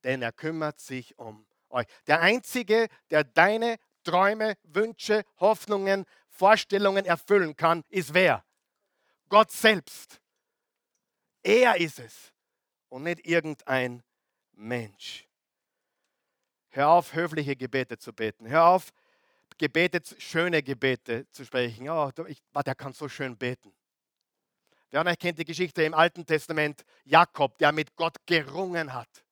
denn 0.02 0.20
er 0.20 0.32
kümmert 0.32 0.80
sich 0.80 1.16
um 1.16 1.46
euch. 1.68 1.86
Der 2.08 2.22
Einzige, 2.22 2.88
der 3.10 3.22
deine 3.22 3.76
Träume, 4.02 4.56
Wünsche, 4.64 5.22
Hoffnungen, 5.38 6.06
Vorstellungen 6.28 7.04
erfüllen 7.04 7.54
kann, 7.54 7.84
ist 7.88 8.14
wer? 8.14 8.44
Gott 9.28 9.52
selbst. 9.52 10.20
Er 11.44 11.76
ist 11.76 12.00
es 12.00 12.32
und 12.88 13.04
nicht 13.04 13.24
irgendein 13.24 14.02
Mensch. 14.54 15.28
Hör 16.70 16.88
auf, 16.88 17.14
höfliche 17.14 17.54
Gebete 17.54 17.96
zu 17.96 18.12
beten. 18.12 18.48
Hör 18.48 18.64
auf, 18.64 18.90
Gebete, 19.60 20.00
schöne 20.18 20.62
Gebete 20.62 21.30
zu 21.32 21.44
sprechen. 21.44 21.86
Oh, 21.90 22.10
ich, 22.26 22.42
der 22.64 22.74
kann 22.74 22.94
so 22.94 23.10
schön 23.10 23.36
beten. 23.36 23.74
Wer 24.90 25.02
von 25.02 25.08
euch 25.08 25.18
kennt 25.18 25.38
die 25.38 25.44
Geschichte 25.44 25.82
im 25.82 25.92
Alten 25.92 26.24
Testament, 26.24 26.82
Jakob, 27.04 27.58
der 27.58 27.70
mit 27.70 27.94
Gott 27.94 28.16
gerungen 28.24 28.94
hat. 28.94 29.22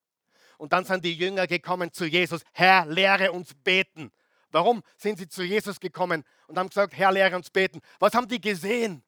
Und 0.59 0.71
dann 0.71 0.85
sind 0.85 1.03
die 1.03 1.15
Jünger 1.15 1.47
gekommen 1.47 1.91
zu 1.91 2.05
Jesus, 2.05 2.43
Herr, 2.53 2.85
lehre 2.85 3.31
uns 3.31 3.55
beten. 3.55 4.11
Warum 4.51 4.83
sind 4.97 5.17
sie 5.17 5.27
zu 5.27 5.41
Jesus 5.41 5.79
gekommen 5.79 6.23
und 6.45 6.59
haben 6.59 6.69
gesagt, 6.69 6.93
Herr, 6.93 7.11
lehre 7.11 7.35
uns 7.35 7.49
beten? 7.49 7.81
Was 7.97 8.13
haben 8.13 8.27
die 8.27 8.39
gesehen? 8.39 9.03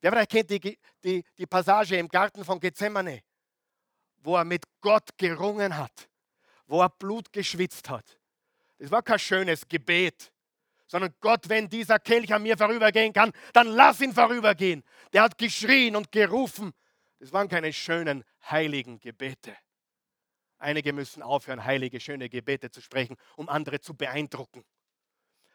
Wer 0.00 0.12
von 0.12 0.20
euch 0.20 0.28
kennt 0.28 0.48
die, 0.48 0.78
die, 1.02 1.24
die 1.36 1.46
Passage 1.46 1.96
im 1.96 2.06
Garten 2.06 2.44
von 2.44 2.60
Gethsemane, 2.60 3.24
wo 4.18 4.36
er 4.36 4.44
mit 4.44 4.64
Gott 4.80 5.08
gerungen 5.16 5.76
hat, 5.76 6.08
wo 6.68 6.80
er 6.80 6.88
Blut 6.88 7.32
geschwitzt 7.32 7.90
hat. 7.90 8.16
Das 8.78 8.92
war 8.92 9.02
kein 9.02 9.18
schönes 9.18 9.66
Gebet, 9.66 10.32
sondern 10.92 11.14
Gott, 11.20 11.48
wenn 11.48 11.70
dieser 11.70 11.98
Kelch 11.98 12.34
an 12.34 12.42
mir 12.42 12.58
vorübergehen 12.58 13.14
kann, 13.14 13.32
dann 13.54 13.66
lass 13.66 14.02
ihn 14.02 14.12
vorübergehen. 14.12 14.84
Der 15.14 15.22
hat 15.22 15.38
geschrien 15.38 15.96
und 15.96 16.12
gerufen. 16.12 16.74
Das 17.18 17.32
waren 17.32 17.48
keine 17.48 17.72
schönen, 17.72 18.24
heiligen 18.50 19.00
Gebete. 19.00 19.56
Einige 20.58 20.92
müssen 20.92 21.22
aufhören, 21.22 21.64
heilige, 21.64 21.98
schöne 21.98 22.28
Gebete 22.28 22.70
zu 22.70 22.82
sprechen, 22.82 23.16
um 23.36 23.48
andere 23.48 23.80
zu 23.80 23.94
beeindrucken. 23.94 24.66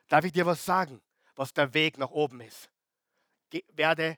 Darf 0.07 0.25
ich 0.25 0.31
dir 0.31 0.47
was 0.47 0.65
sagen, 0.65 1.03
was 1.35 1.53
der 1.53 1.71
Weg 1.75 1.99
nach 1.99 2.09
oben 2.09 2.41
ist? 2.41 2.71
Ge 3.51 3.63
werde, 3.73 4.17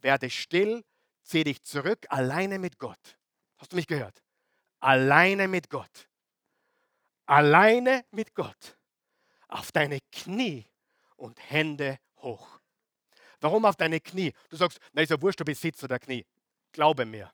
werde 0.00 0.30
still, 0.30 0.84
zieh 1.22 1.44
dich 1.44 1.62
zurück, 1.62 2.06
alleine 2.08 2.58
mit 2.58 2.76
Gott. 2.80 3.16
Hast 3.58 3.70
du 3.70 3.76
mich 3.76 3.86
gehört? 3.86 4.20
Alleine 4.80 5.46
mit 5.46 5.70
Gott. 5.70 6.08
Alleine 7.26 8.04
mit 8.10 8.34
Gott. 8.34 8.79
Auf 9.50 9.72
deine 9.72 9.98
Knie 10.12 10.64
und 11.16 11.38
Hände 11.50 11.98
hoch. 12.18 12.60
Warum 13.40 13.64
auf 13.64 13.76
deine 13.76 14.00
Knie? 14.00 14.32
Du 14.48 14.56
sagst, 14.56 14.78
na 14.92 15.02
ist 15.02 15.10
ja 15.10 15.20
wurscht, 15.20 15.40
ob 15.40 15.48
ich 15.48 15.58
sitze 15.58 15.86
oder 15.86 15.98
Knie. 15.98 16.24
Glaube 16.72 17.04
mir. 17.04 17.32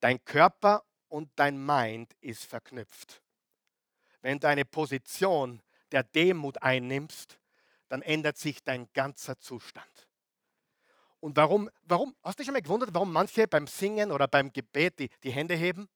Dein 0.00 0.24
Körper 0.24 0.84
und 1.08 1.30
dein 1.36 1.64
Mind 1.64 2.14
ist 2.20 2.44
verknüpft. 2.44 3.22
Wenn 4.22 4.40
du 4.40 4.48
eine 4.48 4.64
Position 4.64 5.62
der 5.92 6.02
Demut 6.02 6.60
einnimmst, 6.62 7.38
dann 7.88 8.02
ändert 8.02 8.36
sich 8.36 8.62
dein 8.62 8.88
ganzer 8.92 9.38
Zustand. 9.38 10.08
Und 11.20 11.36
warum, 11.36 11.70
warum, 11.82 12.16
hast 12.22 12.38
du 12.38 12.42
dich 12.42 12.46
schon 12.46 12.54
mal 12.54 12.62
gewundert, 12.62 12.90
warum 12.92 13.12
manche 13.12 13.46
beim 13.46 13.66
Singen 13.66 14.10
oder 14.10 14.26
beim 14.26 14.52
Gebet 14.52 14.98
die, 14.98 15.10
die 15.22 15.30
Hände 15.30 15.54
heben? 15.54 15.88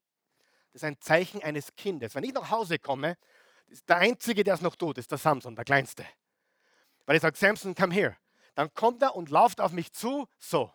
Das 0.71 0.81
ist 0.81 0.87
ein 0.87 0.99
Zeichen 0.99 1.41
eines 1.41 1.73
Kindes. 1.75 2.13
Wenn 2.13 2.23
ich 2.23 2.33
nach 2.33 2.51
Hause 2.51 2.77
komme, 2.77 3.17
der 3.87 3.97
Einzige, 3.97 4.43
der 4.43 4.55
es 4.55 4.61
noch 4.61 4.75
tut, 4.75 4.97
ist 4.97 5.11
der 5.11 5.17
Samson, 5.17 5.55
der 5.55 5.65
Kleinste. 5.65 6.05
Weil 7.05 7.15
ich 7.17 7.21
sage, 7.21 7.37
Samson, 7.37 7.75
come 7.75 7.93
here. 7.93 8.17
Dann 8.55 8.73
kommt 8.73 9.01
er 9.01 9.15
und 9.15 9.29
läuft 9.29 9.59
auf 9.59 9.71
mich 9.71 9.91
zu, 9.91 10.27
so. 10.39 10.71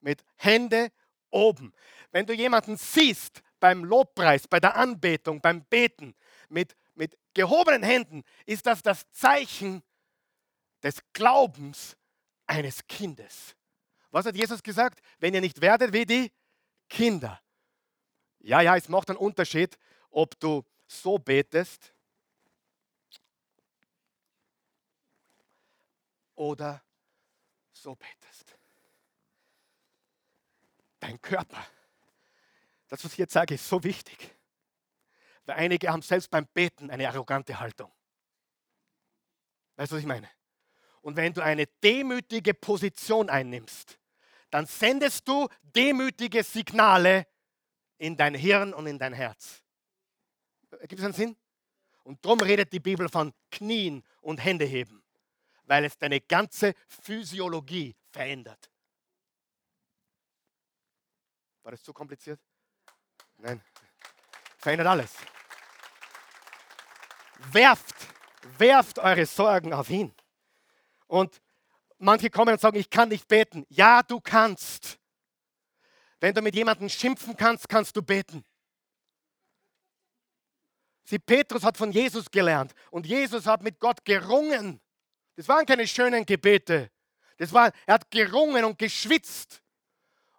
Mit 0.00 0.24
Hände 0.36 0.90
oben. 1.30 1.72
Wenn 2.10 2.26
du 2.26 2.32
jemanden 2.32 2.76
siehst 2.76 3.42
beim 3.58 3.84
Lobpreis, 3.84 4.46
bei 4.46 4.60
der 4.60 4.76
Anbetung, 4.76 5.40
beim 5.40 5.64
Beten 5.64 6.14
mit, 6.48 6.76
mit 6.94 7.18
gehobenen 7.34 7.82
Händen, 7.82 8.22
ist 8.46 8.66
das 8.66 8.82
das 8.82 9.10
Zeichen 9.10 9.82
des 10.82 11.00
Glaubens 11.12 11.96
eines 12.46 12.86
Kindes. 12.86 13.56
Was 14.10 14.26
hat 14.26 14.36
Jesus 14.36 14.62
gesagt? 14.62 15.00
Wenn 15.18 15.34
ihr 15.34 15.40
nicht 15.40 15.60
werdet 15.60 15.92
wie 15.92 16.06
die 16.06 16.30
Kinder. 16.88 17.40
Ja, 18.38 18.60
ja, 18.60 18.76
es 18.76 18.88
macht 18.88 19.08
einen 19.08 19.18
Unterschied, 19.18 19.76
ob 20.10 20.38
du 20.38 20.64
so 20.86 21.18
betest 21.18 21.92
oder 26.34 26.82
so 27.72 27.94
betest 27.94 28.24
dein 31.04 31.20
Körper. 31.20 31.64
Das, 32.88 33.04
was 33.04 33.12
ich 33.12 33.18
jetzt 33.18 33.32
sage, 33.32 33.54
ist 33.54 33.68
so 33.68 33.82
wichtig. 33.84 34.34
Weil 35.44 35.56
einige 35.56 35.90
haben 35.90 36.02
selbst 36.02 36.30
beim 36.30 36.46
Beten 36.46 36.90
eine 36.90 37.08
arrogante 37.08 37.60
Haltung. 37.60 37.92
Weißt 39.76 39.92
du, 39.92 39.96
was 39.96 40.00
ich 40.00 40.06
meine? 40.06 40.28
Und 41.02 41.16
wenn 41.16 41.34
du 41.34 41.42
eine 41.42 41.66
demütige 41.82 42.54
Position 42.54 43.28
einnimmst, 43.28 43.98
dann 44.50 44.66
sendest 44.66 45.28
du 45.28 45.48
demütige 45.62 46.42
Signale 46.42 47.26
in 47.98 48.16
dein 48.16 48.34
Hirn 48.34 48.72
und 48.72 48.86
in 48.86 48.98
dein 48.98 49.12
Herz. 49.12 49.63
Gibt 50.88 51.00
es 51.00 51.04
einen 51.04 51.14
Sinn? 51.14 51.36
Und 52.02 52.22
darum 52.24 52.40
redet 52.40 52.72
die 52.72 52.80
Bibel 52.80 53.08
von 53.08 53.32
Knien 53.50 54.04
und 54.20 54.38
Hände 54.38 54.66
heben, 54.66 55.02
weil 55.64 55.84
es 55.84 55.96
deine 55.96 56.20
ganze 56.20 56.74
Physiologie 56.86 57.96
verändert. 58.10 58.70
War 61.62 61.72
das 61.72 61.82
zu 61.82 61.94
kompliziert? 61.94 62.38
Nein. 63.38 63.62
Verändert 64.58 64.86
alles. 64.86 65.14
Werft, 67.52 67.94
werft 68.58 68.98
eure 68.98 69.24
Sorgen 69.24 69.72
auf 69.72 69.88
ihn. 69.88 70.14
Und 71.06 71.40
manche 71.98 72.28
kommen 72.28 72.52
und 72.52 72.60
sagen, 72.60 72.76
ich 72.76 72.90
kann 72.90 73.08
nicht 73.08 73.26
beten. 73.26 73.64
Ja, 73.70 74.02
du 74.02 74.20
kannst. 74.20 74.98
Wenn 76.20 76.34
du 76.34 76.42
mit 76.42 76.54
jemandem 76.54 76.88
schimpfen 76.88 77.36
kannst, 77.36 77.68
kannst 77.68 77.96
du 77.96 78.02
beten. 78.02 78.44
Sie, 81.04 81.18
Petrus 81.18 81.62
hat 81.62 81.76
von 81.76 81.92
Jesus 81.92 82.30
gelernt 82.30 82.74
und 82.90 83.06
Jesus 83.06 83.46
hat 83.46 83.62
mit 83.62 83.78
Gott 83.78 84.04
gerungen. 84.04 84.80
Das 85.36 85.48
waren 85.48 85.66
keine 85.66 85.86
schönen 85.86 86.24
Gebete. 86.24 86.90
Das 87.36 87.52
war, 87.52 87.72
er 87.86 87.94
hat 87.94 88.10
gerungen 88.10 88.64
und 88.64 88.78
geschwitzt. 88.78 89.62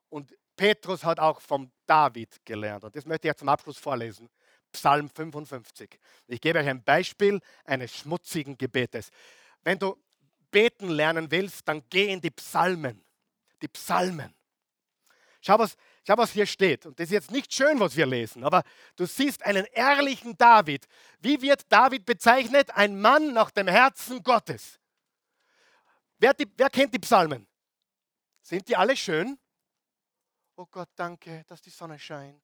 Und 0.09 0.36
Petrus 0.55 1.03
hat 1.03 1.20
auch 1.20 1.41
vom 1.41 1.72
David 1.86 2.43
gelernt. 2.45 2.84
Und 2.84 2.95
das 2.95 3.05
möchte 3.05 3.28
ich 3.28 3.36
zum 3.36 3.49
Abschluss 3.49 3.78
vorlesen. 3.78 4.30
Psalm 4.72 5.09
55. 5.09 5.99
Ich 6.28 6.41
gebe 6.41 6.59
euch 6.59 6.68
ein 6.68 6.84
Beispiel 6.84 7.39
eines 7.63 7.95
schmutzigen 7.95 8.57
Gebetes. 8.57 9.09
Wenn 9.63 9.78
du 9.78 9.97
beten 10.51 10.89
lernen 10.89 11.30
willst, 11.32 11.68
dann 11.68 11.84
geh 11.89 12.11
in 12.11 12.22
die 12.22 12.32
Psalmen. 12.32 13.03
Die 13.61 13.68
Psalmen. 13.68 14.34
Schau 15.41 15.59
was, 15.59 15.78
schau, 16.06 16.18
was 16.18 16.32
hier 16.32 16.45
steht. 16.45 16.86
Und 16.86 16.99
das 16.99 17.06
ist 17.06 17.12
jetzt 17.12 17.32
nicht 17.32 17.53
schön, 17.53 17.80
was 17.80 17.95
wir 17.95 18.06
lesen, 18.06 18.43
aber 18.43 18.64
du 18.95 19.06
siehst 19.06 19.43
einen 19.43 19.66
ehrlichen 19.66 20.38
David. 20.38 20.88
Wie 21.20 21.41
wird 21.41 21.72
David 21.72 22.06
bezeichnet? 22.06 22.72
Ein 22.72 22.99
Mann 22.99 23.34
nach 23.34 23.51
dem 23.51 23.68
Herzen 23.68 24.22
Gottes. 24.24 24.80
Wer, 26.18 26.34
die, 26.34 26.47
wer 26.56 26.70
kennt 26.70 26.93
die 26.93 26.99
Psalmen? 26.99 27.47
Sind 28.41 28.68
die 28.68 28.76
alle 28.76 28.95
schön? 28.95 29.38
Oh 30.56 30.66
Gott, 30.68 30.89
danke, 30.95 31.43
dass 31.47 31.62
die 31.62 31.70
Sonne 31.70 31.99
scheint. 31.99 32.43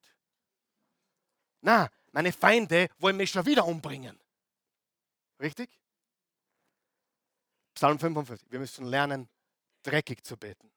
Na, 1.62 1.88
meine 2.10 2.32
Feinde 2.32 2.88
wollen 2.98 3.16
mich 3.16 3.30
schon 3.30 3.46
wieder 3.46 3.64
umbringen. 3.64 4.18
Richtig? 5.40 5.70
Psalm 7.74 7.98
55. 7.98 8.50
Wir 8.50 8.58
müssen 8.58 8.84
lernen, 8.84 9.28
dreckig 9.82 10.22
zu 10.24 10.36
beten. 10.36 10.70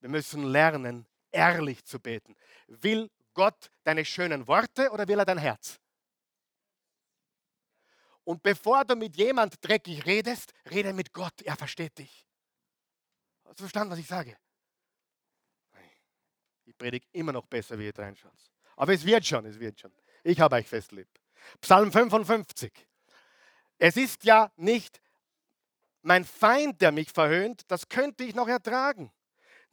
Wir 0.00 0.08
müssen 0.08 0.44
lernen, 0.44 1.06
ehrlich 1.34 1.84
zu 1.84 1.98
beten. 2.00 2.36
Will 2.68 3.10
Gott 3.34 3.70
deine 3.82 4.04
schönen 4.04 4.46
Worte 4.46 4.90
oder 4.90 5.06
will 5.08 5.18
er 5.18 5.24
dein 5.24 5.38
Herz? 5.38 5.78
Und 8.24 8.42
bevor 8.42 8.84
du 8.84 8.96
mit 8.96 9.16
jemand 9.16 9.56
dreckig 9.60 10.06
redest, 10.06 10.52
rede 10.70 10.92
mit 10.94 11.12
Gott. 11.12 11.42
Er 11.42 11.56
versteht 11.56 11.98
dich. 11.98 12.26
Hast 13.44 13.58
du 13.58 13.64
verstanden, 13.64 13.92
was 13.92 13.98
ich 13.98 14.06
sage? 14.06 14.36
Ich 16.64 16.76
predige 16.78 17.06
immer 17.12 17.32
noch 17.32 17.46
besser, 17.46 17.78
wie 17.78 17.86
ihr 17.86 17.98
reinschaut. 17.98 18.32
Aber 18.76 18.94
es 18.94 19.04
wird 19.04 19.26
schon, 19.26 19.44
es 19.44 19.58
wird 19.60 19.78
schon. 19.78 19.92
Ich 20.22 20.40
habe 20.40 20.56
euch 20.56 20.66
fest 20.66 20.92
lieb. 20.92 21.08
Psalm 21.60 21.92
55. 21.92 22.72
Es 23.76 23.96
ist 23.98 24.24
ja 24.24 24.50
nicht 24.56 25.02
mein 26.00 26.24
Feind, 26.24 26.80
der 26.80 26.92
mich 26.92 27.10
verhöhnt, 27.10 27.62
das 27.68 27.88
könnte 27.88 28.24
ich 28.24 28.34
noch 28.34 28.48
ertragen. 28.48 29.12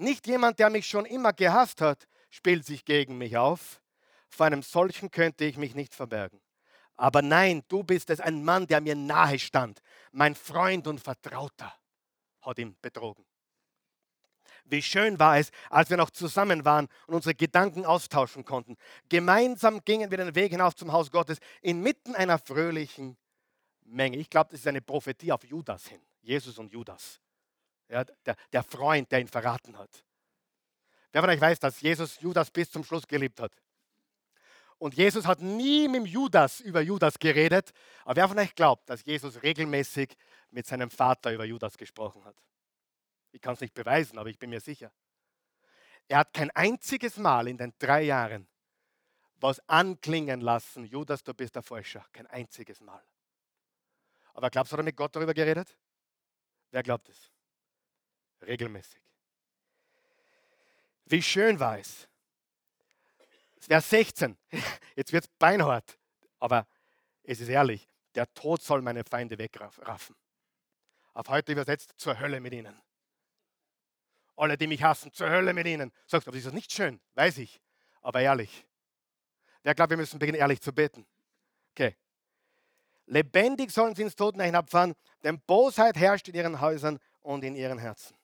Nicht 0.01 0.25
jemand, 0.25 0.57
der 0.57 0.71
mich 0.71 0.87
schon 0.87 1.05
immer 1.05 1.31
gehasst 1.31 1.79
hat, 1.79 2.07
spielt 2.31 2.65
sich 2.65 2.85
gegen 2.85 3.19
mich 3.19 3.37
auf. 3.37 3.81
Vor 4.29 4.47
einem 4.47 4.63
solchen 4.63 5.11
könnte 5.11 5.45
ich 5.45 5.57
mich 5.57 5.75
nicht 5.75 5.93
verbergen. 5.93 6.41
Aber 6.95 7.21
nein, 7.21 7.61
du 7.67 7.83
bist 7.83 8.09
es, 8.09 8.19
ein 8.19 8.43
Mann, 8.43 8.65
der 8.65 8.81
mir 8.81 8.95
nahe 8.95 9.37
stand. 9.37 9.79
Mein 10.11 10.33
Freund 10.33 10.87
und 10.87 10.99
Vertrauter 10.99 11.71
hat 12.41 12.57
ihn 12.57 12.75
betrogen. 12.81 13.23
Wie 14.65 14.81
schön 14.81 15.19
war 15.19 15.37
es, 15.37 15.51
als 15.69 15.91
wir 15.91 15.97
noch 15.97 16.09
zusammen 16.09 16.65
waren 16.65 16.87
und 17.05 17.13
unsere 17.13 17.35
Gedanken 17.35 17.85
austauschen 17.85 18.43
konnten. 18.43 18.77
Gemeinsam 19.07 19.85
gingen 19.85 20.09
wir 20.09 20.17
den 20.17 20.33
Weg 20.33 20.51
hinauf 20.51 20.75
zum 20.75 20.91
Haus 20.91 21.11
Gottes 21.11 21.37
inmitten 21.61 22.15
einer 22.15 22.39
fröhlichen 22.39 23.17
Menge. 23.83 24.17
Ich 24.17 24.31
glaube, 24.31 24.49
das 24.49 24.61
ist 24.61 24.67
eine 24.67 24.81
Prophetie 24.81 25.31
auf 25.31 25.43
Judas 25.43 25.87
hin. 25.87 26.01
Jesus 26.21 26.57
und 26.57 26.73
Judas. 26.73 27.21
Ja, 27.91 28.03
der, 28.03 28.35
der 28.51 28.63
Freund, 28.63 29.11
der 29.11 29.19
ihn 29.19 29.27
verraten 29.27 29.77
hat. 29.77 30.03
Wer 31.11 31.21
von 31.21 31.29
euch 31.29 31.41
weiß, 31.41 31.59
dass 31.59 31.81
Jesus 31.81 32.19
Judas 32.21 32.49
bis 32.49 32.71
zum 32.71 32.83
Schluss 32.83 33.05
geliebt 33.05 33.39
hat? 33.39 33.51
Und 34.77 34.95
Jesus 34.95 35.27
hat 35.27 35.41
nie 35.41 35.87
mit 35.87 36.07
Judas 36.07 36.59
über 36.61 36.81
Judas 36.81 37.19
geredet. 37.19 37.71
Aber 38.03 38.15
wer 38.15 38.27
von 38.27 38.39
euch 38.39 38.55
glaubt, 38.55 38.89
dass 38.89 39.05
Jesus 39.05 39.43
regelmäßig 39.43 40.15
mit 40.49 40.65
seinem 40.65 40.89
Vater 40.89 41.31
über 41.33 41.45
Judas 41.45 41.77
gesprochen 41.77 42.25
hat? 42.25 42.35
Ich 43.31 43.41
kann 43.41 43.53
es 43.53 43.61
nicht 43.61 43.73
beweisen, 43.73 44.17
aber 44.17 44.29
ich 44.29 44.39
bin 44.39 44.49
mir 44.49 44.61
sicher. 44.61 44.91
Er 46.07 46.19
hat 46.19 46.33
kein 46.33 46.49
einziges 46.51 47.17
Mal 47.17 47.47
in 47.47 47.57
den 47.57 47.73
drei 47.77 48.03
Jahren 48.03 48.47
was 49.41 49.59
anklingen 49.67 50.41
lassen, 50.41 50.85
Judas, 50.85 51.23
du 51.23 51.33
bist 51.33 51.55
der 51.55 51.63
Falscher. 51.63 52.05
Kein 52.13 52.27
einziges 52.27 52.79
Mal. 52.79 53.03
Aber 54.33 54.49
glaubst 54.49 54.71
du, 54.71 54.73
hat 54.73 54.81
er 54.81 54.83
mit 54.83 54.95
Gott 54.95 55.15
darüber 55.15 55.33
geredet? 55.33 55.77
Wer 56.69 56.83
glaubt 56.83 57.09
es? 57.09 57.30
Regelmäßig. 58.41 58.99
Wie 61.05 61.21
schön 61.21 61.59
war 61.59 61.79
es. 61.79 62.07
Vers 63.59 63.89
16. 63.89 64.37
Jetzt 64.95 65.13
wird 65.13 65.25
es 65.25 65.29
beinhart, 65.37 65.97
aber 66.39 66.67
es 67.23 67.39
ist 67.39 67.49
ehrlich. 67.49 67.87
Der 68.15 68.31
Tod 68.33 68.61
soll 68.61 68.81
meine 68.81 69.03
Feinde 69.03 69.37
wegraffen. 69.37 70.15
Auf 71.13 71.27
heute 71.27 71.51
übersetzt 71.51 71.93
zur 71.97 72.19
Hölle 72.19 72.39
mit 72.39 72.53
ihnen 72.53 72.81
alle, 74.41 74.57
die 74.57 74.67
mich 74.67 74.81
hassen, 74.81 75.13
zur 75.13 75.29
Hölle 75.29 75.53
mit 75.53 75.67
ihnen. 75.67 75.91
Sagst 76.07 76.25
du, 76.25 76.31
aber 76.31 76.37
ist 76.37 76.47
das 76.47 76.53
nicht 76.53 76.71
schön? 76.71 76.99
Weiß 77.13 77.37
ich. 77.37 77.61
Aber 78.01 78.21
ehrlich. 78.21 78.65
Wer 79.61 79.75
glaubt, 79.75 79.91
wir 79.91 79.97
müssen 79.97 80.17
beginnen, 80.17 80.39
ehrlich 80.39 80.59
zu 80.61 80.73
beten? 80.73 81.05
Okay. 81.71 81.95
Lebendig 83.05 83.71
sollen 83.71 83.93
sie 83.93 84.01
ins 84.01 84.15
Toten 84.15 84.41
hinabfahren, 84.41 84.95
denn 85.23 85.39
Bosheit 85.41 85.95
herrscht 85.95 86.27
in 86.27 86.35
ihren 86.35 86.59
Häusern 86.59 86.99
und 87.21 87.43
in 87.43 87.55
ihren 87.55 87.77
Herzen. 87.77 88.15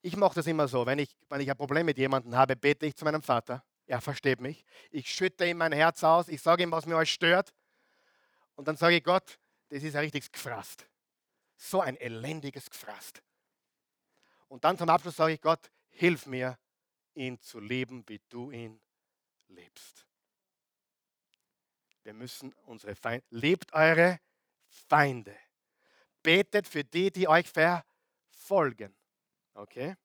Ich 0.00 0.16
mache 0.16 0.36
das 0.36 0.46
immer 0.46 0.68
so, 0.68 0.86
wenn 0.86 0.98
ich, 0.98 1.16
wenn 1.28 1.40
ich 1.40 1.50
ein 1.50 1.56
Problem 1.56 1.86
mit 1.86 1.98
jemandem 1.98 2.34
habe, 2.36 2.56
bete 2.56 2.86
ich 2.86 2.94
zu 2.94 3.04
meinem 3.04 3.22
Vater. 3.22 3.64
Er 3.86 4.00
versteht 4.00 4.40
mich. 4.40 4.64
Ich 4.90 5.10
schütte 5.10 5.46
ihm 5.46 5.58
mein 5.58 5.72
Herz 5.72 6.04
aus. 6.04 6.28
Ich 6.28 6.42
sage 6.42 6.62
ihm, 6.62 6.70
was 6.70 6.86
mir 6.86 6.96
alles 6.96 7.08
stört. 7.08 7.52
Und 8.54 8.68
dann 8.68 8.76
sage 8.76 8.96
ich 8.96 9.04
Gott, 9.04 9.38
das 9.70 9.82
ist 9.82 9.96
ein 9.96 10.02
richtiges 10.02 10.30
Gefrast. 10.30 10.86
So 11.56 11.80
ein 11.80 11.96
elendiges 11.96 12.70
Gefrast. 12.70 13.22
Und 14.48 14.64
dann 14.64 14.78
zum 14.78 14.88
Abschluss 14.88 15.16
sage 15.16 15.34
ich 15.34 15.40
Gott, 15.40 15.70
hilf 15.90 16.26
mir, 16.26 16.58
ihn 17.14 17.40
zu 17.40 17.60
leben, 17.60 18.04
wie 18.06 18.20
du 18.28 18.50
ihn 18.50 18.80
lebst. 19.48 20.06
Wir 22.02 22.14
müssen 22.14 22.54
unsere 22.64 22.94
Feinde, 22.94 23.26
lebt 23.30 23.72
eure 23.72 24.20
Feinde. 24.66 25.36
Betet 26.22 26.66
für 26.66 26.84
die, 26.84 27.10
die 27.10 27.28
euch 27.28 27.48
verfolgen. 27.48 28.97
Okay? 29.58 29.96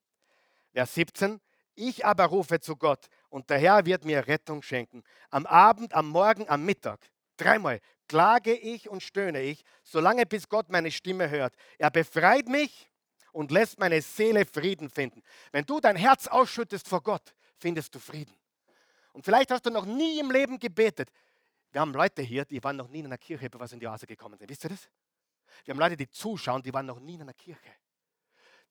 Vers 0.72 0.94
17. 0.94 1.40
Ich 1.76 2.04
aber 2.04 2.26
rufe 2.26 2.60
zu 2.60 2.76
Gott 2.76 3.06
und 3.28 3.50
der 3.50 3.58
Herr 3.58 3.84
wird 3.86 4.04
mir 4.04 4.26
Rettung 4.26 4.62
schenken. 4.62 5.02
Am 5.30 5.46
Abend, 5.46 5.92
am 5.94 6.08
Morgen, 6.08 6.48
am 6.48 6.64
Mittag. 6.64 7.00
Dreimal 7.36 7.80
klage 8.06 8.54
ich 8.54 8.88
und 8.88 9.02
stöhne 9.02 9.42
ich, 9.42 9.64
solange 9.82 10.26
bis 10.26 10.48
Gott 10.48 10.68
meine 10.68 10.90
Stimme 10.90 11.30
hört. 11.30 11.54
Er 11.78 11.90
befreit 11.90 12.48
mich 12.48 12.90
und 13.32 13.50
lässt 13.50 13.78
meine 13.78 14.00
Seele 14.02 14.44
Frieden 14.44 14.88
finden. 14.88 15.22
Wenn 15.50 15.64
du 15.64 15.80
dein 15.80 15.96
Herz 15.96 16.28
ausschüttest 16.28 16.86
vor 16.86 17.02
Gott, 17.02 17.34
findest 17.56 17.94
du 17.94 17.98
Frieden. 17.98 18.36
Und 19.12 19.24
vielleicht 19.24 19.50
hast 19.50 19.66
du 19.66 19.70
noch 19.70 19.86
nie 19.86 20.20
im 20.20 20.30
Leben 20.30 20.58
gebetet. 20.58 21.10
Wir 21.72 21.80
haben 21.80 21.92
Leute 21.92 22.22
hier, 22.22 22.44
die 22.44 22.62
waren 22.62 22.76
noch 22.76 22.88
nie 22.88 23.00
in 23.00 23.06
einer 23.06 23.18
Kirche, 23.18 23.50
bevor 23.50 23.66
sie 23.66 23.74
in 23.74 23.80
die 23.80 23.88
Oase 23.88 24.06
gekommen 24.06 24.38
sind. 24.38 24.48
Wisst 24.48 24.64
ihr 24.64 24.70
das? 24.70 24.88
Wir 25.64 25.72
haben 25.72 25.80
Leute, 25.80 25.96
die 25.96 26.08
zuschauen, 26.08 26.62
die 26.62 26.72
waren 26.72 26.86
noch 26.86 27.00
nie 27.00 27.14
in 27.14 27.22
einer 27.22 27.34
Kirche. 27.34 27.70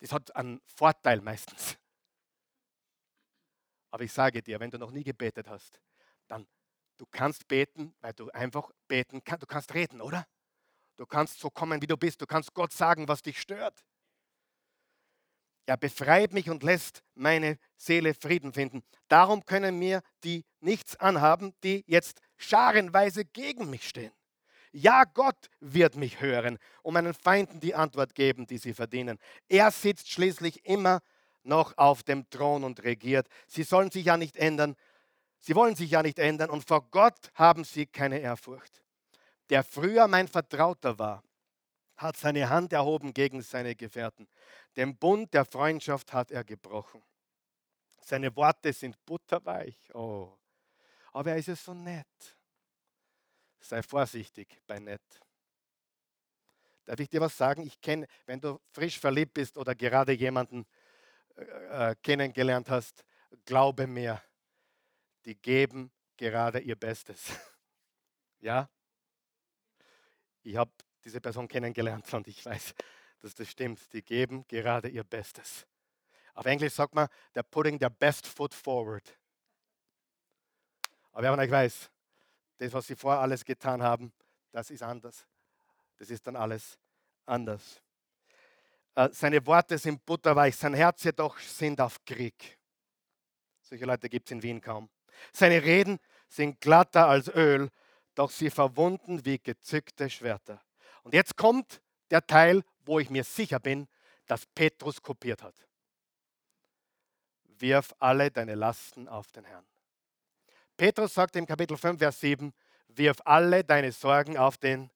Das 0.04 0.12
hat 0.12 0.36
einen 0.36 0.60
Vorteil 0.66 1.22
meistens. 1.22 1.78
Aber 3.89 4.04
ich 4.04 4.12
sage 4.12 4.43
dir, 4.43 4.60
wenn 4.60 4.70
du 4.70 4.78
noch 4.78 4.91
nie 4.91 5.06
gebetet 5.06 5.47
hast, 5.47 5.80
dann 6.28 6.45
du 6.97 7.06
kannst 7.10 7.47
beten, 7.47 7.95
weil 8.01 8.12
du 8.12 8.30
einfach 8.32 8.70
beten 8.89 9.24
kannst. 9.24 9.43
Du 9.43 9.47
kannst 9.47 9.74
reden, 9.74 10.01
oder? 10.01 10.28
Du 10.97 11.06
kannst 11.06 11.39
so 11.39 11.49
kommen, 11.49 11.82
wie 11.82 11.88
du 11.88 11.95
bist. 11.95 12.22
Du 12.22 12.26
kannst 12.26 12.54
Gott 12.54 12.74
sagen, 12.74 13.08
was 13.08 13.22
dich 13.22 13.39
stört. 13.39 13.86
Er 15.68 15.78
befreit 15.78 16.34
mich 16.34 16.49
und 16.49 16.64
lässt 16.64 17.01
meine 17.16 17.58
Seele 17.78 18.14
Frieden 18.14 18.51
finden. 18.51 18.84
Darum 19.08 19.45
können 19.45 19.80
mir 19.80 20.01
die 20.26 20.43
nichts 20.60 20.97
anhaben, 20.97 21.56
die 21.64 21.86
jetzt 21.88 22.20
scharenweise 22.36 23.24
gegen 23.24 23.70
mich 23.70 23.88
stehen. 23.88 24.12
Ja, 24.76 25.04
Gott 25.04 25.52
wird 25.60 25.96
mich 25.96 26.20
hören 26.20 26.58
und 26.82 26.96
meinen 26.96 27.14
Feinden 27.14 27.60
die 27.60 27.76
Antwort 27.76 28.16
geben, 28.16 28.48
die 28.48 28.58
sie 28.58 28.74
verdienen. 28.74 29.20
Er 29.48 29.70
sitzt 29.70 30.10
schließlich 30.10 30.66
immer 30.66 31.02
noch 31.44 31.78
auf 31.78 32.02
dem 32.02 32.28
Thron 32.32 32.64
und 32.64 32.84
regiert. 32.84 33.28
Sie 33.48 33.62
sollen 33.64 33.92
sich 33.92 34.06
ja 34.06 34.18
nicht 34.18 34.36
ändern. 34.36 34.76
Sie 35.40 35.56
wollen 35.56 35.76
sich 35.76 35.92
ja 35.92 36.02
nicht 36.02 36.18
ändern 36.18 36.50
und 36.50 36.68
vor 36.68 36.90
Gott 36.90 37.32
haben 37.36 37.64
sie 37.64 37.86
keine 37.86 38.20
Ehrfurcht. 38.20 38.82
der 39.50 39.64
früher 39.64 40.08
mein 40.08 40.28
Vertrauter 40.28 40.98
war, 40.98 41.22
hat 41.98 42.18
seine 42.18 42.50
Hand 42.50 42.74
erhoben 42.74 43.14
gegen 43.14 43.42
seine 43.42 43.76
Gefährten. 43.76 44.28
Den 44.76 44.98
Bund 44.98 45.34
der 45.34 45.46
Freundschaft 45.46 46.14
hat 46.14 46.32
er 46.32 46.44
gebrochen. 46.44 47.04
Seine 48.02 48.36
Worte 48.36 48.74
sind 48.74 48.98
butterweich. 49.06 49.78
Oh. 49.94 50.34
Aber 51.12 51.32
er 51.32 51.38
ist 51.38 51.50
es 51.50 51.64
so 51.64 51.74
nett. 51.74 52.08
Sei 53.64 53.82
vorsichtig 53.82 54.61
bei 54.68 54.78
nett. 54.78 55.01
Darf 56.84 56.99
ich 56.99 57.09
dir 57.09 57.22
was 57.22 57.38
sagen? 57.38 57.64
Ich 57.64 57.80
kenne, 57.80 58.07
wenn 58.26 58.41
du 58.41 58.59
frisch 58.74 58.99
verliebt 58.99 59.34
bist 59.34 59.57
oder 59.57 59.74
gerade 59.74 60.11
jemanden 60.11 60.66
äh, 61.38 61.91
äh 61.91 61.95
kennengelernt 62.03 62.70
hast, 62.70 63.05
glaube 63.45 63.88
mir, 63.88 64.22
die 65.24 65.36
geben 65.36 65.93
gerade 66.18 66.59
ihr 66.59 66.76
Bestes. 66.76 67.32
ja? 68.41 68.70
Ich 70.41 70.57
habe 70.57 70.72
diese 71.05 71.22
Person 71.22 71.47
kennengelernt 71.47 72.14
und 72.14 72.28
ich 72.28 72.45
weiß, 72.45 72.76
dass 73.22 73.34
das 73.34 73.49
stimmt. 73.49 73.93
Die 73.93 74.03
geben 74.03 74.45
gerade 74.49 74.89
ihr 74.89 75.05
Bestes. 75.05 75.66
Auf 76.34 76.45
Englisch 76.45 76.74
sagt 76.74 76.93
man, 76.93 77.07
they're 77.34 77.43
putting 77.43 77.80
their 77.80 77.89
best 77.89 78.28
foot 78.28 78.53
forward. 78.53 79.18
Aber 81.14 81.24
wenn 81.24 81.38
man 81.38 81.49
weiß, 81.49 81.93
das, 82.58 82.74
was 82.74 82.88
sie 82.88 82.95
vorher 82.95 83.22
alles 83.22 83.43
getan 83.43 83.82
haben, 83.82 84.14
das 84.51 84.70
ist 84.70 84.84
anders. 84.84 85.26
Das 85.97 86.10
ist 86.10 86.26
dann 86.28 86.36
alles 86.36 86.78
anders. 87.26 87.82
Äh, 88.95 89.10
seine 89.12 89.45
Worte 89.45 89.78
sind 89.78 90.06
butterweich, 90.06 90.56
sein 90.56 90.74
Herz 90.74 91.04
jedoch 91.04 91.39
sind 91.39 91.82
auf 91.82 92.04
Krieg. 92.06 92.60
Solche 93.62 93.86
Leute 93.86 94.10
gibt 94.10 94.28
es 94.28 94.32
in 94.32 94.43
Wien 94.43 94.62
kaum. 94.62 94.89
Seine 95.32 95.64
Reden 95.64 95.99
sind 96.28 96.60
glatter 96.62 97.08
als 97.08 97.28
Öl, 97.28 97.70
doch 98.16 98.30
sie 98.30 98.49
verwunden 98.49 99.26
wie 99.26 99.39
gezückte 99.39 100.10
Schwerter. 100.10 100.62
Und 101.04 101.14
jetzt 101.14 101.38
kommt 101.38 101.82
der 102.12 102.26
Teil, 102.26 102.64
wo 102.86 102.99
ich 102.99 103.10
mir 103.10 103.24
sicher 103.24 103.60
bin, 103.60 103.88
dass 104.28 104.45
Petrus 104.45 105.01
kopiert 105.01 105.41
hat. 105.41 105.56
Wirf 107.60 107.93
alle 107.99 108.32
deine 108.32 108.56
Lasten 108.56 109.08
auf 109.08 109.32
den 109.32 109.45
Herrn. 109.45 109.66
Petrus 110.78 111.14
sagt 111.14 111.36
im 111.36 111.46
Kapitel 111.46 111.78
5, 111.78 112.00
Vers 112.00 112.20
7, 112.20 112.52
wirf 112.88 113.18
alle 113.26 113.64
deine 113.64 113.92
Sorgen 113.92 114.38
auf 114.38 114.58
den 114.58 114.90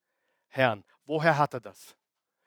Herrn. 0.48 0.84
Woher 1.06 1.38
hat 1.38 1.54
er 1.54 1.60
das? 1.60 1.96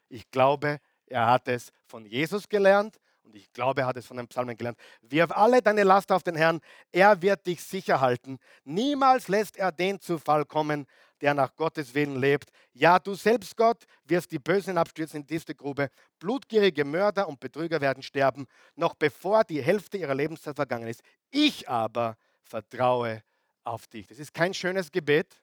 Ich 0.09 0.29
glaube, 0.29 0.79
er 1.05 1.27
hat 1.27 1.47
es 1.47 1.71
von 1.85 2.05
Jesus 2.05 2.47
gelernt 2.49 2.97
und 3.23 3.35
ich 3.35 3.51
glaube, 3.53 3.81
er 3.81 3.87
hat 3.87 3.97
es 3.97 4.05
von 4.05 4.17
den 4.17 4.27
Psalmen 4.27 4.57
gelernt. 4.57 4.77
Wirf 5.01 5.31
alle 5.31 5.61
deine 5.61 5.83
Last 5.83 6.11
auf 6.11 6.23
den 6.23 6.35
Herrn, 6.35 6.59
er 6.91 7.21
wird 7.21 7.45
dich 7.47 7.63
sicher 7.63 8.01
halten. 8.01 8.37
Niemals 8.63 9.27
lässt 9.27 9.57
er 9.57 9.71
den 9.71 9.99
zu 9.99 10.17
Fall 10.17 10.45
kommen, 10.45 10.85
der 11.21 11.33
nach 11.33 11.55
Gottes 11.55 11.93
Willen 11.93 12.19
lebt. 12.19 12.49
Ja, 12.73 12.99
du 12.99 13.13
selbst, 13.13 13.55
Gott, 13.55 13.85
wirst 14.05 14.31
die 14.31 14.39
Bösen 14.39 14.77
abstürzen 14.77 15.21
in 15.21 15.27
diese 15.27 15.55
Grube. 15.55 15.89
Blutgierige 16.19 16.83
Mörder 16.83 17.27
und 17.27 17.39
Betrüger 17.39 17.79
werden 17.79 18.03
sterben, 18.03 18.47
noch 18.75 18.95
bevor 18.95 19.43
die 19.43 19.61
Hälfte 19.61 19.97
ihrer 19.97 20.15
Lebenszeit 20.15 20.55
vergangen 20.55 20.87
ist. 20.87 21.01
Ich 21.29 21.69
aber 21.69 22.17
vertraue 22.51 23.23
auf 23.63 23.87
dich. 23.87 24.07
Das 24.07 24.19
ist 24.19 24.33
kein 24.33 24.53
schönes 24.53 24.91
Gebet, 24.91 25.41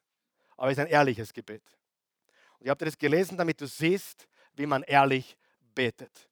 aber 0.56 0.68
es 0.68 0.78
ist 0.78 0.84
ein 0.84 0.90
ehrliches 0.90 1.32
Gebet. 1.32 1.62
Und 2.58 2.66
ich 2.66 2.70
habe 2.70 2.84
das 2.84 2.98
gelesen, 2.98 3.36
damit 3.36 3.60
du 3.60 3.66
siehst, 3.66 4.28
wie 4.54 4.66
man 4.66 4.82
ehrlich 4.82 5.36
betet. 5.74 6.28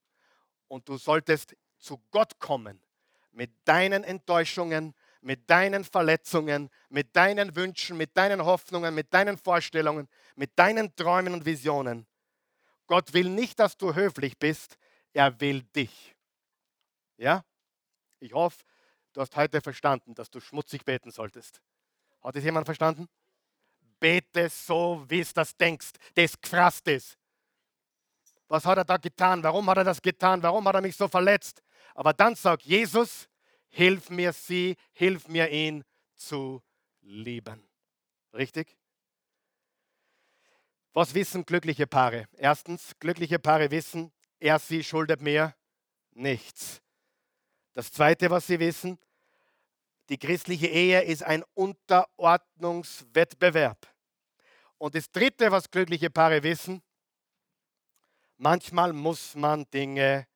Und 0.67 0.87
du 0.87 0.97
solltest 0.97 1.55
zu 1.79 2.01
Gott 2.11 2.39
kommen 2.39 2.81
mit 3.31 3.51
deinen 3.65 4.03
Enttäuschungen, 4.03 4.93
mit 5.21 5.49
deinen 5.49 5.83
Verletzungen, 5.83 6.69
mit 6.89 7.15
deinen 7.15 7.55
Wünschen, 7.55 7.97
mit 7.97 8.15
deinen 8.15 8.43
Hoffnungen, 8.45 8.93
mit 8.93 9.13
deinen 9.13 9.37
Vorstellungen, 9.37 10.07
mit 10.35 10.51
deinen 10.57 10.95
Träumen 10.95 11.33
und 11.33 11.45
Visionen. 11.45 12.05
Gott 12.87 13.13
will 13.13 13.29
nicht, 13.29 13.59
dass 13.59 13.77
du 13.77 13.95
höflich 13.95 14.37
bist, 14.37 14.77
er 15.13 15.39
will 15.39 15.63
dich. 15.63 16.15
Ja? 17.17 17.43
Ich 18.19 18.33
hoffe, 18.33 18.63
du 19.17 19.21
hast 19.21 19.35
heute 19.35 19.61
verstanden, 19.61 20.13
dass 20.13 20.29
du 20.29 20.39
schmutzig 20.39 20.85
beten 20.85 21.09
solltest. 21.09 21.59
Hat 22.21 22.35
das 22.35 22.43
jemand 22.43 22.67
verstanden? 22.67 23.09
Bete 23.99 24.47
so, 24.47 25.03
wie 25.07 25.21
es 25.21 25.33
das 25.33 25.57
denkst, 25.57 25.89
das 26.13 26.39
gefrasst 26.39 26.87
ist. 26.87 27.17
Was 28.47 28.63
hat 28.63 28.77
er 28.77 28.85
da 28.85 28.97
getan? 28.97 29.41
Warum 29.41 29.67
hat 29.71 29.77
er 29.77 29.85
das 29.85 29.99
getan? 29.99 30.43
Warum 30.43 30.67
hat 30.67 30.75
er 30.75 30.81
mich 30.81 30.95
so 30.95 31.07
verletzt? 31.07 31.63
Aber 31.95 32.13
dann 32.13 32.35
sagt 32.35 32.61
Jesus, 32.61 33.27
hilf 33.69 34.11
mir 34.11 34.31
sie, 34.33 34.75
hilf 34.93 35.27
mir 35.27 35.49
ihn 35.49 35.83
zu 36.13 36.61
lieben. 37.01 37.67
Richtig? 38.35 38.77
Was 40.93 41.15
wissen 41.15 41.43
glückliche 41.43 41.87
Paare? 41.87 42.27
Erstens, 42.33 42.93
glückliche 42.99 43.39
Paare 43.39 43.71
wissen, 43.71 44.11
er 44.39 44.59
sie 44.59 44.83
schuldet 44.83 45.21
mir 45.21 45.55
nichts. 46.11 46.83
Das 47.73 47.91
Zweite, 47.91 48.29
was 48.29 48.45
sie 48.45 48.59
wissen, 48.59 48.99
die 50.09 50.17
christliche 50.17 50.67
Ehe 50.67 51.01
ist 51.01 51.23
ein 51.23 51.43
Unterordnungswettbewerb. 51.53 53.87
Und 54.77 54.95
das 54.95 55.11
Dritte, 55.11 55.51
was 55.51 55.69
glückliche 55.69 56.09
Paare 56.09 56.43
wissen, 56.43 56.81
manchmal 58.37 58.93
muss 58.93 59.35
man 59.35 59.69
Dinge 59.71 60.27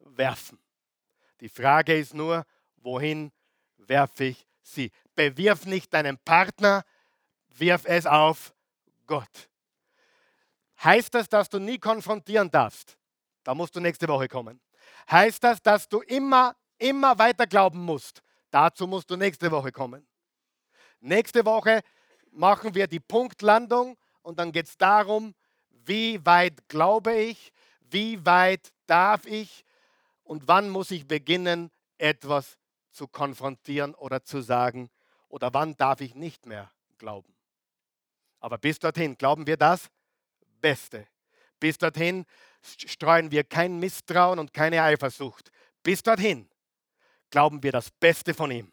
werfen. 0.00 0.58
Die 1.40 1.48
Frage 1.48 1.96
ist 1.96 2.14
nur, 2.14 2.44
wohin 2.76 3.32
werfe 3.76 4.24
ich 4.24 4.46
sie? 4.60 4.90
Bewirf 5.14 5.66
nicht 5.66 5.94
deinen 5.94 6.18
Partner, 6.18 6.84
wirf 7.48 7.82
es 7.84 8.06
auf 8.06 8.52
Gott. 9.06 9.48
Heißt 10.82 11.14
das, 11.14 11.28
dass 11.28 11.48
du 11.48 11.58
nie 11.58 11.78
konfrontieren 11.78 12.50
darfst? 12.50 12.96
Da 13.42 13.54
musst 13.54 13.74
du 13.74 13.80
nächste 13.80 14.06
Woche 14.08 14.28
kommen. 14.28 14.60
Heißt 15.10 15.42
das, 15.42 15.62
dass 15.62 15.88
du 15.88 16.00
immer, 16.00 16.54
immer 16.78 17.18
weiter 17.18 17.46
glauben 17.46 17.84
musst? 17.84 18.22
Dazu 18.50 18.86
musst 18.86 19.10
du 19.10 19.16
nächste 19.16 19.50
Woche 19.50 19.72
kommen. 19.72 20.06
Nächste 21.00 21.44
Woche 21.44 21.82
machen 22.32 22.74
wir 22.74 22.86
die 22.86 23.00
Punktlandung 23.00 23.96
und 24.22 24.38
dann 24.38 24.52
geht 24.52 24.66
es 24.66 24.76
darum, 24.76 25.34
wie 25.70 26.24
weit 26.24 26.68
glaube 26.68 27.14
ich, 27.14 27.52
wie 27.80 28.24
weit 28.24 28.72
darf 28.86 29.26
ich 29.26 29.64
und 30.24 30.48
wann 30.48 30.68
muss 30.70 30.90
ich 30.90 31.06
beginnen, 31.06 31.70
etwas 31.98 32.58
zu 32.90 33.06
konfrontieren 33.08 33.94
oder 33.94 34.24
zu 34.24 34.40
sagen 34.40 34.90
oder 35.28 35.52
wann 35.54 35.76
darf 35.76 36.00
ich 36.00 36.14
nicht 36.14 36.46
mehr 36.46 36.70
glauben. 36.98 37.34
Aber 38.40 38.58
bis 38.58 38.78
dorthin 38.78 39.16
glauben 39.16 39.46
wir 39.46 39.56
das 39.56 39.88
Beste. 40.60 41.06
Bis 41.60 41.78
dorthin 41.78 42.24
streuen 42.62 43.30
wir 43.30 43.44
kein 43.44 43.78
Misstrauen 43.78 44.38
und 44.38 44.52
keine 44.52 44.82
Eifersucht. 44.82 45.50
Bis 45.82 46.02
dorthin 46.02 46.48
glauben 47.30 47.62
wir 47.62 47.72
das 47.72 47.90
Beste 47.90 48.34
von 48.34 48.50
ihm. 48.50 48.72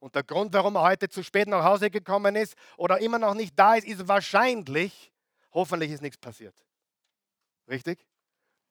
Und 0.00 0.14
der 0.14 0.22
Grund, 0.22 0.52
warum 0.52 0.76
er 0.76 0.82
heute 0.82 1.08
zu 1.08 1.22
spät 1.22 1.48
nach 1.48 1.64
Hause 1.64 1.90
gekommen 1.90 2.36
ist 2.36 2.54
oder 2.76 3.00
immer 3.00 3.18
noch 3.18 3.34
nicht 3.34 3.58
da 3.58 3.74
ist, 3.74 3.86
ist 3.86 4.06
wahrscheinlich, 4.06 5.12
hoffentlich 5.52 5.90
ist 5.90 6.02
nichts 6.02 6.18
passiert. 6.18 6.54
Richtig? 7.68 8.06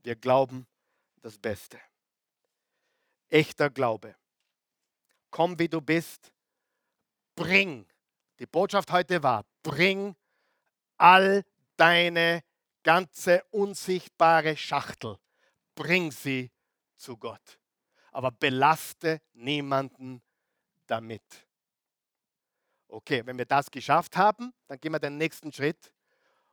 Wir 0.04 0.16
glauben 0.16 0.66
das 1.22 1.38
Beste. 1.38 1.80
Echter 3.30 3.70
Glaube. 3.70 4.16
Komm, 5.30 5.60
wie 5.60 5.68
du 5.68 5.82
bist. 5.82 6.32
Bring. 7.36 7.86
Die 8.40 8.46
Botschaft 8.46 8.92
heute 8.92 9.22
war, 9.22 9.44
bring 9.64 10.16
all 10.98 11.44
deine 11.76 12.44
ganze 12.84 13.44
unsichtbare 13.52 14.56
Schachtel. 14.56 15.18
Bring 15.76 16.12
sie 16.12 16.52
zu 16.96 17.18
Gott 17.18 17.60
aber 18.18 18.32
belaste 18.32 19.22
niemanden 19.34 20.24
damit. 20.88 21.22
Okay, 22.88 23.24
wenn 23.24 23.38
wir 23.38 23.46
das 23.46 23.70
geschafft 23.70 24.18
haben, 24.18 24.56
dann 24.66 24.80
gehen 24.80 24.92
wir 24.92 24.98
den 24.98 25.20
nächsten 25.20 25.54
Schritt 25.54 25.94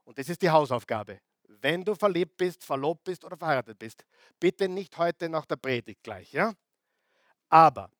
und 0.04 0.18
das 0.18 0.28
ist 0.28 0.42
die 0.42 0.50
Hausaufgabe. 0.50 1.22
Wenn 1.48 1.82
du 1.82 1.94
verliebt 1.94 2.36
bist, 2.36 2.62
verlobt 2.62 3.04
bist 3.04 3.24
oder 3.24 3.38
verheiratet 3.38 3.78
bist, 3.78 4.04
bitte 4.38 4.68
nicht 4.68 4.98
heute 4.98 5.30
nach 5.30 5.46
der 5.46 5.56
Predigt 5.56 6.02
gleich, 6.02 6.34
ja? 6.34 6.52
Aber 7.48 7.90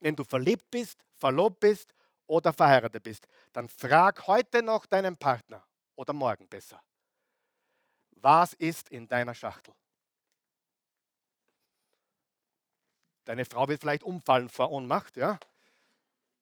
wenn 0.00 0.16
du 0.16 0.24
verliebt 0.24 0.68
bist, 0.68 1.04
verlobt 1.14 1.60
bist 1.60 1.94
oder 2.26 2.52
verheiratet 2.52 3.04
bist, 3.04 3.28
dann 3.52 3.68
frag 3.68 4.26
heute 4.26 4.64
noch 4.64 4.84
deinen 4.84 5.16
Partner 5.16 5.64
oder 5.94 6.12
morgen 6.12 6.48
besser. 6.48 6.82
Was 8.16 8.52
ist 8.54 8.88
in 8.88 9.06
deiner 9.06 9.34
Schachtel? 9.34 9.74
Deine 13.26 13.44
Frau 13.44 13.66
wird 13.66 13.80
vielleicht 13.80 14.04
umfallen 14.04 14.48
vor 14.48 14.70
Ohnmacht, 14.70 15.16
ja? 15.16 15.38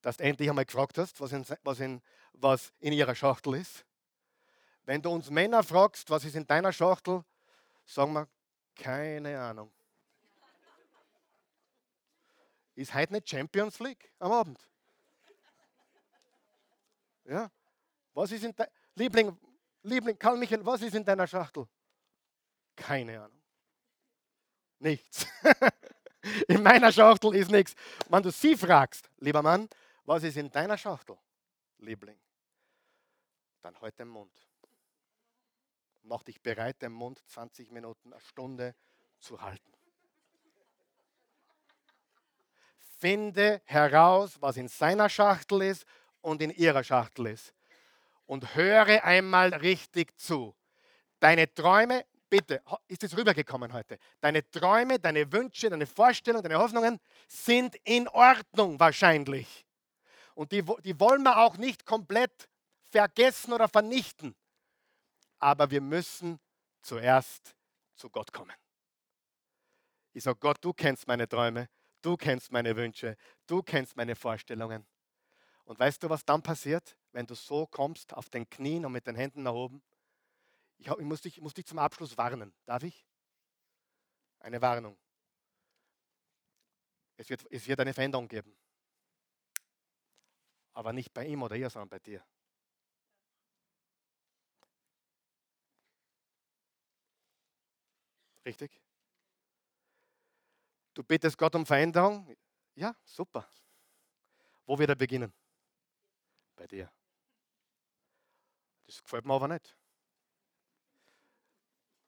Dass 0.03 0.19
du 0.19 0.25
endlich 0.25 0.51
einmal 0.51 0.67
gefragt 0.67 0.99
hast, 0.99 1.19
was 1.19 1.33
in, 1.33 1.45
was, 1.63 1.81
in, 1.81 2.03
was 2.35 2.75
in 2.79 2.93
ihrer 2.93 3.15
Schachtel 3.15 3.55
ist. 3.55 3.87
Wenn 4.85 5.01
du 5.01 5.11
uns 5.11 5.31
Männer 5.31 5.63
fragst, 5.63 6.11
was 6.11 6.27
ist 6.27 6.37
in 6.37 6.47
deiner 6.47 6.75
Schachtel, 6.75 7.25
sagen 7.87 8.13
wir, 8.13 8.29
keine 8.77 9.41
Ahnung. 9.41 9.73
Ist 12.75 12.93
heute 12.93 13.15
nicht 13.15 13.31
Champions 13.31 13.79
League 13.79 14.13
am 14.19 14.33
Abend? 14.33 14.69
Ja? 17.25 17.51
Was 18.13 18.31
ist 18.31 18.45
in 18.45 18.55
Liebling, 18.95 19.39
Liebling, 19.85 20.19
Karl 20.19 20.37
Michael, 20.37 20.67
was 20.67 20.83
ist 20.83 20.95
in 20.95 21.05
deiner 21.05 21.27
Schachtel? 21.27 21.67
Keine 22.77 23.23
Ahnung. 23.23 23.41
Nichts. 24.81 25.27
in 26.49 26.63
meiner 26.63 26.93
Schachtel 26.93 27.35
ist 27.35 27.51
nichts. 27.51 27.75
Wenn 28.09 28.23
du 28.23 28.31
sie 28.31 28.57
fragst, 28.57 29.11
lieber 29.19 29.43
Mann, 29.43 29.69
was 30.05 30.23
ist 30.23 30.37
in 30.37 30.51
deiner 30.51 30.79
Schachtel, 30.79 31.17
Liebling, 31.79 32.19
dann 33.63 33.79
halt 33.81 33.99
den 33.99 34.09
Mund. 34.09 34.33
Mach 36.03 36.23
dich 36.23 36.41
bereit, 36.43 36.83
den 36.83 36.93
Mund 36.93 37.23
20 37.29 37.71
Minuten, 37.71 38.13
eine 38.13 38.21
Stunde 38.21 38.75
zu 39.21 39.41
halten. 39.41 39.73
Finde 42.99 43.63
heraus, 43.65 44.37
was 44.41 44.57
in 44.57 44.69
seiner 44.69 45.09
Schachtel 45.09 45.63
ist 45.63 45.87
und 46.21 46.43
in 46.43 46.51
ihrer 46.51 46.85
Schachtel 46.85 47.27
ist. 47.27 47.55
Und 48.27 48.55
höre 48.55 49.05
einmal 49.05 49.53
richtig 49.53 50.19
zu. 50.19 50.55
Deine 51.21 51.53
Träume, 51.53 52.05
bitte, 52.35 52.63
ist 52.89 53.05
es 53.05 53.17
rübergekommen 53.17 53.73
heute? 53.73 53.97
Deine 54.21 54.49
Träume, 54.51 54.99
deine 54.99 55.31
Wünsche, 55.31 55.71
deine 55.71 55.87
Vorstellungen, 55.87 56.43
deine 56.43 56.59
Hoffnungen 56.59 56.99
sind 57.29 57.77
in 57.85 58.09
Ordnung 58.09 58.81
wahrscheinlich. 58.81 59.65
Und 60.35 60.51
die, 60.51 60.65
die 60.83 60.99
wollen 60.99 61.23
wir 61.23 61.39
auch 61.39 61.57
nicht 61.59 61.87
komplett 61.87 62.49
vergessen 62.91 63.53
oder 63.53 63.69
vernichten. 63.69 64.35
Aber 65.39 65.71
wir 65.71 65.81
müssen 65.81 66.41
zuerst 66.83 67.55
zu 67.95 68.11
Gott 68.11 68.33
kommen. 68.33 68.57
Ich 70.13 70.25
sage, 70.25 70.39
Gott, 70.41 70.59
du 70.61 70.73
kennst 70.73 71.07
meine 71.07 71.29
Träume, 71.29 71.69
du 72.03 72.17
kennst 72.17 72.51
meine 72.51 72.75
Wünsche, 72.75 73.17
du 73.47 73.63
kennst 73.63 73.97
meine 73.97 74.17
Vorstellungen. 74.17 74.85
Und 75.65 75.79
weißt 75.79 76.03
du, 76.03 76.11
was 76.11 76.25
dann 76.25 76.43
passiert, 76.43 76.97
wenn 77.13 77.27
du 77.27 77.37
so 77.37 77.67
kommst, 77.69 78.13
auf 78.13 78.29
den 78.29 78.51
Knien 78.51 78.85
und 78.85 78.91
mit 78.93 79.07
den 79.07 79.15
Händen 79.15 79.45
nach 79.45 79.53
oben? 79.53 79.85
Ich, 80.79 80.87
ich, 80.87 81.05
muss, 81.05 81.21
dich, 81.21 81.37
ich 81.37 81.43
muss 81.43 81.55
dich 81.55 81.67
zum 81.67 81.79
Abschluss 81.79 82.17
warnen. 82.17 82.53
Darf 82.67 82.83
ich? 82.83 83.07
Eine 84.41 84.61
Warnung. 84.61 84.99
Es 87.17 87.29
wird, 87.29 87.47
es 87.51 87.67
wird 87.67 87.81
eine 87.81 87.95
Veränderung 87.95 88.29
geben. 88.29 88.57
Aber 90.73 90.93
nicht 90.93 91.15
bei 91.15 91.25
ihm 91.27 91.43
oder 91.43 91.57
ihr, 91.57 91.71
sondern 91.71 91.89
bei 91.89 92.01
dir. 92.01 92.25
Richtig? 98.45 98.83
Du 100.93 101.03
bittest 101.03 101.39
Gott 101.39 101.55
um 101.55 101.65
Veränderung? 101.65 102.37
Ja, 102.75 102.95
super. 103.05 103.49
Wo 104.67 104.79
wird 104.79 104.91
er 104.91 104.97
beginnen? 104.97 105.33
Bei 106.57 106.67
dir. 106.67 106.91
Das 108.87 109.03
gefällt 109.03 109.25
mir 109.25 109.35
aber 109.35 109.49
nicht. 109.49 109.77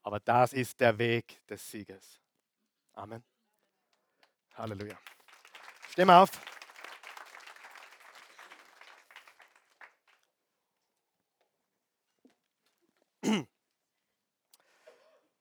Aber 0.06 0.20
das 0.20 0.52
ist 0.52 0.78
der 0.78 0.96
Weg 0.98 1.44
des 1.48 1.68
Sieges. 1.68 2.20
Amen. 2.92 3.24
Halleluja. 4.54 4.96
Mal 5.96 6.22
auf. 6.22 6.30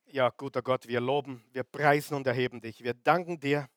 Ja, 0.08 0.30
guter 0.30 0.64
Gott, 0.64 0.88
wir 0.88 1.00
loben, 1.00 1.46
wir 1.52 1.64
preisen 1.64 2.16
und 2.16 2.26
erheben 2.26 2.60
dich. 2.60 2.84
Wir 2.84 2.96
danken 2.96 3.40
dir 3.40 3.70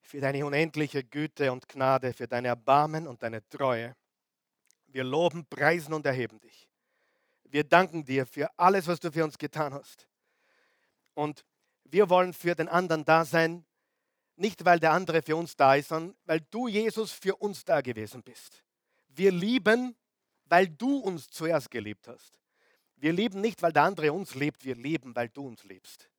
für 0.00 0.20
deine 0.20 0.46
unendliche 0.46 1.02
Güte 1.02 1.50
und 1.50 1.68
Gnade, 1.68 2.12
für 2.12 2.28
deine 2.28 2.46
Erbarmen 2.48 3.08
und 3.08 3.20
deine 3.24 3.44
Treue. 3.48 3.96
Wir 4.86 5.02
loben, 5.02 5.44
preisen 5.46 5.92
und 5.92 6.06
erheben 6.06 6.38
dich. 6.38 6.68
Wir 7.54 7.62
danken 7.62 8.04
dir 8.04 8.26
für 8.26 8.50
alles, 8.58 8.88
was 8.88 8.98
du 8.98 9.12
für 9.12 9.22
uns 9.22 9.38
getan 9.38 9.72
hast. 9.72 10.08
Und 11.14 11.44
wir 11.84 12.10
wollen 12.10 12.32
für 12.32 12.56
den 12.56 12.66
anderen 12.66 13.04
da 13.04 13.24
sein, 13.24 13.64
nicht 14.34 14.64
weil 14.64 14.80
der 14.80 14.90
andere 14.90 15.22
für 15.22 15.36
uns 15.36 15.54
da 15.54 15.76
ist, 15.76 15.90
sondern 15.90 16.16
weil 16.24 16.40
du, 16.50 16.66
Jesus, 16.66 17.12
für 17.12 17.36
uns 17.36 17.64
da 17.64 17.80
gewesen 17.80 18.24
bist. 18.24 18.64
Wir 19.06 19.30
lieben, 19.30 19.94
weil 20.46 20.66
du 20.66 20.96
uns 20.96 21.30
zuerst 21.30 21.70
geliebt 21.70 22.08
hast. 22.08 22.40
Wir 22.96 23.12
lieben 23.12 23.40
nicht, 23.40 23.62
weil 23.62 23.72
der 23.72 23.84
andere 23.84 24.12
uns 24.12 24.34
liebt, 24.34 24.64
wir 24.64 24.74
lieben, 24.74 25.14
weil 25.14 25.28
du 25.28 25.46
uns 25.46 25.62
liebst. 25.62 26.10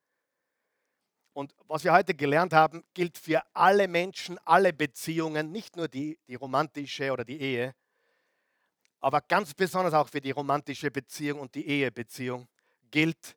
Und 1.34 1.54
was 1.68 1.84
wir 1.84 1.92
heute 1.92 2.14
gelernt 2.14 2.54
haben, 2.54 2.82
gilt 2.94 3.18
für 3.18 3.44
alle 3.54 3.90
Menschen, 3.90 4.38
alle 4.46 4.72
Beziehungen, 4.72 5.52
nicht 5.52 5.76
nur 5.76 5.90
die, 5.90 6.18
die 6.30 6.36
romantische 6.36 7.12
oder 7.12 7.26
die 7.26 7.42
Ehe, 7.42 7.76
aber 9.00 9.22
ganz 9.22 9.54
besonders 9.54 9.94
auch 9.94 10.10
für 10.10 10.22
die 10.22 10.32
romantische 10.32 10.92
Beziehung 10.92 11.40
und 11.40 11.56
die 11.56 11.68
Ehebeziehung 11.68 12.48
gilt 12.92 13.36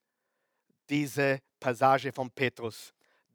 diese 0.89 1.41
Passage 1.61 2.13
von 2.13 2.31
Petrus. 2.31 2.93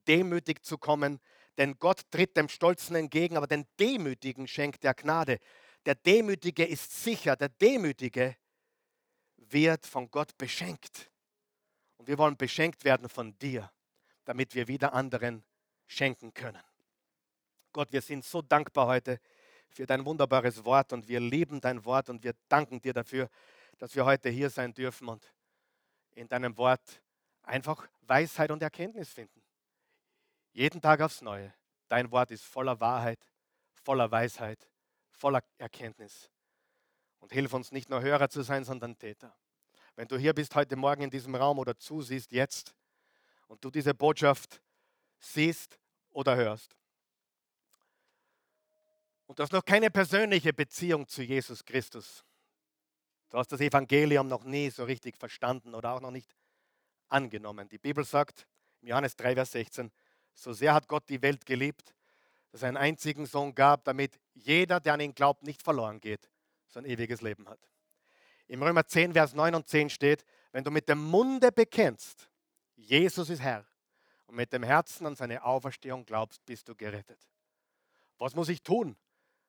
Demütig 0.07 0.63
zu 0.63 0.78
kommen, 0.78 1.19
denn 1.57 1.78
Gott 1.78 2.01
tritt 2.09 2.36
dem 2.36 2.49
Stolzen 2.49 2.95
entgegen, 2.95 3.38
aber 3.38 3.47
den 3.47 3.65
Demütigen 3.80 4.47
schenkt 4.47 4.84
er 4.84 4.93
Gnade. 4.93 5.39
Der 5.86 5.95
Demütige 5.95 6.65
ist 6.65 7.03
sicher, 7.03 7.36
der 7.36 7.49
Demütige 7.49 8.36
wird 9.38 9.86
von 9.86 10.09
Gott 10.09 10.38
beschenkt. 10.38 11.11
Und 11.97 12.07
wir 12.07 12.17
wollen 12.17 12.38
beschenkt 12.38 12.84
werden 12.84 13.07
von 13.07 13.38
dir, 13.38 13.71
damit 14.26 14.55
wir 14.55 14.67
wieder 14.67 14.93
anderen 14.93 15.43
schenken 15.88 16.34
können. 16.34 16.63
Gott, 17.71 17.91
wir 17.91 18.01
sind 18.01 18.24
so 18.24 18.41
dankbar 18.41 18.88
heute 18.88 19.19
für 19.74 19.86
dein 19.86 20.05
wunderbares 20.05 20.63
Wort 20.63 20.93
und 20.93 21.07
wir 21.07 21.19
lieben 21.19 21.59
dein 21.59 21.84
Wort 21.84 22.09
und 22.09 22.24
wir 22.24 22.34
danken 22.47 22.80
dir 22.80 22.93
dafür, 22.93 23.30
dass 23.80 23.95
wir 23.95 24.05
heute 24.05 24.30
hier 24.30 24.49
sein 24.49 24.74
dürfen 24.74 25.09
und 25.09 25.34
in 26.11 26.28
deinem 26.28 26.55
Wort 26.57 27.01
einfach 27.41 27.88
Weisheit 28.01 28.51
und 28.51 28.61
Erkenntnis 28.61 29.09
finden. 29.09 29.41
Jeden 30.51 30.80
Tag 30.80 31.01
aufs 31.01 31.21
Neue. 31.21 31.51
Dein 31.88 32.11
Wort 32.11 32.32
ist 32.32 32.43
voller 32.43 32.80
Wahrheit, 32.80 33.19
voller 33.74 34.09
Weisheit, 34.11 34.67
voller 35.11 35.41
Erkenntnis. 35.57 36.30
Und 37.19 37.32
hilf 37.32 37.53
uns 37.53 37.71
nicht 37.71 37.89
nur 37.89 38.01
Hörer 38.01 38.30
zu 38.30 38.43
sein, 38.43 38.63
sondern 38.63 38.97
Täter. 38.97 39.36
Wenn 39.95 40.07
du 40.07 40.17
hier 40.17 40.34
bist 40.34 40.55
heute 40.55 40.76
Morgen 40.76 41.03
in 41.03 41.09
diesem 41.09 41.36
Raum 41.36 41.57
oder 41.57 41.78
zusiehst 41.78 42.32
jetzt 42.32 42.76
und 43.47 43.63
du 43.63 43.71
diese 43.71 43.93
Botschaft 43.93 44.61
siehst 45.19 45.80
oder 46.11 46.36
hörst, 46.36 46.76
und 49.28 49.39
du 49.39 49.43
hast 49.43 49.51
noch 49.51 49.65
keine 49.65 49.89
persönliche 49.89 50.53
Beziehung 50.53 51.07
zu 51.07 51.21
Jesus 51.24 51.63
Christus. 51.63 52.24
Du 53.30 53.38
hast 53.38 53.51
das 53.51 53.61
Evangelium 53.61 54.28
noch 54.28 54.43
nie 54.43 54.69
so 54.69 54.84
richtig 54.84 55.17
verstanden 55.17 55.74
oder 55.74 55.93
auch 55.93 56.01
noch 56.01 56.11
nicht 56.11 56.36
angenommen. 57.09 57.67
Die 57.69 57.80
Bibel 57.80 58.03
sagt, 58.03 58.47
im 58.82 58.89
Johannes 58.89 59.15
3, 59.15 59.36
Vers 59.36 59.51
16, 59.53 59.91
so 60.34 60.53
sehr 60.53 60.74
hat 60.74 60.88
Gott 60.88 61.07
die 61.09 61.21
Welt 61.21 61.45
geliebt, 61.45 61.95
dass 62.51 62.61
er 62.61 62.67
einen 62.67 62.78
einzigen 62.78 63.26
Sohn 63.26 63.55
gab, 63.55 63.84
damit 63.86 64.19
jeder, 64.34 64.80
der 64.80 64.93
an 64.93 64.99
ihn 64.99 65.15
glaubt, 65.15 65.43
nicht 65.43 65.63
verloren 65.63 65.99
geht, 65.99 66.30
sondern 66.67 66.91
ewiges 66.91 67.21
Leben 67.21 67.47
hat. 67.49 67.59
Im 68.47 68.61
Römer 68.61 68.86
10, 68.86 69.13
Vers 69.13 69.34
9 69.34 69.55
und 69.55 69.67
10 69.67 69.89
steht, 69.89 70.24
wenn 70.51 70.63
du 70.63 70.69
mit 70.69 70.88
dem 70.89 71.03
Munde 71.03 71.51
bekennst, 71.51 72.30
Jesus 72.76 73.30
ist 73.30 73.41
Herr, 73.41 73.65
und 74.28 74.36
mit 74.36 74.53
dem 74.53 74.63
Herzen 74.63 75.07
an 75.07 75.15
seine 75.15 75.43
Auferstehung 75.43 76.05
glaubst, 76.05 76.45
bist 76.45 76.67
du 76.67 76.76
gerettet. 76.76 77.19
Was 78.17 78.36
muss 78.36 78.49
ich 78.49 78.61
tun? 78.61 78.95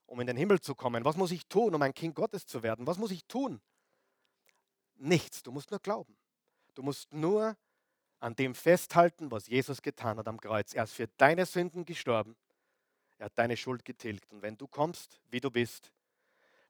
Um 0.07 0.21
in 0.21 0.27
den 0.27 0.37
Himmel 0.37 0.61
zu 0.61 0.75
kommen? 0.75 1.05
Was 1.05 1.17
muss 1.17 1.31
ich 1.31 1.47
tun, 1.47 1.75
um 1.75 1.83
ein 1.83 1.95
Kind 1.95 2.15
Gottes 2.15 2.47
zu 2.47 2.63
werden? 2.63 2.87
Was 2.87 2.99
muss 2.99 3.11
ich 3.11 3.25
tun? 3.25 3.61
Nichts. 4.97 5.43
Du 5.43 5.51
musst 5.51 5.71
nur 5.71 5.81
glauben. 5.81 6.17
Du 6.75 6.83
musst 6.83 7.13
nur 7.13 7.57
an 8.21 8.35
dem 8.35 8.55
festhalten, 8.55 9.31
was 9.31 9.47
Jesus 9.49 9.83
getan 9.83 10.19
hat 10.19 10.29
am 10.29 10.41
Kreuz. 10.41 10.73
Er 10.75 10.85
ist 10.85 10.95
für 10.95 11.09
deine 11.17 11.47
Sünden 11.47 11.85
gestorben. 11.85 12.37
Er 13.19 13.27
hat 13.27 13.39
deine 13.39 13.57
Schuld 13.57 13.85
getilgt. 13.85 14.33
Und 14.33 14.43
wenn 14.43 14.57
du 14.57 14.67
kommst, 14.67 15.21
wie 15.31 15.41
du 15.41 15.51
bist, 15.51 15.93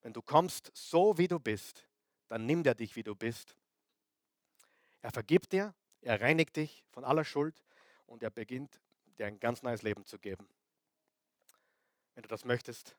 wenn 0.03 0.13
du 0.13 0.21
kommst 0.21 0.71
so, 0.75 1.17
wie 1.17 1.29
du 1.29 1.39
bist, 1.39 1.87
dann 2.29 2.47
nimmt 2.47 2.67
er 2.67 2.75
dich, 2.75 2.97
wie 2.97 3.03
du 3.03 3.15
bist. 3.15 3.57
Er 5.01 5.11
vergibt 5.11 5.53
dir, 5.53 5.75
er 6.03 6.21
reinigt 6.21 6.57
dich 6.57 6.85
von 6.91 7.05
aller 7.05 7.25
Schuld 7.25 7.63
und 8.07 8.23
er 8.23 8.31
beginnt 8.31 8.81
dir 9.19 9.27
ein 9.27 9.41
ganz 9.41 9.63
neues 9.63 9.83
Leben 9.83 10.05
zu 10.05 10.19
geben. 10.19 10.47
Wenn 12.15 12.23
du 12.23 12.29
das 12.29 12.45
möchtest, 12.45 12.97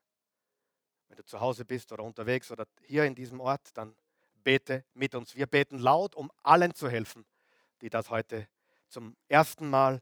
wenn 1.08 1.18
du 1.18 1.26
zu 1.26 1.40
Hause 1.40 1.66
bist 1.66 1.92
oder 1.92 2.04
unterwegs 2.04 2.52
oder 2.52 2.66
hier 2.84 3.06
in 3.06 3.16
diesem 3.16 3.40
Ort, 3.40 3.70
dann 3.76 3.96
bete 4.44 4.86
mit 4.94 5.16
uns. 5.16 5.36
Wir 5.36 5.48
beten 5.48 5.80
laut, 5.80 6.16
um 6.16 6.32
allen 6.44 6.74
zu 6.74 6.90
helfen, 6.90 7.26
die 7.82 7.90
das 7.90 8.10
heute 8.10 8.48
zum 8.90 9.16
ersten 9.28 9.70
Mal 9.70 10.02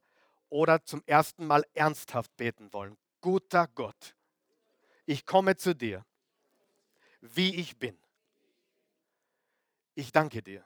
oder 0.49 0.83
zum 0.85 1.01
ersten 1.05 1.47
Mal 1.47 1.65
ernsthaft 1.73 2.35
beten 2.37 2.71
wollen. 2.73 2.97
Guter 3.21 3.67
Gott, 3.67 4.15
ich 5.05 5.25
komme 5.25 5.55
zu 5.55 5.73
dir, 5.73 6.05
wie 7.21 7.55
ich 7.55 7.77
bin. 7.77 7.97
Ich 9.95 10.11
danke 10.11 10.41
dir, 10.41 10.65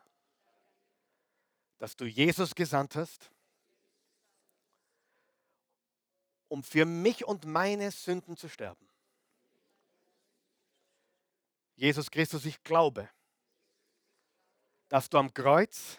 dass 1.77 1.95
du 1.95 2.05
Jesus 2.05 2.55
gesandt 2.55 2.95
hast, 2.95 3.29
um 6.47 6.63
für 6.63 6.85
mich 6.85 7.25
und 7.25 7.45
meine 7.45 7.91
Sünden 7.91 8.37
zu 8.37 8.47
sterben. 8.49 8.86
Jesus 11.77 12.09
Christus, 12.09 12.43
ich 12.45 12.61
glaube, 12.63 13.07
dass 14.89 15.09
du 15.09 15.19
am 15.19 15.31
Kreuz 15.31 15.97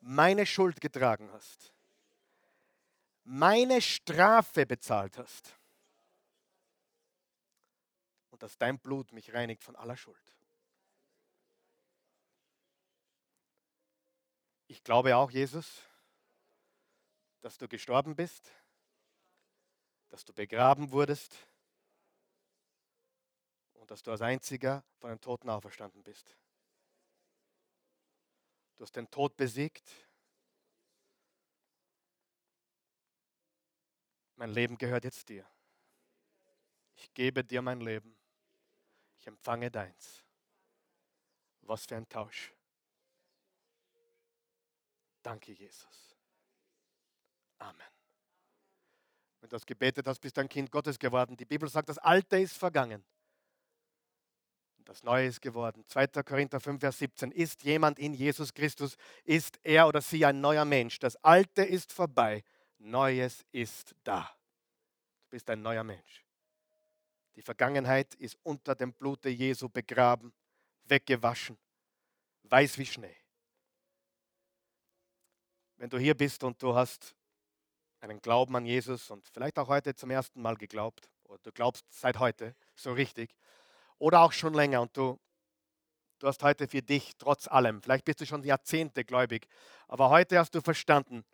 meine 0.00 0.46
Schuld 0.46 0.80
getragen 0.80 1.30
hast, 1.32 1.74
meine 3.22 3.82
Strafe 3.82 4.64
bezahlt 4.64 5.18
hast 5.18 5.54
und 8.30 8.42
dass 8.42 8.56
dein 8.56 8.78
Blut 8.78 9.12
mich 9.12 9.34
reinigt 9.34 9.62
von 9.62 9.76
aller 9.76 9.96
Schuld. 9.96 10.16
Ich 14.68 14.82
glaube 14.82 15.14
auch, 15.16 15.30
Jesus, 15.30 15.82
dass 17.42 17.58
du 17.58 17.68
gestorben 17.68 18.16
bist, 18.16 18.50
dass 20.08 20.24
du 20.24 20.32
begraben 20.32 20.92
wurdest 20.92 21.36
und 23.82 23.90
dass 23.90 24.04
du 24.04 24.12
als 24.12 24.22
einziger 24.22 24.84
von 25.00 25.10
den 25.10 25.20
Toten 25.20 25.50
auferstanden 25.50 26.04
bist. 26.04 26.36
Du 28.76 28.84
hast 28.84 28.94
den 28.94 29.10
Tod 29.10 29.36
besiegt. 29.36 29.90
Mein 34.36 34.50
Leben 34.50 34.78
gehört 34.78 35.02
jetzt 35.02 35.28
dir. 35.28 35.44
Ich 36.94 37.12
gebe 37.12 37.42
dir 37.42 37.60
mein 37.60 37.80
Leben. 37.80 38.16
Ich 39.18 39.26
empfange 39.26 39.68
deins. 39.68 40.24
Was 41.62 41.84
für 41.84 41.96
ein 41.96 42.08
Tausch. 42.08 42.52
Danke, 45.24 45.50
Jesus. 45.52 46.16
Amen. 47.58 47.92
Wenn 49.40 49.48
du 49.48 49.56
das 49.56 49.66
gebetet 49.66 50.06
hast, 50.06 50.20
bist 50.20 50.36
du 50.36 50.40
ein 50.40 50.48
Kind 50.48 50.70
Gottes 50.70 51.00
geworden. 51.00 51.36
Die 51.36 51.44
Bibel 51.44 51.68
sagt, 51.68 51.88
das 51.88 51.98
Alte 51.98 52.38
ist 52.38 52.56
vergangen. 52.56 53.04
Das 54.84 55.02
Neue 55.02 55.26
ist 55.26 55.40
geworden. 55.40 55.84
2. 55.86 56.08
Korinther 56.22 56.60
5, 56.60 56.80
Vers 56.80 56.98
17. 56.98 57.30
Ist 57.30 57.62
jemand 57.62 57.98
in 57.98 58.14
Jesus 58.14 58.52
Christus, 58.52 58.96
ist 59.24 59.58
er 59.62 59.86
oder 59.86 60.00
sie 60.00 60.24
ein 60.24 60.40
neuer 60.40 60.64
Mensch. 60.64 60.98
Das 60.98 61.16
Alte 61.24 61.62
ist 61.62 61.92
vorbei. 61.92 62.44
Neues 62.78 63.44
ist 63.52 63.94
da. 64.02 64.30
Du 65.24 65.30
bist 65.30 65.48
ein 65.50 65.62
neuer 65.62 65.84
Mensch. 65.84 66.24
Die 67.36 67.42
Vergangenheit 67.42 68.14
ist 68.16 68.36
unter 68.42 68.74
dem 68.74 68.92
Blute 68.92 69.28
Jesu 69.28 69.68
begraben, 69.68 70.32
weggewaschen, 70.84 71.56
weiß 72.44 72.76
wie 72.78 72.86
Schnee. 72.86 73.16
Wenn 75.76 75.88
du 75.88 75.98
hier 75.98 76.14
bist 76.14 76.44
und 76.44 76.62
du 76.62 76.74
hast 76.74 77.16
einen 78.00 78.20
Glauben 78.20 78.54
an 78.56 78.66
Jesus 78.66 79.10
und 79.10 79.26
vielleicht 79.28 79.58
auch 79.58 79.68
heute 79.68 79.94
zum 79.94 80.10
ersten 80.10 80.42
Mal 80.42 80.56
geglaubt, 80.56 81.08
oder 81.24 81.38
du 81.42 81.52
glaubst 81.52 81.86
seit 81.88 82.18
heute 82.18 82.54
so 82.74 82.92
richtig, 82.92 83.34
oder 84.02 84.22
auch 84.22 84.32
schon 84.32 84.52
länger 84.52 84.82
und 84.82 84.96
du, 84.96 85.16
du 86.18 86.26
hast 86.26 86.42
heute 86.42 86.66
für 86.66 86.82
dich 86.82 87.12
trotz 87.18 87.46
allem, 87.46 87.80
vielleicht 87.80 88.04
bist 88.04 88.20
du 88.20 88.26
schon 88.26 88.42
Jahrzehnte 88.42 89.04
gläubig, 89.04 89.46
aber 89.86 90.10
heute 90.10 90.40
hast 90.40 90.56
du 90.56 90.60
verstanden, 90.60 91.24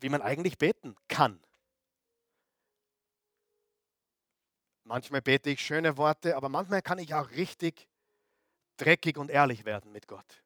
wie 0.00 0.10
man 0.10 0.20
eigentlich 0.20 0.58
beten 0.58 0.94
kann. 1.08 1.42
Manchmal 4.82 5.22
bete 5.22 5.48
ich 5.48 5.62
schöne 5.62 5.96
Worte, 5.96 6.36
aber 6.36 6.50
manchmal 6.50 6.82
kann 6.82 6.98
ich 6.98 7.14
auch 7.14 7.30
richtig 7.30 7.88
dreckig 8.76 9.16
und 9.16 9.30
ehrlich 9.30 9.64
werden 9.64 9.90
mit 9.90 10.06
Gott. 10.06 10.44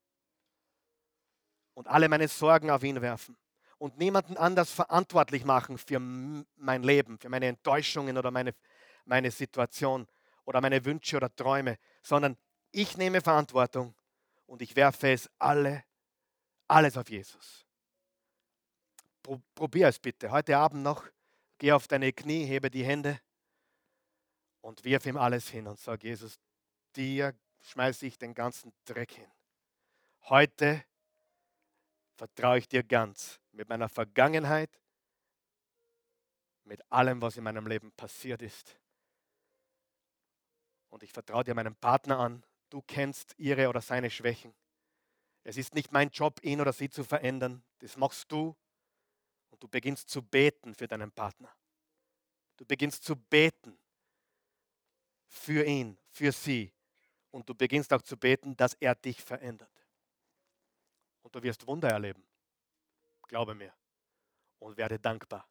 Und 1.75 1.89
alle 1.89 2.09
meine 2.09 2.29
Sorgen 2.29 2.71
auf 2.71 2.85
ihn 2.85 3.03
werfen. 3.03 3.37
Und 3.79 3.99
niemanden 3.99 4.37
anders 4.37 4.71
verantwortlich 4.71 5.45
machen 5.45 5.79
für 5.79 5.99
mein 5.99 6.85
Leben, 6.85 7.19
für 7.19 7.29
meine 7.29 7.47
Enttäuschungen 7.47 8.17
oder 8.17 8.31
meine, 8.31 8.55
meine 9.05 9.33
Situation 9.33 10.07
oder 10.49 10.63
meine 10.63 10.83
Wünsche 10.87 11.19
oder 11.19 11.35
Träume, 11.37 11.79
sondern 12.03 12.39
ich 12.73 12.97
nehme 12.97 13.21
Verantwortung 13.21 13.95
und 14.47 14.63
ich 14.63 14.75
werfe 14.77 15.13
es 15.13 15.29
alle, 15.39 15.85
alles 16.67 16.97
auf 16.97 17.11
Jesus. 17.11 17.67
Probier 19.55 19.89
es 19.89 19.99
bitte. 19.99 20.31
Heute 20.31 20.57
Abend 20.57 20.83
noch. 20.83 21.07
Geh 21.59 21.73
auf 21.73 21.87
deine 21.87 22.15
Knie, 22.15 22.47
hebe 22.47 22.71
die 22.71 22.83
Hände 22.83 23.21
und 24.63 24.83
wirf 24.85 25.05
ihm 25.05 25.19
alles 25.19 25.51
hin 25.51 25.67
und 25.67 25.79
sag, 25.79 26.03
Jesus, 26.03 26.41
dir 26.97 27.35
schmeiße 27.61 28.07
ich 28.07 28.17
den 28.17 28.33
ganzen 28.33 28.73
Dreck 28.87 29.13
hin. 29.13 29.31
Heute 30.31 30.83
vertraue 32.17 32.57
ich 32.57 32.69
dir 32.69 32.85
ganz 32.85 33.39
mit 33.53 33.69
meiner 33.69 33.91
Vergangenheit, 33.91 34.71
mit 36.65 36.81
allem, 36.91 37.21
was 37.21 37.37
in 37.37 37.45
meinem 37.45 37.67
Leben 37.67 37.93
passiert 37.93 38.41
ist. 38.41 38.79
Und 40.91 41.03
ich 41.03 41.13
vertraue 41.13 41.45
dir 41.45 41.55
meinen 41.55 41.77
Partner 41.77 42.19
an. 42.19 42.45
Du 42.71 42.83
kennst 42.83 43.35
ihre 43.39 43.69
oder 43.69 43.81
seine 43.81 44.11
Schwächen. 44.11 44.55
Es 45.45 45.57
ist 45.57 45.75
nicht 45.75 45.93
mein 45.93 46.11
Job, 46.11 46.41
ihn 46.43 46.61
oder 46.61 46.73
sie 46.73 46.91
zu 46.91 47.05
verändern. 47.05 47.63
Das 47.79 47.97
machst 47.97 48.31
du. 48.31 48.57
Und 49.51 49.63
du 49.63 49.69
beginnst 49.69 50.09
zu 50.09 50.23
beten 50.23 50.75
für 50.75 50.87
deinen 50.87 51.11
Partner. 51.11 51.51
Du 52.57 52.67
beginnst 52.67 53.05
zu 53.05 53.17
beten 53.17 53.79
für 55.27 55.65
ihn, 55.65 55.99
für 56.11 56.33
sie. 56.33 56.73
Und 57.31 57.49
du 57.49 57.55
beginnst 57.55 57.93
auch 57.93 58.03
zu 58.03 58.17
beten, 58.17 58.57
dass 58.57 58.75
er 58.75 58.95
dich 58.95 59.23
verändert. 59.23 59.71
Und 61.23 61.35
du 61.35 61.43
wirst 61.43 61.67
Wunder 61.67 61.91
erleben. 61.91 62.27
Glaube 63.29 63.55
mir. 63.55 63.73
Und 64.59 64.77
werde 64.77 64.99
dankbar. 64.99 65.47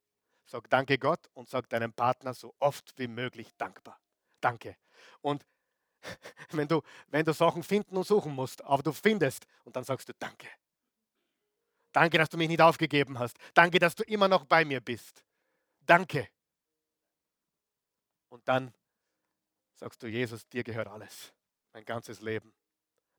Sag 0.46 0.70
Danke 0.70 0.98
Gott 0.98 1.30
und 1.34 1.50
sag 1.50 1.70
deinem 1.70 1.94
Partner 1.94 2.34
so 2.34 2.56
oft 2.60 2.98
wie 2.98 3.08
möglich 3.08 3.56
dankbar. 3.58 4.00
Danke. 4.42 4.78
Und 5.22 5.45
wenn 6.52 6.68
du, 6.68 6.82
wenn 7.08 7.26
du 7.26 7.34
Sachen 7.34 7.64
finden 7.64 7.98
und 7.98 8.06
suchen 8.06 8.34
musst, 8.34 8.64
aber 8.64 8.84
du 8.84 8.91
findest 8.91 9.45
und 9.64 9.76
dann 9.76 9.84
sagst 9.84 10.10
du 10.10 10.14
Danke. 10.20 10.48
Danke, 11.91 12.18
dass 12.18 12.30
du 12.30 12.38
mich 12.38 12.48
nicht 12.48 12.62
aufgegeben 12.62 13.18
hast. 13.18 13.38
Danke, 13.54 13.80
dass 13.80 13.95
du 13.95 14.04
immer 14.04 14.28
noch 14.28 14.45
bei 14.45 14.64
mir 14.64 14.82
bist. 14.82 15.24
Danke. 15.80 16.30
Und 18.30 18.48
dann 18.48 18.74
sagst 19.74 20.04
du, 20.04 20.08
Jesus, 20.08 20.48
dir 20.48 20.64
gehört 20.64 20.88
alles. 20.88 21.34
Mein 21.74 21.86
ganzes 21.86 22.22
Leben. 22.22 22.54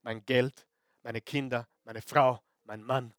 Mein 0.02 0.24
Geld, 0.24 0.66
meine 1.02 1.20
Kinder, 1.20 1.66
meine 1.84 2.02
Frau, 2.02 2.40
mein 2.64 2.82
Mann. 2.82 3.14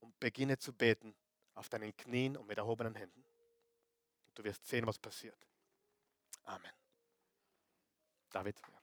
Und 0.00 0.18
beginne 0.20 0.58
zu 0.58 0.72
beten 0.72 1.14
auf 1.54 1.68
deinen 1.68 1.96
Knien 1.96 2.36
und 2.36 2.46
mit 2.46 2.58
erhobenen 2.58 2.94
Händen. 2.94 3.24
Du 4.34 4.44
wirst 4.44 4.66
sehen, 4.66 4.86
was 4.86 4.98
passiert. 4.98 5.49
Amen. 6.50 6.72
David. 8.32 8.60
Ja. 8.68 8.79